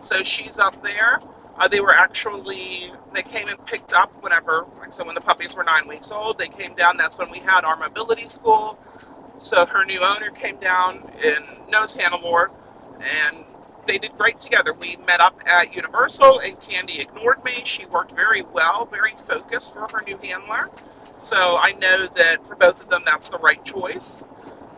So 0.00 0.22
she's 0.22 0.58
up 0.58 0.82
there. 0.82 1.20
Uh, 1.60 1.68
they 1.68 1.80
were 1.80 1.94
actually 1.94 2.90
they 3.14 3.22
came 3.22 3.48
and 3.48 3.64
picked 3.66 3.92
up 3.92 4.10
whenever, 4.22 4.66
like 4.78 4.92
so 4.92 5.04
when 5.04 5.14
the 5.14 5.20
puppies 5.20 5.54
were 5.54 5.64
nine 5.64 5.86
weeks 5.86 6.10
old. 6.10 6.38
They 6.38 6.48
came 6.48 6.74
down. 6.74 6.96
That's 6.96 7.18
when 7.18 7.30
we 7.30 7.38
had 7.40 7.64
our 7.64 7.76
mobility 7.76 8.26
school. 8.26 8.78
So 9.38 9.66
her 9.66 9.84
new 9.84 10.00
owner 10.00 10.30
came 10.30 10.58
down 10.58 11.10
and 11.22 11.70
knows 11.70 11.96
Moore, 12.22 12.50
and 13.00 13.44
they 13.86 13.98
did 13.98 14.16
great 14.18 14.40
together. 14.40 14.74
We 14.74 14.96
met 15.06 15.20
up 15.20 15.34
at 15.46 15.74
Universal, 15.74 16.40
and 16.40 16.60
Candy 16.60 17.00
ignored 17.00 17.42
me. 17.44 17.62
She 17.64 17.86
worked 17.86 18.12
very 18.12 18.42
well, 18.42 18.88
very 18.90 19.14
focused 19.28 19.72
for 19.74 19.88
her 19.88 20.02
new 20.02 20.18
handler. 20.18 20.68
So 21.20 21.56
I 21.56 21.72
know 21.72 22.08
that 22.16 22.46
for 22.46 22.56
both 22.56 22.80
of 22.80 22.88
them, 22.88 23.02
that's 23.04 23.28
the 23.30 23.38
right 23.38 23.62
choice. 23.64 24.22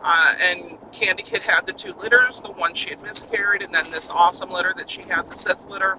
Uh, 0.03 0.33
and 0.39 0.77
Candy 0.91 1.23
had 1.23 1.41
had 1.43 1.65
the 1.65 1.73
two 1.73 1.93
litters, 1.93 2.41
the 2.41 2.51
one 2.51 2.73
she 2.73 2.89
had 2.89 3.01
miscarried, 3.01 3.61
and 3.61 3.73
then 3.73 3.89
this 3.91 4.09
awesome 4.09 4.49
litter 4.49 4.73
that 4.77 4.89
she 4.89 5.01
had, 5.03 5.29
the 5.29 5.37
Sith 5.37 5.65
litter. 5.69 5.97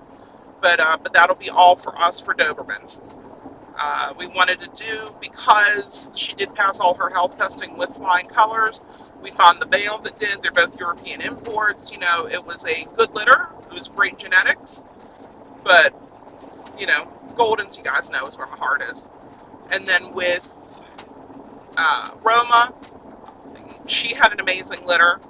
But 0.63 0.81
uh, 0.81 0.99
but 1.03 1.13
that'll 1.13 1.37
be 1.37 1.51
all 1.51 1.77
for 1.77 1.99
us 1.99 2.21
for 2.21 2.35
Dobermans. 2.35 3.03
Uh, 3.79 4.13
we 4.19 4.27
wanted 4.29 4.61
to 4.61 4.69
do 4.75 5.11
because 5.21 6.13
she 6.17 6.35
did 6.35 6.55
pass 6.55 6.81
all 6.81 6.95
her 6.95 7.11
health 7.11 7.37
testing 7.37 7.77
with 7.79 7.95
flying 7.97 8.29
colors. 8.29 8.81
We 9.23 9.33
found 9.33 9.61
the 9.63 9.67
bale 9.67 9.99
that 10.01 10.19
did. 10.19 10.43
They're 10.43 10.53
both 10.53 10.77
European 10.79 11.21
imports. 11.23 11.93
You 11.93 11.99
know, 11.99 12.27
it 12.27 12.45
was 12.45 12.67
a 12.67 12.87
good 12.97 13.15
litter. 13.15 13.49
It 13.71 13.75
was 13.75 13.89
great 13.89 14.19
genetics. 14.19 14.87
But, 15.65 15.95
you 16.79 16.87
know, 16.87 17.09
Goldens, 17.37 17.79
you 17.79 17.85
guys 17.85 18.11
know, 18.11 18.27
is 18.27 18.37
where 18.39 18.47
my 18.49 18.57
heart 18.57 18.83
is. 18.91 19.09
And 19.71 19.87
then 19.89 20.15
with 20.15 20.47
uh, 21.77 22.13
Roma, 22.23 22.75
she 23.87 24.15
had 24.15 24.33
an 24.33 24.41
amazing 24.41 24.85
litter. 24.87 25.21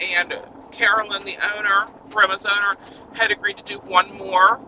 And 0.00 0.34
Carolyn, 0.72 1.24
the 1.24 1.36
owner, 1.56 1.88
Roma's 2.14 2.46
owner, 2.46 2.76
had 3.12 3.30
agreed 3.30 3.58
to 3.58 3.64
do 3.64 3.78
one 3.80 4.16
more 4.16 4.60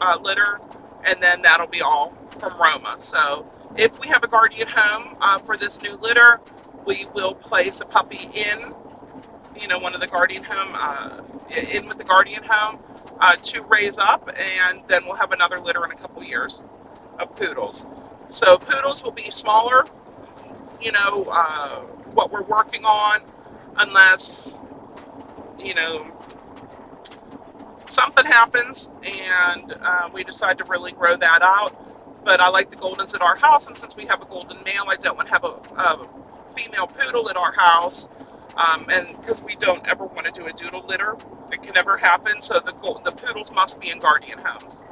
uh, 0.00 0.18
litter. 0.22 0.60
And 1.04 1.22
then 1.22 1.42
that'll 1.42 1.68
be 1.68 1.80
all 1.82 2.14
from 2.40 2.54
Roma. 2.60 2.94
So 2.98 3.46
if 3.76 3.98
we 4.00 4.08
have 4.08 4.22
a 4.24 4.28
guardian 4.28 4.68
home 4.68 5.16
uh, 5.20 5.38
for 5.40 5.56
this 5.56 5.80
new 5.82 5.96
litter, 5.96 6.40
we 6.86 7.06
will 7.14 7.34
place 7.34 7.80
a 7.80 7.84
puppy 7.86 8.30
in, 8.34 8.74
you 9.56 9.68
know, 9.68 9.78
one 9.78 9.94
of 9.94 10.00
the 10.00 10.06
guardian 10.06 10.44
home, 10.44 10.74
uh, 10.74 11.22
in 11.56 11.88
with 11.88 11.98
the 11.98 12.04
guardian 12.04 12.42
home 12.44 12.80
uh, 13.20 13.36
to 13.36 13.62
raise 13.62 13.98
up, 13.98 14.28
and 14.38 14.82
then 14.88 15.04
we'll 15.06 15.16
have 15.16 15.32
another 15.32 15.60
litter 15.60 15.84
in 15.84 15.90
a 15.92 15.96
couple 15.96 16.22
years 16.24 16.62
of 17.18 17.34
poodles. 17.36 17.86
So 18.28 18.58
poodles 18.58 19.02
will 19.04 19.12
be 19.12 19.30
smaller, 19.30 19.86
you 20.80 20.92
know, 20.92 21.24
uh, 21.32 21.80
what 22.14 22.30
we're 22.30 22.42
working 22.44 22.84
on, 22.84 23.20
unless, 23.78 24.60
you 25.58 25.74
know, 25.74 26.06
something 27.90 28.24
happens 28.26 28.90
and 29.04 29.72
uh, 29.72 30.08
we 30.14 30.24
decide 30.24 30.58
to 30.58 30.64
really 30.64 30.92
grow 30.92 31.16
that 31.16 31.42
out. 31.42 31.74
But 32.24 32.40
I 32.40 32.48
like 32.48 32.70
the 32.70 32.76
Goldens 32.76 33.14
at 33.14 33.22
our 33.22 33.36
house, 33.36 33.66
and 33.66 33.76
since 33.76 33.96
we 33.96 34.06
have 34.06 34.20
a 34.22 34.26
Golden 34.26 34.62
male, 34.64 34.84
I 34.88 34.96
don't 34.96 35.16
want 35.16 35.28
to 35.28 35.32
have 35.32 35.44
a, 35.44 35.48
a 35.48 36.08
female 36.54 36.86
poodle 36.86 37.30
at 37.30 37.36
our 37.36 37.52
house. 37.52 38.08
Um, 38.56 38.88
and 38.90 39.18
because 39.20 39.42
we 39.42 39.56
don't 39.56 39.86
ever 39.86 40.04
want 40.04 40.26
to 40.26 40.32
do 40.32 40.46
a 40.46 40.52
doodle 40.52 40.86
litter, 40.86 41.16
it 41.52 41.62
can 41.62 41.74
never 41.74 41.96
happen. 41.96 42.42
So 42.42 42.60
the 42.60 42.72
the 43.04 43.12
poodles 43.12 43.52
must 43.52 43.80
be 43.80 43.90
in 43.90 44.00
guardian 44.00 44.38
homes, 44.38 44.82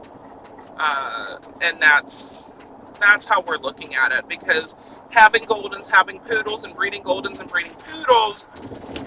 uh, 0.78 1.38
and 1.60 1.80
that's 1.82 2.56
that's 3.00 3.26
how 3.26 3.42
we're 3.42 3.58
looking 3.58 3.94
at 3.94 4.12
it. 4.12 4.28
Because 4.28 4.76
having 5.10 5.42
goldens, 5.44 5.88
having 5.88 6.20
poodles, 6.20 6.64
and 6.64 6.74
breeding 6.74 7.02
goldens 7.02 7.40
and 7.40 7.50
breeding 7.50 7.74
poodles, 7.90 8.48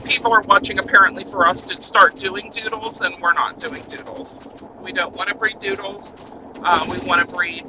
people 0.04 0.34
are 0.34 0.44
watching 0.44 0.80
apparently 0.80 1.26
for 1.26 1.48
us 1.48 1.64
to 1.64 1.82
start 1.82 2.18
doing 2.18 2.52
doodles, 2.52 3.02
and 3.02 3.16
we're 3.22 3.34
not 3.34 3.60
doing 3.60 3.86
doodles. 3.88 4.42
We 4.82 4.94
don't 4.94 5.14
want 5.16 5.30
to 5.30 5.36
breed 5.36 5.60
doodles. 5.60 6.14
Uh, 6.64 6.86
we 6.90 7.00
want 7.00 7.22
to 7.28 7.36
breed 7.36 7.66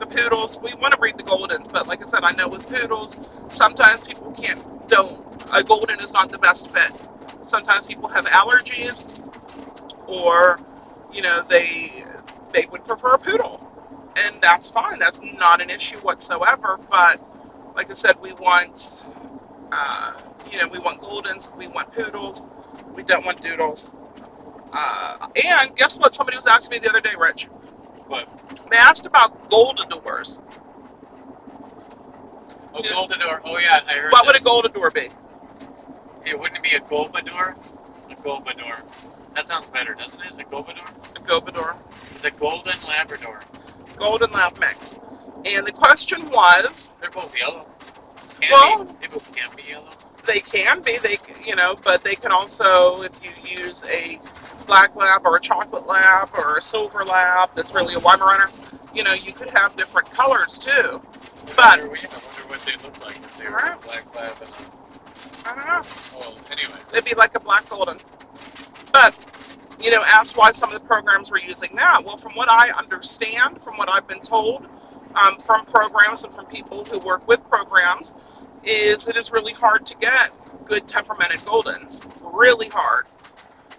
the 0.00 0.06
poodles. 0.06 0.60
We 0.62 0.74
want 0.74 0.92
to 0.92 0.98
breed 0.98 1.16
the 1.18 1.22
goldens, 1.24 1.70
but 1.70 1.86
like 1.88 2.02
I 2.02 2.06
said, 2.06 2.24
I 2.24 2.32
know 2.32 2.48
with 2.48 2.68
poodles, 2.68 3.16
sometimes 3.48 4.04
people 4.04 4.32
can't 4.32 4.62
don't 4.88 5.24
a 5.52 5.62
golden 5.64 6.00
is 6.00 6.12
not 6.12 6.30
the 6.30 6.38
best 6.38 6.72
fit. 6.72 6.92
Sometimes 7.42 7.86
people 7.86 8.08
have 8.08 8.26
allergies, 8.26 9.06
or 10.06 10.60
you 11.12 11.22
know 11.22 11.44
they 11.48 12.04
they 12.52 12.66
would 12.70 12.84
prefer 12.86 13.14
a 13.14 13.18
poodle, 13.18 13.60
and 14.16 14.36
that's 14.40 14.70
fine. 14.70 14.98
That's 14.98 15.20
not 15.38 15.60
an 15.60 15.70
issue 15.70 15.98
whatsoever. 15.98 16.78
But 16.90 17.20
like 17.74 17.90
I 17.90 17.94
said, 17.94 18.20
we 18.20 18.32
want 18.34 18.98
uh, 19.72 20.20
you 20.50 20.58
know 20.58 20.68
we 20.68 20.78
want 20.78 21.00
goldens, 21.00 21.54
we 21.56 21.66
want 21.68 21.92
poodles, 21.92 22.46
we 22.94 23.02
don't 23.02 23.24
want 23.24 23.42
doodles. 23.42 23.92
Uh, 24.72 25.28
and 25.36 25.76
guess 25.76 25.98
what? 25.98 26.14
Somebody 26.14 26.36
was 26.36 26.46
asking 26.46 26.76
me 26.76 26.78
the 26.80 26.88
other 26.90 27.00
day, 27.00 27.14
Rich. 27.18 27.48
But 28.08 28.28
They 28.70 28.76
asked 28.76 29.06
about 29.06 29.48
goldadors. 29.48 30.40
oh, 32.74 32.82
Dude. 32.82 32.92
Goldador. 32.92 33.40
Oh 33.44 33.58
yeah, 33.58 33.80
I 33.86 33.92
heard. 33.94 34.12
What 34.12 34.26
would 34.26 34.36
a 34.36 34.38
this. 34.38 34.46
goldador 34.48 34.92
be? 34.92 35.08
It 36.26 36.38
wouldn't 36.38 36.62
be 36.62 36.70
a 36.70 36.80
Golden 36.80 37.24
Golbador. 37.26 37.54
A 38.10 38.22
Golden 38.22 38.56
Golbador. 38.56 38.80
That 39.34 39.46
sounds 39.46 39.68
better, 39.68 39.94
doesn't 39.94 40.20
it? 40.20 40.32
A 40.40 40.44
Golbador. 40.44 40.88
A 41.16 41.20
goldador. 41.20 41.76
It's 42.14 42.24
a 42.24 42.30
golden 42.30 42.80
Labrador. 42.88 43.40
Golden 43.96 44.30
lab 44.32 44.58
mix. 44.58 44.98
And 45.44 45.66
the 45.66 45.72
question 45.72 46.30
was, 46.30 46.94
They're 47.00 47.10
both 47.10 47.34
yellow. 47.36 47.66
Can 48.40 48.50
Well- 48.52 48.84
be. 48.84 48.92
They 49.00 49.06
both 49.08 49.32
can 49.34 49.50
be 49.56 49.62
yellow. 49.70 49.90
they 50.26 50.40
can 50.40 50.80
be, 50.82 50.96
they 50.98 51.18
you 51.44 51.54
know, 51.54 51.76
but 51.84 52.02
they 52.02 52.14
can 52.16 52.32
also, 52.32 53.02
if 53.02 53.12
you 53.22 53.30
use 53.64 53.84
a 53.84 54.18
black 54.66 54.96
lab 54.96 55.26
or 55.26 55.36
a 55.36 55.40
chocolate 55.40 55.86
lab 55.86 56.30
or 56.34 56.56
a 56.56 56.62
silver 56.62 57.04
lab, 57.04 57.50
that's 57.54 57.74
really 57.74 57.94
a 57.94 58.00
Weimaraner, 58.00 58.50
you 58.94 59.02
know, 59.04 59.12
you 59.12 59.34
could 59.34 59.50
have 59.50 59.76
different 59.76 60.10
colors 60.12 60.58
too. 60.58 60.70
I 61.46 61.52
But- 61.54 61.78
wonder, 61.80 61.96
yeah, 61.96 62.08
I 62.10 62.26
wonder 62.26 62.48
what 62.48 62.60
they 62.64 62.76
look 62.82 63.04
like 63.04 63.16
if 63.16 63.36
they 63.38 63.44
were 63.44 63.56
Right. 63.56 63.64
a 63.64 63.72
uh-huh. 63.72 63.78
black 63.84 64.14
lab 64.14 64.36
and 64.40 64.50
a. 64.50 65.48
I 65.48 65.54
don't 65.54 65.66
know. 65.66 65.82
Well, 66.18 66.38
anyway. 66.50 66.78
They'd 66.90 67.04
be 67.04 67.14
like 67.14 67.34
a 67.34 67.40
black 67.40 67.68
golden. 67.68 67.98
But, 68.92 69.14
you 69.80 69.90
know, 69.90 70.02
ask 70.04 70.36
why 70.36 70.50
some 70.52 70.72
of 70.72 70.80
the 70.80 70.86
programs 70.86 71.30
were 71.30 71.38
using 71.38 71.70
that. 71.76 72.04
Well, 72.04 72.16
from 72.16 72.34
what 72.34 72.50
I 72.50 72.70
understand, 72.70 73.62
from 73.62 73.76
what 73.76 73.88
I've 73.88 74.06
been 74.06 74.20
told 74.20 74.66
um, 75.14 75.38
from 75.44 75.66
programs 75.66 76.24
and 76.24 76.34
from 76.34 76.46
people 76.46 76.84
who 76.84 76.98
work 77.00 77.26
with 77.28 77.40
programs, 77.48 78.14
is 78.64 79.08
it 79.08 79.16
is 79.16 79.30
really 79.30 79.52
hard 79.52 79.84
to 79.86 79.94
get 79.96 80.30
good 80.64 80.88
temperamented 80.88 81.40
goldens. 81.40 82.06
Really 82.22 82.68
hard. 82.68 83.06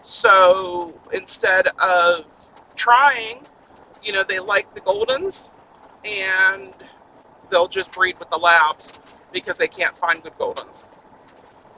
So 0.03 0.93
instead 1.13 1.67
of 1.79 2.25
trying, 2.75 3.39
you 4.03 4.13
know, 4.13 4.23
they 4.27 4.39
like 4.39 4.71
the 4.73 4.81
goldens 4.81 5.49
and 6.03 6.73
they'll 7.49 7.67
just 7.67 7.91
breed 7.91 8.19
with 8.19 8.29
the 8.29 8.37
labs 8.37 8.93
because 9.33 9.57
they 9.57 9.67
can't 9.67 9.97
find 9.97 10.21
good 10.21 10.37
goldens. 10.37 10.87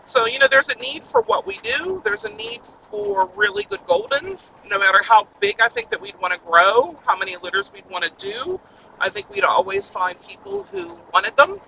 So, 0.08 0.26
you 0.26 0.40
know, 0.40 0.48
there's 0.50 0.70
a 0.70 0.76
need 0.76 1.04
for 1.04 1.22
what 1.24 1.46
we 1.46 1.58
do. 1.58 2.02
There's 2.02 2.24
a 2.24 2.30
need 2.30 2.62
for 2.90 3.30
really 3.36 3.66
good 3.66 3.82
Goldens. 3.82 4.54
No 4.66 4.80
matter 4.80 5.04
how 5.04 5.28
big 5.42 5.60
I 5.60 5.68
think 5.68 5.90
that 5.90 6.00
we'd 6.00 6.18
want 6.22 6.34
to 6.34 6.40
grow, 6.40 6.98
how 7.06 7.18
many 7.18 7.36
litters 7.36 7.74
we'd 7.74 7.90
want 7.90 8.06
to 8.06 8.12
do, 8.18 8.58
I 9.02 9.10
think 9.10 9.30
we'd 9.30 9.44
always 9.44 9.90
find 9.90 10.18
people 10.22 10.64
who 10.64 10.98
wanted 11.14 11.36
them. 11.36 11.60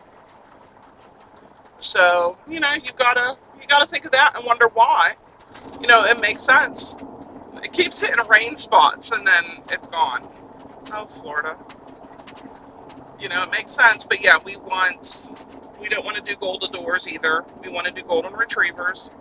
So, 1.80 2.38
you 2.48 2.62
know, 2.62 2.74
you 2.76 2.92
gotta 2.98 3.38
you 3.60 3.68
gotta 3.68 3.88
think 3.88 4.06
of 4.06 4.14
that 4.14 4.38
and 4.38 4.46
wonder 4.46 4.70
why. 4.74 5.16
You 5.82 5.88
know, 5.88 6.06
it 6.06 6.22
makes 6.22 6.42
sense. 6.42 6.96
It 7.62 7.74
keeps 7.74 8.00
hitting 8.00 8.16
rain 8.30 8.56
spots 8.56 9.12
and 9.12 9.28
then 9.28 9.64
it's 9.70 9.90
gone. 9.90 10.30
Oh, 10.94 11.08
Florida. 11.20 11.58
You 13.20 13.28
know, 13.28 13.44
it 13.44 13.52
makes 13.52 13.72
sense, 13.74 14.06
but 14.06 14.24
yeah, 14.24 14.38
we 14.46 14.56
want 14.56 15.34
we 15.82 15.90
don't 15.90 16.06
want 16.06 16.18
to 16.18 16.24
do 16.24 16.36
goldadors 16.40 17.08
either. 17.08 17.46
We 17.64 17.70
want 17.70 17.88
to 17.88 17.94
do 17.94 18.04
golden 18.08 18.34
retrievers, 18.34 19.12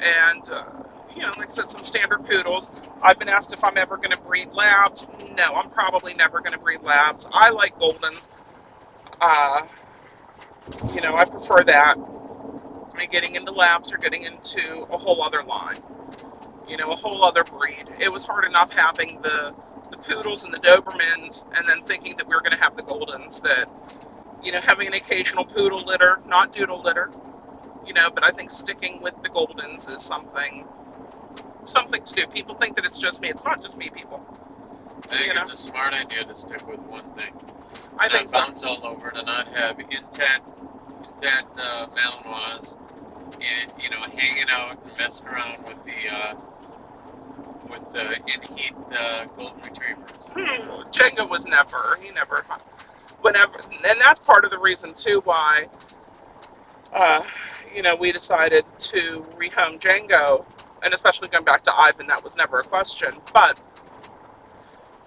and 0.00 0.48
uh, 0.50 0.64
you 1.14 1.22
know, 1.22 1.32
like 1.38 1.48
I 1.48 1.52
said, 1.52 1.70
some 1.70 1.84
standard 1.84 2.26
poodles. 2.26 2.70
I've 3.02 3.18
been 3.18 3.28
asked 3.28 3.52
if 3.52 3.64
I'm 3.64 3.76
ever 3.78 3.96
going 3.96 4.10
to 4.10 4.18
breed 4.18 4.50
labs. 4.52 5.06
No, 5.36 5.54
I'm 5.54 5.70
probably 5.70 6.14
never 6.14 6.40
going 6.40 6.52
to 6.52 6.58
breed 6.58 6.82
labs. 6.82 7.28
I 7.32 7.50
like 7.50 7.76
goldens. 7.78 8.30
Uh, 9.20 9.66
you 10.94 11.00
know, 11.00 11.16
I 11.16 11.24
prefer 11.24 11.64
that. 11.66 11.96
I 11.98 12.96
mean, 12.98 13.10
getting 13.10 13.36
into 13.36 13.52
labs 13.52 13.92
or 13.92 13.98
getting 13.98 14.22
into 14.24 14.86
a 14.90 14.98
whole 14.98 15.22
other 15.22 15.42
line. 15.44 15.82
You 16.68 16.76
know, 16.76 16.92
a 16.92 16.96
whole 16.96 17.24
other 17.24 17.44
breed. 17.44 17.86
It 18.00 18.10
was 18.10 18.24
hard 18.24 18.44
enough 18.46 18.70
having 18.70 19.22
the 19.22 19.54
the 19.90 19.98
poodles 19.98 20.44
and 20.44 20.54
the 20.54 20.58
Dobermans, 20.58 21.46
and 21.56 21.68
then 21.68 21.82
thinking 21.86 22.16
that 22.18 22.28
we 22.28 22.34
were 22.34 22.42
going 22.42 22.52
to 22.52 22.58
have 22.58 22.76
the 22.76 22.82
goldens. 22.82 23.42
That 23.42 23.68
you 24.42 24.52
know, 24.52 24.60
having 24.62 24.88
an 24.88 24.94
occasional 24.94 25.44
poodle 25.44 25.84
litter, 25.86 26.20
not 26.28 26.52
doodle 26.52 26.82
litter, 26.82 27.10
you 27.86 27.94
know, 27.94 28.10
but 28.14 28.24
I 28.24 28.32
think 28.32 28.50
sticking 28.50 29.00
with 29.02 29.14
the 29.22 29.28
Goldens 29.30 29.88
is 29.94 30.02
something 30.02 30.64
something 31.64 32.02
to 32.02 32.14
do. 32.14 32.26
People 32.28 32.54
think 32.56 32.76
that 32.76 32.84
it's 32.84 32.98
just 32.98 33.20
me. 33.22 33.28
It's 33.30 33.44
not 33.44 33.62
just 33.62 33.78
me, 33.78 33.90
people. 33.90 34.22
I 35.10 35.16
think 35.18 35.34
You 35.34 35.40
it's 35.40 35.48
know? 35.48 35.54
a 35.54 35.58
smart 35.58 35.94
idea 35.94 36.24
to 36.24 36.34
stick 36.34 36.66
with 36.68 36.80
one 36.80 37.04
thing. 37.16 37.32
I 37.98 38.08
think 38.08 38.28
so. 38.28 38.38
bounce 38.38 38.64
all 38.64 38.84
over 38.84 39.10
to 39.10 39.22
not 39.24 39.48
have 39.48 39.78
intact, 39.80 40.44
intact 41.04 41.58
uh, 41.58 41.88
Malinois, 41.96 42.76
in, 43.40 43.70
you 43.82 43.90
know, 43.90 44.02
hanging 44.16 44.48
out 44.50 44.76
and 44.86 44.96
messing 44.98 45.26
around 45.28 45.64
with 45.66 45.78
the 45.84 46.08
uh, 46.14 46.34
with 47.70 47.82
the 47.92 48.14
in 48.34 48.42
heat 48.56 48.74
uh, 48.92 49.26
golden 49.36 49.62
retrievers. 49.62 50.10
Hmm, 50.32 50.82
Django 50.92 51.28
was 51.28 51.46
never, 51.46 51.98
he 52.02 52.10
never, 52.12 52.44
whenever, 53.20 53.60
and 53.60 54.00
that's 54.00 54.20
part 54.20 54.44
of 54.44 54.50
the 54.50 54.58
reason 54.58 54.94
too 54.94 55.20
why, 55.24 55.66
uh, 56.92 57.22
you 57.74 57.82
know, 57.82 57.94
we 57.96 58.12
decided 58.12 58.64
to 58.78 59.24
rehome 59.38 59.78
Django, 59.80 60.44
and 60.82 60.94
especially 60.94 61.28
going 61.28 61.44
back 61.44 61.62
to 61.64 61.74
Ivan, 61.74 62.06
that 62.06 62.22
was 62.22 62.36
never 62.36 62.60
a 62.60 62.64
question, 62.64 63.14
but 63.32 63.58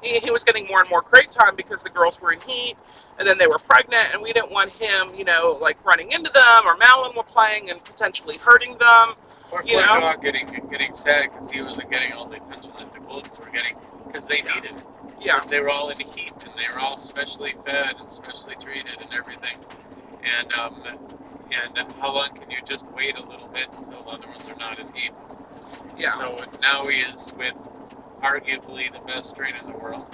he, 0.02 0.20
he 0.20 0.32
was 0.32 0.44
getting 0.44 0.68
more 0.68 0.82
and 0.82 0.90
more 0.90 1.02
crate 1.02 1.32
time 1.32 1.56
because 1.56 1.84
the 1.84 1.90
girls 1.90 2.20
were 2.22 2.34
in 2.34 2.42
heat, 2.42 2.76
and 3.20 3.28
then 3.28 3.38
they 3.38 3.48
were 3.48 3.60
pregnant, 3.60 4.14
and 4.14 4.22
we 4.22 4.34
didn't 4.34 4.52
want 4.52 4.70
him, 4.72 5.14
you 5.16 5.24
know, 5.24 5.58
like 5.62 5.84
running 5.86 6.12
into 6.12 6.32
them, 6.34 6.64
or 6.66 6.76
Malin 6.78 7.12
were 7.16 7.24
playing 7.24 7.70
and 7.70 7.84
potentially 7.84 8.38
hurting 8.38 8.78
them. 8.78 9.16
Or 9.52 9.64
You 9.66 9.78
know? 9.78 10.16
getting 10.22 10.48
getting 10.70 10.94
sad 10.94 11.30
because 11.32 11.50
he 11.52 11.62
wasn't 11.62 11.90
getting 11.90 12.14
all 12.14 12.26
the 12.26 12.38
attention 12.38 12.72
that 12.80 12.94
the 12.94 13.00
Goldens 13.00 13.38
were 13.38 13.50
getting 13.52 13.76
because 14.08 14.26
they 14.26 14.38
Yeah. 14.46 14.56
needed 14.56 14.78
it. 14.78 14.84
Yeah, 15.22 15.42
they 15.50 15.60
were 15.60 15.70
all 15.70 15.90
in 15.90 15.98
heat 16.00 16.34
and 16.44 16.52
they 16.58 16.68
were 16.74 16.80
all 16.80 16.98
specially 16.98 17.54
fed 17.66 17.96
and 18.00 18.10
specially 18.10 18.56
treated 18.60 19.00
and 19.00 19.12
everything. 19.14 19.58
And 20.24 20.48
um, 20.54 20.74
and 21.52 21.88
how 22.00 22.14
long 22.14 22.30
can 22.34 22.50
you 22.50 22.58
just 22.66 22.86
wait 22.96 23.16
a 23.16 23.22
little 23.22 23.48
bit 23.54 23.68
until 23.78 24.10
other 24.10 24.28
ones 24.28 24.48
are 24.50 24.58
not 24.58 24.80
in 24.80 24.88
heat? 24.94 25.12
yeah. 25.98 26.12
So 26.12 26.38
now 26.62 26.88
he 26.88 26.98
is 27.02 27.34
with 27.38 27.56
arguably 28.24 28.92
the 28.92 29.00
best 29.06 29.30
strain 29.30 29.54
in 29.56 29.72
the 29.72 29.78
world. 29.78 30.06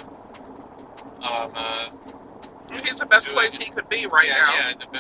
Um, 1.24 1.52
uh, 1.56 1.88
He's 2.84 3.00
the 3.00 3.06
best 3.06 3.30
place 3.30 3.56
he 3.58 3.70
could 3.72 3.88
be 3.90 4.06
right 4.08 4.28
yeah, 4.28 4.38
now. 4.38 4.54
Yeah, 4.54 4.74
the 4.80 4.86
be- 4.92 5.00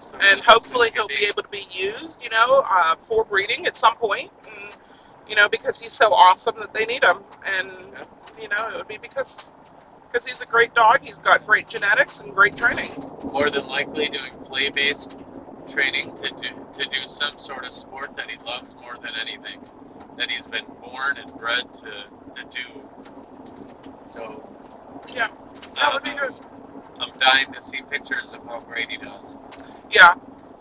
so 0.00 0.16
and 0.18 0.40
hopefully 0.46 0.88
he 0.88 0.94
he'll 0.94 1.08
could 1.08 1.18
be 1.18 1.24
able 1.26 1.42
to 1.42 1.48
be 1.48 1.66
used, 1.70 2.22
you 2.22 2.30
know, 2.30 2.64
uh, 2.70 2.94
for 2.96 3.24
breeding 3.24 3.66
at 3.66 3.76
some 3.76 3.96
point, 3.96 4.30
and, 4.46 4.76
you 5.28 5.34
know, 5.34 5.48
because 5.48 5.80
he's 5.80 5.92
so 5.92 6.12
awesome 6.12 6.54
that 6.60 6.72
they 6.72 6.86
need 6.86 7.02
him, 7.02 7.24
and 7.44 7.70
you 8.40 8.48
know, 8.48 8.70
it 8.72 8.76
would 8.76 8.88
be 8.88 8.98
because 8.98 9.54
because 10.12 10.26
he's 10.26 10.42
a 10.42 10.46
great 10.46 10.74
dog. 10.74 11.00
He's 11.02 11.18
got 11.18 11.46
great 11.46 11.68
genetics 11.68 12.20
and 12.20 12.34
great 12.34 12.56
training. 12.56 12.92
more 13.32 13.50
than 13.50 13.66
likely 13.68 14.08
doing 14.08 14.32
play-based 14.46 15.16
training 15.68 16.14
to 16.22 16.30
do 16.30 16.48
to 16.74 16.84
do 16.86 17.08
some 17.08 17.38
sort 17.38 17.64
of 17.64 17.72
sport 17.72 18.10
that 18.16 18.30
he 18.30 18.38
loves 18.44 18.74
more 18.76 18.96
than 18.96 19.12
anything 19.20 19.60
that 20.18 20.30
he's 20.30 20.46
been 20.46 20.64
born 20.80 21.18
and 21.18 21.32
bred 21.38 21.64
to 21.74 21.92
to 22.36 22.44
do. 22.50 22.82
So 24.12 24.44
Yeah, 25.14 25.28
that 25.76 25.92
would 25.94 26.04
be 26.04 26.10
um, 26.10 26.18
good. 26.18 26.34
I'm 27.00 27.18
dying 27.18 27.52
to 27.52 27.62
see 27.62 27.82
pictures 27.90 28.34
of 28.34 28.44
how 28.46 28.60
great 28.60 28.90
he 28.90 28.98
does. 28.98 29.36
Yeah, 29.90 30.14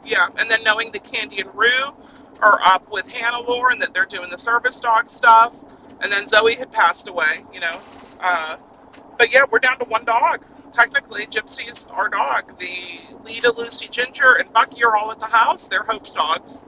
yeah, 0.05 0.29
and 0.37 0.49
then 0.51 0.63
knowing 0.63 0.91
that 0.93 1.03
Candy 1.05 1.41
and 1.41 1.53
Rue 1.55 1.91
are 2.41 2.59
up 2.65 2.83
with 2.91 3.07
Hannelore 3.07 3.71
and 3.71 3.81
that 3.81 3.93
they're 3.93 4.05
doing 4.07 4.29
the 4.31 4.37
service 4.37 4.79
dog 4.79 5.09
stuff, 5.09 5.53
and 6.01 6.11
then 6.11 6.27
Zoe 6.27 6.55
had 6.55 6.71
passed 6.71 7.07
away, 7.07 7.43
you 7.53 7.59
know. 7.59 7.81
Uh, 8.19 8.57
but 9.17 9.31
yeah, 9.31 9.45
we're 9.51 9.59
down 9.59 9.79
to 9.79 9.85
one 9.85 10.05
dog. 10.05 10.45
technically, 10.71 11.25
Gypsy's 11.27 11.87
our 11.87 12.09
dog. 12.09 12.57
The 12.59 12.99
Lita, 13.23 13.51
Lucy, 13.51 13.87
Ginger, 13.89 14.35
and 14.39 14.51
Bucky 14.53 14.83
are 14.83 14.95
all 14.95 15.11
at 15.11 15.19
the 15.19 15.25
house. 15.25 15.67
They're 15.67 15.83
Hope's 15.83 16.13
dogs. 16.13 16.63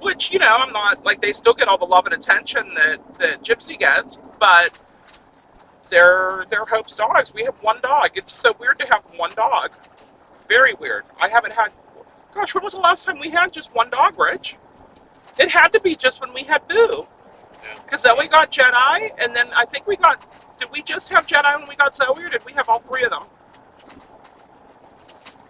Which, 0.00 0.32
you 0.32 0.38
know, 0.38 0.56
I'm 0.56 0.72
not, 0.72 1.04
like, 1.04 1.20
they 1.20 1.32
still 1.32 1.52
get 1.52 1.68
all 1.68 1.78
the 1.78 1.84
love 1.84 2.06
and 2.06 2.14
attention 2.14 2.74
that, 2.74 3.00
that 3.18 3.42
Gypsy 3.42 3.78
gets, 3.78 4.18
but 4.40 4.72
they're, 5.90 6.46
they're 6.48 6.64
Hope's 6.64 6.96
dogs. 6.96 7.34
We 7.34 7.44
have 7.44 7.54
one 7.60 7.80
dog. 7.82 8.10
It's 8.14 8.32
so 8.32 8.54
weird 8.58 8.78
to 8.78 8.86
have 8.86 9.02
one 9.16 9.32
dog. 9.36 9.72
Very 10.48 10.74
weird. 10.74 11.04
I 11.20 11.28
haven't 11.28 11.52
had, 11.52 11.72
gosh, 12.34 12.54
when 12.54 12.64
was 12.64 12.72
the 12.72 12.80
last 12.80 13.04
time 13.04 13.18
we 13.20 13.30
had 13.30 13.52
just 13.52 13.74
one 13.74 13.90
dog, 13.90 14.18
Rich? 14.18 14.56
It 15.38 15.50
had 15.50 15.68
to 15.68 15.80
be 15.80 15.94
just 15.94 16.20
when 16.20 16.32
we 16.32 16.44
had 16.44 16.66
Boo. 16.66 17.06
Because 17.84 18.02
Zoe 18.02 18.28
got 18.28 18.50
Jedi, 18.50 19.10
and 19.18 19.34
then 19.34 19.50
I 19.54 19.64
think 19.66 19.86
we 19.86 19.96
got. 19.96 20.24
Did 20.58 20.70
we 20.70 20.82
just 20.82 21.08
have 21.08 21.26
Jedi 21.26 21.58
when 21.58 21.68
we 21.68 21.76
got 21.76 21.96
Zoe, 21.96 22.22
or 22.22 22.28
did 22.28 22.44
we 22.44 22.52
have 22.52 22.68
all 22.68 22.80
three 22.80 23.04
of 23.04 23.10
them? 23.10 23.24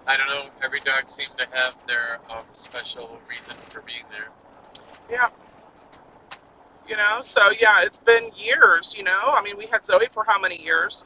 I 0.06 0.16
don't 0.16 0.28
know. 0.28 0.50
Every 0.64 0.80
dog 0.80 1.08
seemed 1.08 1.36
to 1.38 1.46
have 1.52 1.74
their 1.86 2.18
um, 2.30 2.44
special 2.52 3.18
reason 3.28 3.54
for 3.70 3.82
being 3.82 4.04
there. 4.10 4.28
Yeah. 5.10 5.28
You 6.88 6.96
know, 6.96 7.18
so 7.22 7.42
yeah, 7.60 7.82
it's 7.82 8.00
been 8.00 8.30
years, 8.36 8.94
you 8.96 9.04
know. 9.04 9.32
I 9.36 9.42
mean, 9.42 9.56
we 9.56 9.66
had 9.66 9.86
Zoe 9.86 10.08
for 10.12 10.24
how 10.24 10.40
many 10.40 10.60
years? 10.60 11.04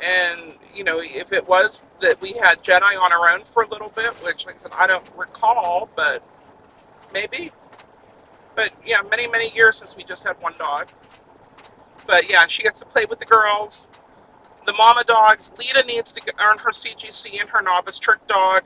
And, 0.00 0.54
you 0.74 0.82
know, 0.82 1.00
if 1.00 1.32
it 1.32 1.46
was 1.46 1.82
that 2.00 2.20
we 2.20 2.32
had 2.32 2.62
Jedi 2.64 3.00
on 3.00 3.12
our 3.12 3.30
own 3.30 3.44
for 3.52 3.62
a 3.62 3.68
little 3.68 3.90
bit, 3.90 4.10
which, 4.24 4.46
like 4.46 4.56
I 4.56 4.58
said, 4.58 4.72
I 4.76 4.88
don't 4.88 5.06
recall, 5.16 5.88
but 5.94 6.22
maybe. 7.12 7.52
But 8.54 8.70
yeah, 8.86 9.02
many, 9.02 9.26
many 9.26 9.52
years 9.54 9.78
since 9.78 9.96
we 9.96 10.04
just 10.04 10.24
had 10.24 10.40
one 10.40 10.54
dog. 10.58 10.88
But 12.06 12.30
yeah, 12.30 12.46
she 12.46 12.62
gets 12.62 12.80
to 12.80 12.86
play 12.86 13.06
with 13.08 13.18
the 13.18 13.24
girls. 13.24 13.88
The 14.66 14.72
mama 14.72 15.04
dogs, 15.04 15.52
Lita 15.58 15.84
needs 15.86 16.12
to 16.12 16.20
earn 16.40 16.58
her 16.58 16.70
CGC 16.70 17.40
and 17.40 17.48
her 17.50 17.62
novice 17.62 17.98
trick 17.98 18.26
dog. 18.26 18.62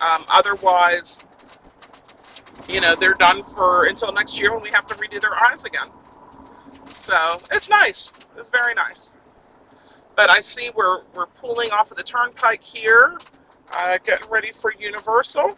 Um, 0.00 0.24
otherwise, 0.28 1.24
you 2.68 2.80
know, 2.80 2.94
they're 2.98 3.14
done 3.14 3.42
for 3.54 3.84
until 3.86 4.12
next 4.12 4.40
year 4.40 4.52
when 4.52 4.62
we 4.62 4.70
have 4.70 4.86
to 4.88 4.94
redo 4.94 5.20
their 5.20 5.34
eyes 5.34 5.64
again. 5.64 5.88
So 7.04 7.38
it's 7.50 7.68
nice. 7.68 8.10
It's 8.36 8.50
very 8.50 8.74
nice. 8.74 9.14
But 10.16 10.30
I 10.30 10.40
see 10.40 10.70
we're 10.74 11.02
we're 11.14 11.26
pulling 11.26 11.70
off 11.70 11.90
of 11.90 11.96
the 11.96 12.02
turnpike 12.02 12.62
here, 12.62 13.18
uh, 13.72 13.98
getting 14.04 14.28
ready 14.30 14.52
for 14.60 14.72
Universal, 14.78 15.56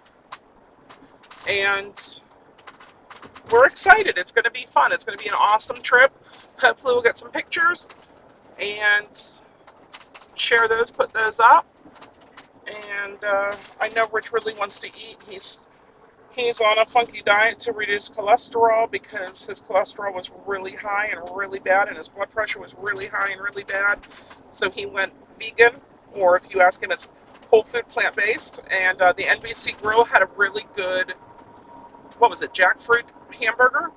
and 1.48 2.20
we're 3.50 3.66
excited. 3.66 4.18
It's 4.18 4.32
going 4.32 4.44
to 4.44 4.50
be 4.50 4.66
fun. 4.72 4.92
It's 4.92 5.04
going 5.04 5.18
to 5.18 5.22
be 5.22 5.28
an 5.28 5.34
awesome 5.36 5.82
trip. 5.82 6.12
Hopefully, 6.58 6.94
we'll 6.94 7.02
get 7.02 7.18
some 7.18 7.30
pictures 7.30 7.88
and 8.58 9.38
share 10.34 10.68
those, 10.68 10.90
put 10.90 11.12
those 11.12 11.40
up. 11.40 11.66
And 12.66 13.22
uh, 13.22 13.56
I 13.80 13.88
know 13.88 14.08
Rich 14.12 14.32
really 14.32 14.54
wants 14.58 14.78
to 14.80 14.88
eat. 14.88 15.18
He's 15.28 15.66
he's 16.34 16.60
on 16.60 16.78
a 16.78 16.86
funky 16.86 17.22
diet 17.22 17.58
to 17.60 17.72
reduce 17.72 18.08
cholesterol 18.08 18.90
because 18.90 19.46
his 19.46 19.62
cholesterol 19.62 20.14
was 20.14 20.30
really 20.46 20.74
high 20.74 21.06
and 21.06 21.36
really 21.36 21.58
bad, 21.58 21.88
and 21.88 21.96
his 21.96 22.08
blood 22.08 22.30
pressure 22.30 22.60
was 22.60 22.74
really 22.78 23.06
high 23.06 23.30
and 23.30 23.40
really 23.40 23.64
bad. 23.64 23.98
So 24.50 24.70
he 24.70 24.86
went 24.86 25.12
vegan, 25.38 25.80
or 26.14 26.36
if 26.36 26.44
you 26.52 26.62
ask 26.62 26.82
him, 26.82 26.90
it's 26.90 27.10
whole 27.50 27.64
food 27.64 27.86
plant 27.88 28.16
based. 28.16 28.60
And 28.70 29.00
uh, 29.02 29.12
the 29.12 29.24
NBC 29.24 29.80
Grill 29.80 30.04
had 30.04 30.22
a 30.22 30.28
really 30.36 30.66
good, 30.74 31.12
what 32.18 32.30
was 32.30 32.42
it, 32.42 32.52
jackfruit 32.52 33.04
hamburger. 33.34 33.90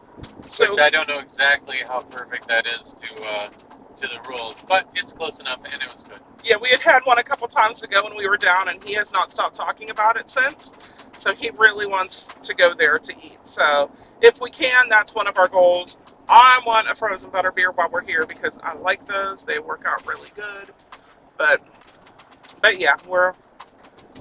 So 0.47 0.65
Which 0.69 0.79
I 0.79 0.89
don't 0.89 1.07
know 1.07 1.19
exactly 1.19 1.77
how 1.87 2.01
perfect 2.01 2.47
that 2.47 2.65
is 2.79 2.95
to 2.95 3.23
uh, 3.23 3.49
to 3.97 4.07
the 4.07 4.19
rules, 4.29 4.55
but 4.67 4.87
it's 4.95 5.13
close 5.13 5.39
enough, 5.39 5.61
and 5.71 5.81
it 5.81 5.89
was 5.93 6.03
good. 6.03 6.19
yeah, 6.43 6.55
we 6.61 6.69
had 6.69 6.81
had 6.81 7.01
one 7.05 7.17
a 7.19 7.23
couple 7.23 7.47
times 7.47 7.83
ago 7.83 8.03
when 8.03 8.15
we 8.15 8.27
were 8.27 8.37
down, 8.37 8.69
and 8.69 8.83
he 8.83 8.93
has 8.93 9.11
not 9.11 9.31
stopped 9.31 9.55
talking 9.55 9.89
about 9.89 10.17
it 10.17 10.29
since. 10.29 10.73
So 11.17 11.33
he 11.33 11.49
really 11.51 11.87
wants 11.87 12.29
to 12.43 12.53
go 12.53 12.73
there 12.77 12.99
to 12.99 13.13
eat. 13.17 13.39
So 13.43 13.89
if 14.21 14.39
we 14.39 14.51
can, 14.51 14.87
that's 14.89 15.15
one 15.15 15.27
of 15.27 15.37
our 15.37 15.47
goals. 15.47 15.97
I 16.29 16.59
want 16.65 16.89
a 16.89 16.95
frozen 16.95 17.31
butter 17.31 17.51
beer 17.51 17.71
while 17.71 17.89
we're 17.91 18.03
here 18.03 18.25
because 18.27 18.59
I 18.63 18.75
like 18.75 19.05
those. 19.07 19.43
They 19.43 19.59
work 19.59 19.83
out 19.87 20.05
really 20.07 20.29
good. 20.35 20.73
But 21.37 21.61
but 22.61 22.79
yeah, 22.79 22.95
we're 23.07 23.33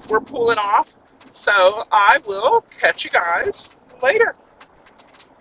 we're 0.09 0.21
pulling 0.21 0.57
off. 0.57 0.89
So 1.31 1.85
I 1.91 2.17
will 2.25 2.65
catch 2.79 3.03
you 3.05 3.11
guys 3.11 3.71
later. 4.01 4.35